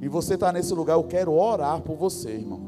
E 0.00 0.08
você 0.08 0.34
está 0.34 0.52
nesse 0.52 0.72
lugar, 0.72 0.94
eu 0.94 1.04
quero 1.04 1.32
orar 1.32 1.80
por 1.80 1.96
você, 1.96 2.30
irmão. 2.30 2.60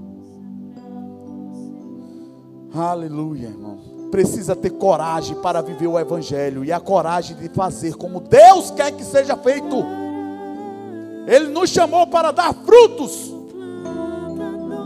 Aleluia, 2.75 3.47
irmão. 3.47 4.09
Precisa 4.11 4.57
ter 4.57 4.71
coragem 4.71 5.37
para 5.37 5.63
viver 5.63 5.87
o 5.87 5.99
Evangelho 5.99 6.65
e 6.65 6.73
a 6.73 6.81
coragem 6.81 7.37
de 7.37 7.49
fazer 7.51 7.95
como 7.95 8.21
Deus 8.21 8.71
quer 8.71 8.91
que 8.93 9.05
seja 9.05 9.37
feito. 9.37 10.08
Ele 11.29 11.49
nos 11.49 11.69
chamou 11.69 12.07
para 12.07 12.33
dar 12.33 12.55
frutos. 12.55 13.35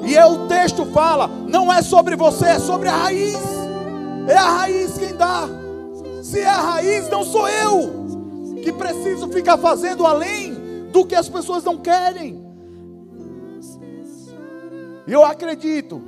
E 0.05 0.17
é, 0.17 0.27
o 0.27 0.49
texto 0.49 0.85
fala, 0.87 1.29
não 1.29 1.73
é 1.73 1.81
sobre 1.81 2.17
você, 2.17 2.47
é 2.47 2.59
sobre 2.59 2.89
a 2.89 2.97
raiz. 2.97 3.39
É 4.29 4.37
a 4.37 4.51
raiz 4.51 4.99
quem 4.99 5.15
dá. 5.15 5.49
Se 6.21 6.41
é 6.41 6.49
a 6.49 6.61
raiz, 6.61 7.09
não 7.09 7.23
sou 7.23 7.49
eu 7.49 8.03
que 8.61 8.73
preciso 8.73 9.29
ficar 9.29 9.57
fazendo 9.57 10.05
além 10.05 10.55
do 10.93 11.07
que 11.07 11.15
as 11.15 11.29
pessoas 11.29 11.63
não 11.63 11.79
querem. 11.79 12.45
Eu 15.07 15.25
acredito, 15.25 16.03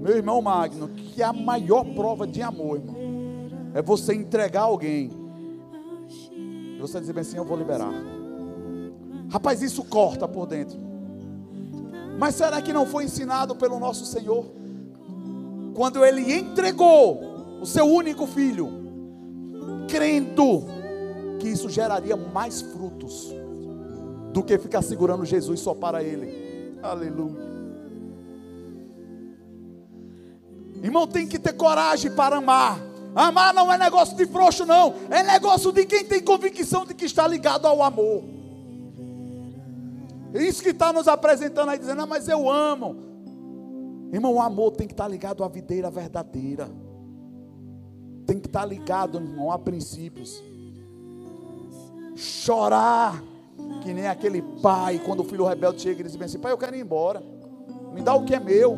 meu 0.00 0.16
irmão 0.16 0.42
Magno, 0.42 0.88
que 0.88 1.22
a 1.22 1.32
maior 1.32 1.84
prova 1.94 2.26
de 2.26 2.42
amor, 2.42 2.78
irmão, 2.78 2.96
é 3.74 3.80
você 3.80 4.14
entregar 4.14 4.62
alguém. 4.62 5.10
E 6.20 6.78
você 6.78 7.00
dizer 7.00 7.14
bem 7.14 7.22
assim, 7.22 7.36
eu 7.36 7.44
vou 7.44 7.56
liberar. 7.56 8.13
Rapaz, 9.34 9.60
isso 9.62 9.82
corta 9.82 10.28
por 10.28 10.46
dentro. 10.46 10.78
Mas 12.16 12.36
será 12.36 12.62
que 12.62 12.72
não 12.72 12.86
foi 12.86 13.02
ensinado 13.02 13.56
pelo 13.56 13.80
nosso 13.80 14.06
Senhor? 14.06 14.46
Quando 15.74 16.04
ele 16.04 16.32
entregou 16.32 17.58
o 17.60 17.66
seu 17.66 17.84
único 17.84 18.28
filho, 18.28 18.70
crendo 19.88 20.62
que 21.40 21.48
isso 21.48 21.68
geraria 21.68 22.16
mais 22.16 22.62
frutos 22.62 23.34
do 24.32 24.40
que 24.40 24.56
ficar 24.56 24.82
segurando 24.82 25.24
Jesus 25.24 25.58
só 25.58 25.74
para 25.74 26.00
ele. 26.00 26.78
Aleluia. 26.80 27.42
Irmão, 30.80 31.08
tem 31.08 31.26
que 31.26 31.40
ter 31.40 31.54
coragem 31.54 32.12
para 32.12 32.36
amar. 32.36 32.78
Amar 33.16 33.52
não 33.52 33.72
é 33.72 33.76
negócio 33.76 34.16
de 34.16 34.26
frouxo, 34.26 34.64
não. 34.64 34.94
É 35.10 35.24
negócio 35.24 35.72
de 35.72 35.84
quem 35.86 36.04
tem 36.04 36.22
convicção 36.22 36.86
de 36.86 36.94
que 36.94 37.04
está 37.04 37.26
ligado 37.26 37.66
ao 37.66 37.82
amor. 37.82 38.33
Isso 40.34 40.62
que 40.62 40.70
está 40.70 40.92
nos 40.92 41.06
apresentando 41.06 41.70
aí, 41.70 41.78
dizendo, 41.78 42.02
ah, 42.02 42.06
mas 42.06 42.28
eu 42.28 42.50
amo. 42.50 42.96
Irmão, 44.12 44.34
o 44.34 44.40
amor 44.42 44.72
tem 44.72 44.86
que 44.86 44.92
estar 44.92 45.06
ligado 45.06 45.44
à 45.44 45.48
videira 45.48 45.90
verdadeira. 45.90 46.68
Tem 48.26 48.40
que 48.40 48.48
estar 48.48 48.64
ligado, 48.64 49.18
irmão, 49.18 49.52
a 49.52 49.58
princípios. 49.58 50.42
Chorar, 52.16 53.22
que 53.82 53.92
nem 53.92 54.08
aquele 54.08 54.42
pai, 54.62 55.00
quando 55.04 55.20
o 55.20 55.24
filho 55.24 55.44
rebelde 55.44 55.82
chega 55.82 56.00
e 56.00 56.04
diz 56.04 56.20
assim: 56.20 56.38
Pai, 56.38 56.52
eu 56.52 56.58
quero 56.58 56.74
ir 56.74 56.80
embora. 56.80 57.22
Me 57.92 58.02
dá 58.02 58.14
o 58.14 58.24
que 58.24 58.34
é 58.34 58.40
meu. 58.40 58.76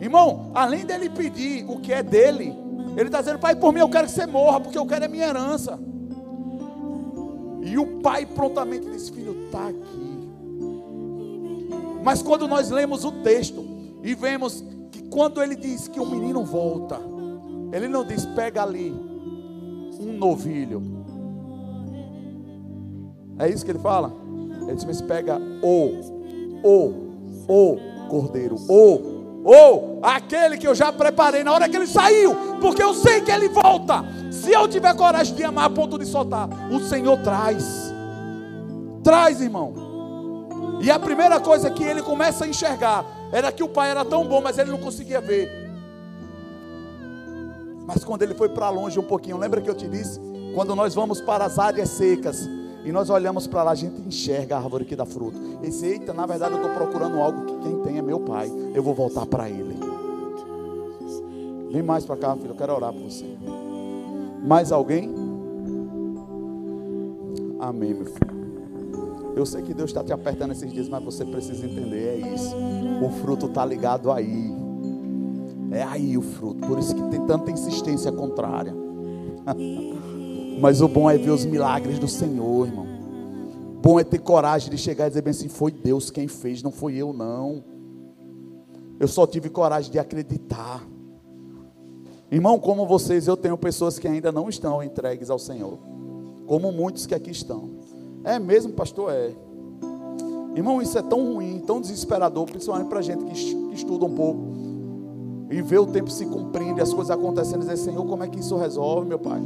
Irmão, 0.00 0.50
além 0.54 0.84
dele 0.84 1.08
pedir 1.08 1.64
o 1.68 1.80
que 1.80 1.92
é 1.92 2.02
dele, 2.02 2.54
ele 2.96 3.08
está 3.08 3.20
dizendo: 3.20 3.38
Pai, 3.38 3.54
por 3.54 3.72
mim 3.72 3.80
eu 3.80 3.88
quero 3.88 4.06
que 4.06 4.12
você 4.12 4.26
morra, 4.26 4.60
porque 4.60 4.76
eu 4.76 4.86
quero 4.86 5.04
a 5.04 5.08
minha 5.08 5.26
herança. 5.26 5.78
E 7.62 7.78
o 7.78 8.00
pai 8.00 8.26
prontamente 8.26 8.90
diz: 8.90 9.08
Filho, 9.08 9.46
está 9.46 9.68
aqui. 9.68 10.03
Mas 12.04 12.22
quando 12.22 12.46
nós 12.46 12.68
lemos 12.68 13.02
o 13.02 13.10
texto 13.10 13.64
e 14.02 14.14
vemos 14.14 14.62
que 14.92 15.02
quando 15.04 15.42
ele 15.42 15.56
diz 15.56 15.88
que 15.88 15.98
o 15.98 16.04
menino 16.04 16.44
volta, 16.44 17.00
ele 17.72 17.88
não 17.88 18.04
diz 18.04 18.26
pega 18.26 18.62
ali 18.62 18.94
um 19.98 20.12
novilho. 20.12 20.82
É 23.38 23.48
isso 23.48 23.64
que 23.64 23.70
ele 23.70 23.78
fala? 23.78 24.12
Ele 24.68 24.76
diz, 24.76 25.00
pega 25.00 25.40
o, 25.62 26.60
o, 26.62 26.94
o 27.48 28.08
cordeiro, 28.08 28.56
o, 28.68 28.94
o, 29.44 29.98
aquele 30.02 30.58
que 30.58 30.68
eu 30.68 30.74
já 30.74 30.92
preparei 30.92 31.42
na 31.42 31.52
hora 31.52 31.68
que 31.68 31.76
ele 31.76 31.86
saiu, 31.86 32.34
porque 32.60 32.82
eu 32.82 32.92
sei 32.92 33.22
que 33.22 33.30
ele 33.30 33.48
volta. 33.48 34.04
Se 34.30 34.52
eu 34.52 34.68
tiver 34.68 34.94
coragem 34.94 35.34
de 35.34 35.42
amar 35.42 35.64
a 35.64 35.70
ponto 35.70 35.98
de 35.98 36.04
soltar, 36.04 36.48
o 36.70 36.80
Senhor 36.80 37.16
traz. 37.22 37.92
Traz, 39.02 39.40
irmão. 39.40 39.83
E 40.84 40.90
a 40.90 40.98
primeira 40.98 41.40
coisa 41.40 41.70
que 41.70 41.82
ele 41.82 42.02
começa 42.02 42.44
a 42.44 42.46
enxergar 42.46 43.06
era 43.32 43.50
que 43.50 43.62
o 43.62 43.68
pai 43.68 43.90
era 43.90 44.04
tão 44.04 44.28
bom, 44.28 44.42
mas 44.42 44.58
ele 44.58 44.70
não 44.70 44.76
conseguia 44.76 45.18
ver. 45.18 45.50
Mas 47.86 48.04
quando 48.04 48.20
ele 48.20 48.34
foi 48.34 48.50
para 48.50 48.68
longe 48.68 49.00
um 49.00 49.02
pouquinho, 49.02 49.38
lembra 49.38 49.62
que 49.62 49.70
eu 49.70 49.74
te 49.74 49.88
disse? 49.88 50.20
Quando 50.54 50.76
nós 50.76 50.94
vamos 50.94 51.22
para 51.22 51.46
as 51.46 51.58
áreas 51.58 51.88
secas 51.88 52.46
e 52.84 52.92
nós 52.92 53.08
olhamos 53.08 53.46
para 53.46 53.62
lá, 53.62 53.70
a 53.70 53.74
gente 53.74 53.98
enxerga 54.02 54.56
a 54.56 54.58
árvore 54.58 54.84
que 54.84 54.94
dá 54.94 55.06
fruto. 55.06 55.40
E 55.62 55.70
diz, 55.70 55.82
eita, 55.82 56.12
na 56.12 56.26
verdade 56.26 56.52
eu 56.52 56.60
estou 56.60 56.74
procurando 56.74 57.18
algo 57.18 57.46
que 57.46 57.58
quem 57.66 57.80
tem 57.80 57.96
é 57.96 58.02
meu 58.02 58.20
pai. 58.20 58.52
Eu 58.74 58.82
vou 58.82 58.92
voltar 58.92 59.24
para 59.24 59.48
ele. 59.48 59.78
Vem 61.70 61.82
mais 61.82 62.04
para 62.04 62.18
cá, 62.18 62.36
filho, 62.36 62.50
eu 62.50 62.56
quero 62.56 62.74
orar 62.74 62.92
por 62.92 63.04
você. 63.04 63.38
Mais 64.44 64.70
alguém? 64.70 65.10
Amém, 67.58 67.94
meu 67.94 68.04
filho. 68.04 68.43
Eu 69.36 69.44
sei 69.44 69.62
que 69.62 69.74
Deus 69.74 69.90
está 69.90 70.04
te 70.04 70.12
apertando 70.12 70.52
esses 70.52 70.72
dias, 70.72 70.88
mas 70.88 71.02
você 71.02 71.24
precisa 71.24 71.66
entender, 71.66 72.22
é 72.22 72.34
isso. 72.34 72.54
O 73.04 73.10
fruto 73.20 73.46
está 73.46 73.64
ligado 73.64 74.12
aí. 74.12 74.54
É 75.72 75.82
aí 75.82 76.16
o 76.16 76.22
fruto. 76.22 76.66
Por 76.66 76.78
isso 76.78 76.94
que 76.94 77.02
tem 77.08 77.26
tanta 77.26 77.50
insistência 77.50 78.12
contrária. 78.12 78.72
mas 80.60 80.80
o 80.80 80.88
bom 80.88 81.10
é 81.10 81.18
ver 81.18 81.30
os 81.30 81.44
milagres 81.44 81.98
do 81.98 82.06
Senhor, 82.06 82.68
irmão. 82.68 82.86
Bom 83.82 83.98
é 83.98 84.04
ter 84.04 84.18
coragem 84.18 84.70
de 84.70 84.78
chegar 84.78 85.06
e 85.06 85.08
dizer 85.10 85.22
bem 85.22 85.32
assim: 85.32 85.48
foi 85.48 85.72
Deus 85.72 86.10
quem 86.10 86.28
fez, 86.28 86.62
não 86.62 86.70
foi 86.70 86.94
eu, 86.94 87.12
não. 87.12 87.64
Eu 89.00 89.08
só 89.08 89.26
tive 89.26 89.50
coragem 89.50 89.90
de 89.90 89.98
acreditar. 89.98 90.82
Irmão, 92.30 92.58
como 92.58 92.86
vocês, 92.86 93.26
eu 93.26 93.36
tenho 93.36 93.58
pessoas 93.58 93.98
que 93.98 94.08
ainda 94.08 94.32
não 94.32 94.48
estão 94.48 94.82
entregues 94.82 95.28
ao 95.28 95.38
Senhor, 95.38 95.78
como 96.46 96.72
muitos 96.72 97.04
que 97.04 97.14
aqui 97.14 97.30
estão. 97.30 97.73
É 98.24 98.38
mesmo, 98.38 98.72
pastor? 98.72 99.12
É. 99.12 99.32
Irmão, 100.56 100.80
isso 100.80 100.96
é 100.96 101.02
tão 101.02 101.34
ruim, 101.34 101.62
tão 101.66 101.80
desesperador, 101.80 102.46
principalmente 102.46 102.88
para 102.88 103.02
gente 103.02 103.24
que, 103.24 103.74
estuda 103.74 104.04
um 104.04 104.14
pouco 104.14 104.40
e 105.50 105.60
vê 105.60 105.78
o 105.78 105.86
tempo 105.86 106.10
se 106.10 106.24
cumprindo 106.24 106.78
e 106.78 106.82
as 106.82 106.92
coisas 106.92 107.10
acontecendo, 107.10 107.58
e 107.58 107.66
dizer, 107.66 107.76
Senhor, 107.76 108.04
como 108.06 108.22
é 108.22 108.28
que 108.28 108.40
isso 108.40 108.56
resolve, 108.56 109.06
meu 109.06 109.18
Pai? 109.18 109.40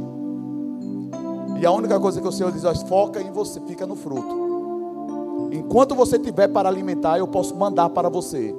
E 1.59 1.65
a 1.65 1.71
única 1.71 1.99
coisa 1.99 2.21
que 2.21 2.27
o 2.27 2.31
Senhor 2.31 2.51
diz, 2.51 2.63
ó, 2.63 2.73
foca 2.73 3.21
em 3.21 3.31
você, 3.31 3.59
fica 3.61 3.85
no 3.85 3.95
fruto. 3.95 5.49
Enquanto 5.51 5.93
você 5.93 6.17
tiver 6.17 6.47
para 6.47 6.69
alimentar, 6.69 7.17
eu 7.17 7.27
posso 7.27 7.55
mandar 7.55 7.89
para 7.89 8.07
você. 8.07 8.55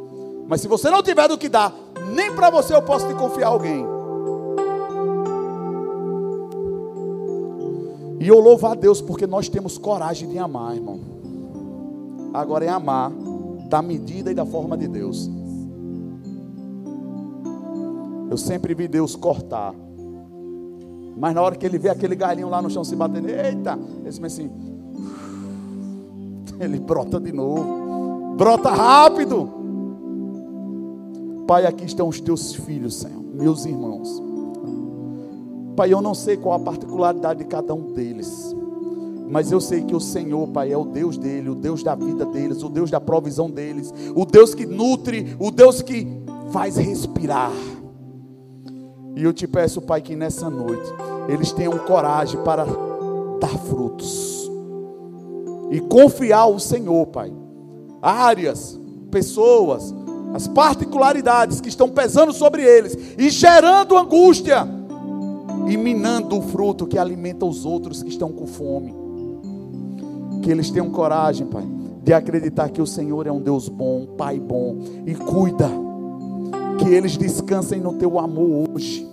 Mas 0.47 0.61
se 0.61 0.69
você 0.69 0.91
não 0.91 1.03
tiver 1.03 1.29
do 1.29 1.39
que 1.39 1.49
dar, 1.49 1.73
nem 2.15 2.35
para 2.35 2.51
você 2.51 2.75
eu 2.75 2.83
posso 2.83 3.07
te 3.07 3.15
confiar 3.15 3.49
alguém. 3.49 3.87
E 8.21 8.29
eu 8.29 8.39
louvo 8.39 8.67
a 8.67 8.75
Deus 8.75 9.01
porque 9.01 9.27
nós 9.27 9.49
temos 9.49 9.79
coragem 9.79 10.29
de 10.29 10.39
amar, 10.39 10.77
irmão. 10.77 11.01
Agora 12.35 12.67
é 12.67 12.69
amar 12.69 13.11
da 13.67 13.81
medida 13.81 14.31
e 14.31 14.35
da 14.35 14.45
forma 14.45 14.77
de 14.77 14.87
Deus. 14.87 15.31
Eu 18.31 18.37
sempre 18.37 18.75
vi 18.75 18.87
Deus 18.87 19.17
cortar. 19.17 19.75
Mas 21.17 21.35
na 21.35 21.41
hora 21.41 21.57
que 21.57 21.65
ele 21.65 21.79
vê 21.79 21.89
aquele 21.89 22.15
galinho 22.15 22.51
lá 22.51 22.61
no 22.61 22.69
chão 22.69 22.85
se 22.85 22.95
batendo, 22.95 23.29
eita, 23.29 23.79
ele 24.05 24.27
assim, 24.27 24.51
ele 26.61 26.79
brota 26.79 27.19
de 27.19 27.33
novo. 27.33 28.37
Brota 28.37 28.69
rápido. 28.69 29.51
Pai, 31.47 31.65
aqui 31.65 31.87
estão 31.87 32.07
os 32.07 32.21
teus 32.21 32.55
filhos, 32.55 32.97
Senhor, 32.97 33.23
meus 33.23 33.65
irmãos. 33.65 34.30
Pai, 35.81 35.95
eu 35.95 36.03
não 36.03 36.15
sei 36.15 36.37
qual 36.37 36.57
a 36.57 36.59
particularidade 36.59 37.39
de 37.39 37.47
cada 37.47 37.73
um 37.73 37.95
deles. 37.95 38.55
Mas 39.31 39.51
eu 39.51 39.63
sei 39.63 39.81
que 39.83 39.97
o 39.97 40.01
Senhor, 40.01 40.47
Pai, 40.49 40.71
é 40.71 40.77
o 40.77 40.85
Deus 40.85 41.17
dele, 41.17 41.49
o 41.49 41.55
Deus 41.55 41.83
da 41.83 41.95
vida 41.95 42.27
deles, 42.27 42.63
o 42.63 42.69
Deus 42.69 42.91
da 42.91 43.01
provisão 43.01 43.51
deles, 43.51 43.91
o 44.15 44.27
Deus 44.27 44.55
que 44.55 44.67
nutre, 44.67 45.35
o 45.39 45.51
Deus 45.51 45.81
que 45.81 46.07
faz 46.53 46.77
respirar. 46.77 47.51
E 49.17 49.25
eu 49.25 49.33
te 49.33 49.49
peço, 49.49 49.81
Pai, 49.81 50.03
que 50.03 50.15
nessa 50.15 50.51
noite 50.51 50.93
eles 51.31 51.51
tenham 51.51 51.79
coragem 51.79 52.39
para 52.43 52.67
dar 53.41 53.59
frutos 53.71 54.51
e 55.71 55.81
confiar 55.81 56.41
ao 56.41 56.59
Senhor, 56.59 57.07
Pai. 57.07 57.33
Áreas, 58.03 58.79
pessoas, 59.11 59.95
as 60.35 60.47
particularidades 60.47 61.59
que 61.59 61.71
estão 61.71 61.89
pesando 61.89 62.35
sobre 62.35 62.63
eles 62.63 62.99
e 63.17 63.31
gerando 63.31 63.97
angústia 63.97 64.79
e 65.67 65.77
minando 65.77 66.39
o 66.39 66.43
fruto 66.43 66.87
que 66.87 66.99
alimenta 66.99 67.45
os 67.45 67.65
outros 67.65 68.03
que 68.03 68.09
estão 68.09 68.31
com 68.31 68.47
fome. 68.47 68.95
Que 70.43 70.51
eles 70.51 70.71
tenham 70.71 70.91
coragem, 70.91 71.47
Pai, 71.47 71.67
de 72.03 72.13
acreditar 72.13 72.71
que 72.71 72.81
o 72.81 72.87
Senhor 72.87 73.27
é 73.27 73.33
um 73.33 73.41
Deus 73.41 73.69
bom, 73.69 74.03
um 74.03 74.17
Pai 74.17 74.39
bom 74.39 74.77
e 75.07 75.15
cuida. 75.15 75.69
Que 76.79 76.89
eles 76.89 77.17
descansem 77.17 77.81
no 77.81 77.95
teu 77.95 78.19
amor 78.19 78.69
hoje 78.75 79.07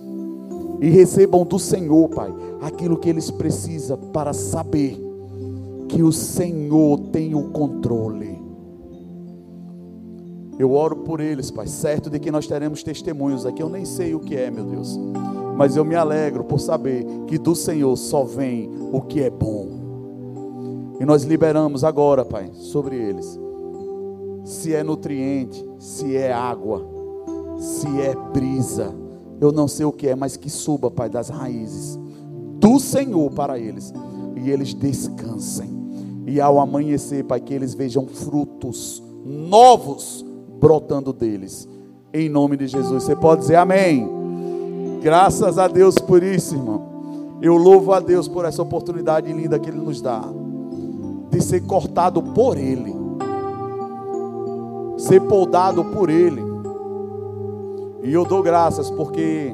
e 0.80 0.88
recebam 0.88 1.44
do 1.44 1.58
Senhor, 1.58 2.08
Pai, 2.08 2.32
aquilo 2.62 2.96
que 2.96 3.08
eles 3.08 3.30
precisam 3.30 3.98
para 4.12 4.32
saber 4.32 4.98
que 5.88 6.02
o 6.02 6.12
Senhor 6.12 6.98
tem 7.10 7.34
o 7.34 7.50
controle. 7.50 8.38
Eu 10.58 10.72
oro 10.72 10.96
por 10.96 11.20
eles, 11.20 11.50
Pai, 11.50 11.66
certo 11.66 12.10
de 12.10 12.18
que 12.18 12.30
nós 12.30 12.46
teremos 12.46 12.82
testemunhos 12.82 13.46
aqui. 13.46 13.62
Eu 13.62 13.68
nem 13.68 13.84
sei 13.84 14.14
o 14.14 14.20
que 14.20 14.34
é, 14.34 14.50
meu 14.50 14.64
Deus, 14.64 14.98
mas 15.58 15.74
eu 15.74 15.84
me 15.84 15.96
alegro 15.96 16.44
por 16.44 16.60
saber 16.60 17.04
que 17.26 17.36
do 17.36 17.52
Senhor 17.52 17.96
só 17.96 18.22
vem 18.22 18.70
o 18.92 19.00
que 19.00 19.20
é 19.20 19.28
bom. 19.28 19.66
E 21.00 21.04
nós 21.04 21.24
liberamos 21.24 21.82
agora, 21.82 22.24
Pai, 22.24 22.48
sobre 22.54 22.94
eles. 22.94 23.38
Se 24.44 24.72
é 24.72 24.84
nutriente, 24.84 25.68
se 25.80 26.16
é 26.16 26.32
água, 26.32 26.86
se 27.58 27.88
é 28.00 28.14
brisa, 28.32 28.94
eu 29.40 29.50
não 29.50 29.66
sei 29.66 29.84
o 29.84 29.90
que 29.90 30.06
é, 30.06 30.14
mas 30.14 30.36
que 30.36 30.48
suba, 30.48 30.92
Pai, 30.92 31.10
das 31.10 31.28
raízes 31.28 31.98
do 32.60 32.78
Senhor 32.78 33.28
para 33.32 33.58
eles 33.58 33.92
e 34.36 34.50
eles 34.50 34.72
descansem. 34.72 35.76
E 36.24 36.40
ao 36.40 36.60
amanhecer, 36.60 37.24
Pai, 37.24 37.40
que 37.40 37.52
eles 37.52 37.74
vejam 37.74 38.06
frutos 38.06 39.02
novos 39.24 40.24
brotando 40.60 41.12
deles. 41.12 41.68
Em 42.14 42.28
nome 42.28 42.56
de 42.56 42.68
Jesus. 42.68 43.02
Você 43.02 43.16
pode 43.16 43.40
dizer 43.40 43.56
amém. 43.56 44.17
Graças 45.00 45.58
a 45.58 45.68
Deus 45.68 45.94
por 45.96 46.22
isso, 46.22 46.54
irmão. 46.54 47.38
Eu 47.40 47.56
louvo 47.56 47.92
a 47.92 48.00
Deus 48.00 48.26
por 48.26 48.44
essa 48.44 48.60
oportunidade 48.60 49.32
linda 49.32 49.58
que 49.58 49.70
Ele 49.70 49.78
nos 49.78 50.00
dá 50.00 50.22
de 51.30 51.40
ser 51.42 51.60
cortado 51.60 52.22
por 52.22 52.56
Ele, 52.56 52.94
ser 54.96 55.20
podado 55.20 55.84
por 55.84 56.10
Ele. 56.10 56.42
E 58.02 58.12
eu 58.12 58.24
dou 58.24 58.42
graças 58.42 58.90
porque, 58.90 59.52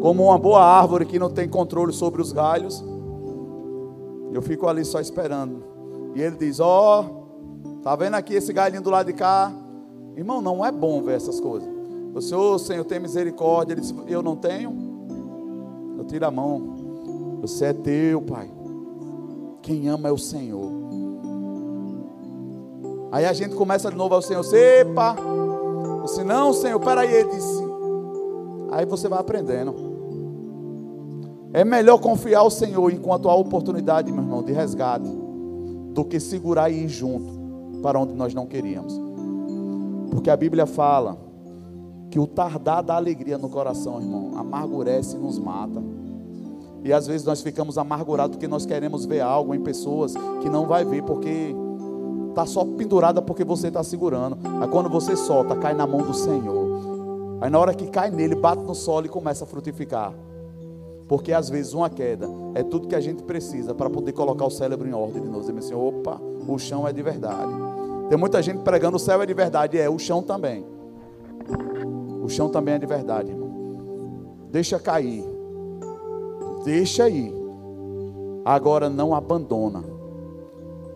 como 0.00 0.24
uma 0.24 0.38
boa 0.38 0.64
árvore 0.64 1.04
que 1.04 1.18
não 1.18 1.28
tem 1.28 1.48
controle 1.48 1.92
sobre 1.92 2.22
os 2.22 2.32
galhos, 2.32 2.82
eu 4.32 4.40
fico 4.40 4.66
ali 4.66 4.84
só 4.84 5.00
esperando. 5.00 5.62
E 6.14 6.22
Ele 6.22 6.36
diz: 6.36 6.58
Ó, 6.60 7.02
oh, 7.02 7.80
tá 7.82 7.94
vendo 7.96 8.14
aqui 8.14 8.34
esse 8.34 8.52
galhinho 8.52 8.82
do 8.82 8.90
lado 8.90 9.06
de 9.06 9.12
cá? 9.12 9.52
Irmão, 10.16 10.40
não 10.40 10.64
é 10.64 10.70
bom 10.72 11.02
ver 11.02 11.16
essas 11.16 11.38
coisas. 11.40 11.73
O 12.14 12.20
Senhor, 12.20 12.58
Senhor, 12.60 12.84
tem 12.84 13.00
misericórdia. 13.00 13.74
Ele 13.74 13.80
diz: 13.80 13.92
Eu 14.06 14.22
não 14.22 14.36
tenho. 14.36 14.72
Eu 15.98 16.04
tiro 16.04 16.24
a 16.24 16.30
mão. 16.30 17.40
Você 17.40 17.66
é 17.66 17.72
teu, 17.72 18.22
Pai. 18.22 18.48
Quem 19.60 19.88
ama 19.88 20.08
é 20.08 20.12
o 20.12 20.18
Senhor. 20.18 20.70
Aí 23.10 23.24
a 23.24 23.32
gente 23.32 23.54
começa 23.56 23.90
de 23.90 23.96
novo 23.96 24.14
ao 24.14 24.22
Senhor. 24.22 24.44
Sepa. 24.44 25.16
Você 26.02 26.22
não, 26.22 26.52
Senhor, 26.52 26.78
peraí. 26.78 27.12
Ele 27.12 27.30
disse. 27.30 27.62
Aí 28.70 28.86
você 28.86 29.08
vai 29.08 29.18
aprendendo. 29.18 29.74
É 31.52 31.64
melhor 31.64 31.98
confiar 31.98 32.40
ao 32.40 32.50
Senhor 32.50 32.92
enquanto 32.92 33.28
há 33.28 33.34
oportunidade, 33.34 34.10
meu 34.10 34.22
irmão, 34.22 34.42
de 34.42 34.52
resgate, 34.52 35.08
do 35.92 36.04
que 36.04 36.18
segurar 36.18 36.70
e 36.70 36.84
ir 36.84 36.88
junto 36.88 37.80
para 37.80 37.98
onde 37.98 38.12
nós 38.14 38.34
não 38.34 38.46
queríamos. 38.46 39.00
Porque 40.10 40.30
a 40.30 40.36
Bíblia 40.36 40.66
fala 40.66 41.16
que 42.14 42.20
o 42.20 42.28
tardar 42.28 42.80
da 42.80 42.94
alegria 42.94 43.36
no 43.36 43.48
coração, 43.48 44.00
irmão, 44.00 44.38
amargurece 44.38 45.16
e 45.16 45.18
nos 45.18 45.36
mata. 45.36 45.82
E 46.84 46.92
às 46.92 47.08
vezes 47.08 47.26
nós 47.26 47.42
ficamos 47.42 47.76
amargurados 47.76 48.36
porque 48.36 48.46
nós 48.46 48.64
queremos 48.64 49.04
ver 49.04 49.20
algo 49.20 49.52
em 49.52 49.60
pessoas 49.60 50.14
que 50.40 50.48
não 50.48 50.64
vai 50.64 50.84
ver 50.84 51.02
porque 51.02 51.52
está 52.28 52.46
só 52.46 52.64
pendurada 52.64 53.20
porque 53.20 53.42
você 53.42 53.66
está 53.66 53.82
segurando. 53.82 54.38
Aí 54.60 54.68
quando 54.68 54.88
você 54.88 55.16
solta, 55.16 55.56
cai 55.56 55.74
na 55.74 55.88
mão 55.88 56.02
do 56.02 56.14
Senhor. 56.14 57.40
Aí 57.40 57.50
na 57.50 57.58
hora 57.58 57.74
que 57.74 57.88
cai 57.88 58.12
nele, 58.12 58.36
bate 58.36 58.62
no 58.62 58.76
solo 58.76 59.06
e 59.06 59.08
começa 59.08 59.42
a 59.42 59.46
frutificar. 59.48 60.14
Porque 61.08 61.32
às 61.32 61.50
vezes 61.50 61.74
uma 61.74 61.90
queda 61.90 62.28
é 62.54 62.62
tudo 62.62 62.86
que 62.86 62.94
a 62.94 63.00
gente 63.00 63.24
precisa 63.24 63.74
para 63.74 63.90
poder 63.90 64.12
colocar 64.12 64.44
o 64.44 64.50
cérebro 64.50 64.86
em 64.86 64.94
ordem 64.94 65.20
de 65.20 65.26
novo. 65.26 65.40
Dizer 65.40 65.58
assim, 65.58 65.74
opa, 65.74 66.20
o 66.46 66.56
chão 66.60 66.86
é 66.86 66.92
de 66.92 67.02
verdade. 67.02 67.50
Tem 68.08 68.16
muita 68.16 68.40
gente 68.40 68.60
pregando 68.60 68.98
o 68.98 69.00
céu 69.00 69.20
é 69.20 69.26
de 69.26 69.34
verdade, 69.34 69.76
é, 69.80 69.90
o 69.90 69.98
chão 69.98 70.22
também. 70.22 70.73
O 72.24 72.28
chão 72.30 72.48
também 72.48 72.74
é 72.74 72.78
de 72.78 72.86
verdade, 72.86 73.30
irmão. 73.30 74.48
Deixa 74.50 74.78
cair. 74.78 75.22
Deixa 76.64 77.06
ir. 77.06 77.30
Agora 78.42 78.88
não 78.88 79.14
abandona. 79.14 79.84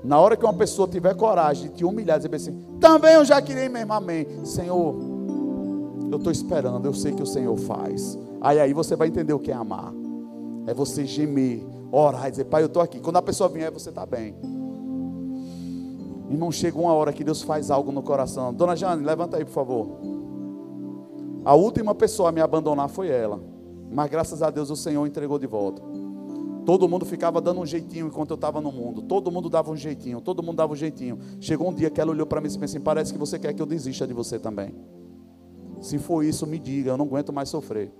Na 0.02 0.18
hora 0.18 0.38
que 0.38 0.44
uma 0.44 0.54
pessoa 0.54 0.88
tiver 0.88 1.14
coragem 1.14 1.68
de 1.68 1.76
te 1.76 1.84
humilhar, 1.84 2.16
dizer 2.16 2.34
assim: 2.34 2.58
também 2.80 3.12
eu 3.12 3.26
já 3.26 3.42
queria 3.42 3.68
mesmo, 3.68 3.92
amém. 3.92 4.26
Senhor, 4.42 4.94
eu 6.10 6.16
estou 6.16 6.32
esperando, 6.32 6.86
eu 6.86 6.94
sei 6.94 7.12
que 7.12 7.22
o 7.22 7.26
Senhor 7.26 7.56
faz. 7.58 8.18
Aí 8.40 8.58
aí 8.58 8.72
você 8.72 8.96
vai 8.96 9.08
entender 9.08 9.34
o 9.34 9.38
que 9.38 9.50
é 9.50 9.54
amar. 9.54 9.92
É 10.66 10.72
você 10.72 11.04
gemer, 11.04 11.62
orar 11.92 12.28
e 12.28 12.30
dizer: 12.30 12.44
Pai, 12.44 12.62
eu 12.62 12.68
estou 12.68 12.80
aqui. 12.80 13.00
Quando 13.00 13.16
a 13.16 13.22
pessoa 13.22 13.50
vier, 13.50 13.70
você 13.70 13.90
está 13.90 14.06
bem. 14.06 14.34
Irmão, 16.30 16.50
chega 16.50 16.78
uma 16.78 16.94
hora 16.94 17.12
que 17.12 17.22
Deus 17.22 17.42
faz 17.42 17.70
algo 17.70 17.92
no 17.92 18.02
coração. 18.02 18.50
Dona 18.54 18.74
Jane, 18.74 19.04
levanta 19.04 19.36
aí, 19.36 19.44
por 19.44 19.52
favor. 19.52 20.17
A 21.44 21.54
última 21.54 21.94
pessoa 21.94 22.28
a 22.28 22.32
me 22.32 22.40
abandonar 22.40 22.88
foi 22.88 23.08
ela. 23.08 23.40
Mas 23.90 24.10
graças 24.10 24.42
a 24.42 24.50
Deus 24.50 24.70
o 24.70 24.76
Senhor 24.76 25.06
entregou 25.06 25.38
de 25.38 25.46
volta. 25.46 25.82
Todo 26.66 26.86
mundo 26.86 27.06
ficava 27.06 27.40
dando 27.40 27.60
um 27.60 27.66
jeitinho 27.66 28.08
enquanto 28.08 28.30
eu 28.30 28.34
estava 28.34 28.60
no 28.60 28.70
mundo. 28.70 29.00
Todo 29.00 29.30
mundo 29.32 29.48
dava 29.48 29.70
um 29.70 29.76
jeitinho, 29.76 30.20
todo 30.20 30.42
mundo 30.42 30.56
dava 30.56 30.72
um 30.72 30.76
jeitinho. 30.76 31.18
Chegou 31.40 31.70
um 31.70 31.72
dia 31.72 31.88
que 31.88 32.00
ela 32.00 32.10
olhou 32.10 32.26
para 32.26 32.40
mim 32.40 32.46
e 32.46 32.50
disse 32.50 32.62
assim: 32.62 32.80
Parece 32.80 33.12
que 33.12 33.18
você 33.18 33.38
quer 33.38 33.54
que 33.54 33.62
eu 33.62 33.66
desista 33.66 34.06
de 34.06 34.12
você 34.12 34.38
também. 34.38 34.74
Se 35.80 35.98
for 35.98 36.22
isso, 36.22 36.46
me 36.46 36.58
diga, 36.58 36.90
eu 36.90 36.96
não 36.98 37.06
aguento 37.06 37.32
mais 37.32 37.48
sofrer. 37.48 37.90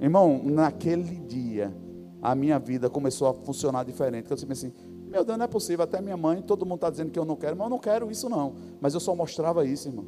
Irmão, 0.00 0.40
naquele 0.42 1.20
dia, 1.20 1.76
a 2.22 2.34
minha 2.34 2.58
vida 2.58 2.88
começou 2.88 3.28
a 3.28 3.34
funcionar 3.34 3.84
diferente. 3.84 4.30
Eu 4.30 4.36
disse 4.36 4.50
assim: 4.50 4.72
meu 5.14 5.24
Deus, 5.24 5.38
não 5.38 5.44
é 5.44 5.48
possível. 5.48 5.84
Até 5.84 6.00
minha 6.00 6.16
mãe, 6.16 6.42
todo 6.42 6.64
mundo 6.64 6.76
está 6.76 6.90
dizendo 6.90 7.10
que 7.10 7.18
eu 7.18 7.24
não 7.24 7.36
quero, 7.36 7.56
mas 7.56 7.66
eu 7.66 7.70
não 7.70 7.78
quero 7.78 8.10
isso 8.10 8.28
não. 8.28 8.54
Mas 8.80 8.94
eu 8.94 9.00
só 9.00 9.14
mostrava 9.14 9.64
isso, 9.64 9.88
irmão. 9.88 10.04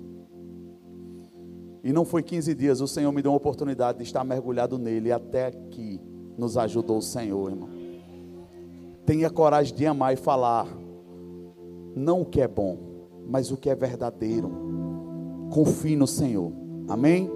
E 1.86 1.92
não 1.92 2.04
foi 2.04 2.20
15 2.20 2.52
dias, 2.52 2.80
o 2.80 2.88
Senhor 2.88 3.12
me 3.12 3.22
deu 3.22 3.30
uma 3.30 3.36
oportunidade 3.36 3.98
de 3.98 4.02
estar 4.02 4.24
mergulhado 4.24 4.76
nele. 4.76 5.10
E 5.10 5.12
até 5.12 5.46
aqui 5.46 6.00
nos 6.36 6.58
ajudou 6.58 6.98
o 6.98 7.02
Senhor, 7.02 7.48
irmão. 7.48 7.68
Tenha 9.06 9.30
coragem 9.30 9.72
de 9.72 9.86
amar 9.86 10.12
e 10.12 10.16
falar. 10.16 10.66
Não 11.94 12.22
o 12.22 12.26
que 12.26 12.40
é 12.40 12.48
bom, 12.48 12.76
mas 13.28 13.52
o 13.52 13.56
que 13.56 13.70
é 13.70 13.74
verdadeiro. 13.76 14.50
Confie 15.52 15.94
no 15.94 16.08
Senhor. 16.08 16.50
Amém? 16.88 17.30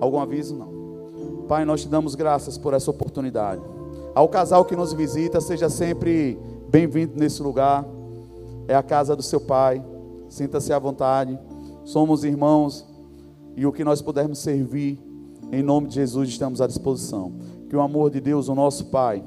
Algum 0.00 0.20
aviso? 0.20 0.54
Não. 0.54 1.44
Pai, 1.48 1.64
nós 1.64 1.82
te 1.82 1.88
damos 1.88 2.14
graças 2.14 2.56
por 2.56 2.74
essa 2.74 2.92
oportunidade. 2.92 3.60
Ao 4.14 4.28
casal 4.28 4.64
que 4.64 4.76
nos 4.76 4.92
visita, 4.92 5.40
seja 5.40 5.68
sempre 5.68 6.38
Bem-vindo 6.74 7.16
nesse 7.16 7.40
lugar. 7.42 7.84
É 8.66 8.74
a 8.74 8.82
casa 8.82 9.14
do 9.14 9.22
seu 9.22 9.40
Pai. 9.40 9.84
Sinta-se 10.28 10.72
à 10.72 10.78
vontade. 10.78 11.38
Somos 11.84 12.22
irmãos 12.22 12.93
e 13.56 13.66
o 13.66 13.72
que 13.72 13.84
nós 13.84 14.02
pudermos 14.02 14.38
servir, 14.38 14.98
em 15.52 15.62
nome 15.62 15.88
de 15.88 15.94
Jesus, 15.94 16.28
estamos 16.28 16.60
à 16.60 16.66
disposição. 16.66 17.32
Que 17.68 17.76
o 17.76 17.80
amor 17.80 18.10
de 18.10 18.20
Deus, 18.20 18.48
o 18.48 18.54
nosso 18.54 18.86
Pai, 18.86 19.22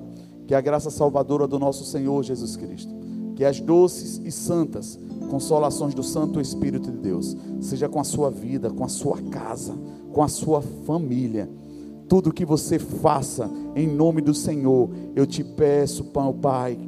que 0.45 0.55
a 0.55 0.61
graça 0.61 0.89
salvadora 0.89 1.47
do 1.47 1.59
nosso 1.59 1.85
Senhor 1.85 2.23
Jesus 2.23 2.55
Cristo, 2.55 2.93
que 3.35 3.43
as 3.43 3.59
doces 3.59 4.19
e 4.23 4.31
santas 4.31 4.97
consolações 5.29 5.93
do 5.93 6.03
Santo 6.03 6.39
Espírito 6.39 6.91
de 6.91 6.97
Deus, 6.97 7.35
seja 7.59 7.89
com 7.89 7.99
a 7.99 8.03
sua 8.03 8.31
vida, 8.31 8.69
com 8.69 8.83
a 8.83 8.87
sua 8.87 9.21
casa, 9.23 9.77
com 10.11 10.23
a 10.23 10.27
sua 10.27 10.61
família. 10.61 11.49
Tudo 12.07 12.33
que 12.33 12.45
você 12.45 12.79
faça 12.79 13.49
em 13.75 13.87
nome 13.87 14.21
do 14.21 14.33
Senhor, 14.33 14.89
eu 15.15 15.25
te 15.25 15.43
peço, 15.43 16.05
Pai, 16.41 16.79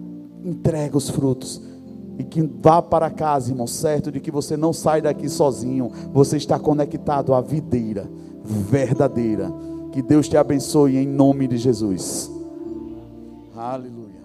entrega 0.43 0.97
os 0.97 1.09
frutos. 1.09 1.61
E 2.19 2.23
que 2.23 2.41
vá 2.41 2.81
para 2.81 3.09
casa, 3.09 3.49
irmão, 3.49 3.65
certo 3.65 4.11
de 4.11 4.19
que 4.19 4.29
você 4.29 4.55
não 4.55 4.73
sai 4.73 5.01
daqui 5.01 5.29
sozinho. 5.29 5.89
Você 6.13 6.37
está 6.37 6.59
conectado 6.59 7.33
à 7.33 7.41
videira 7.41 8.07
verdadeira. 8.43 9.49
Que 9.91 10.01
Deus 10.01 10.27
te 10.27 10.37
abençoe 10.37 10.97
em 10.97 11.07
nome 11.07 11.47
de 11.47 11.57
Jesus. 11.57 12.29
Aleluia. 13.55 14.18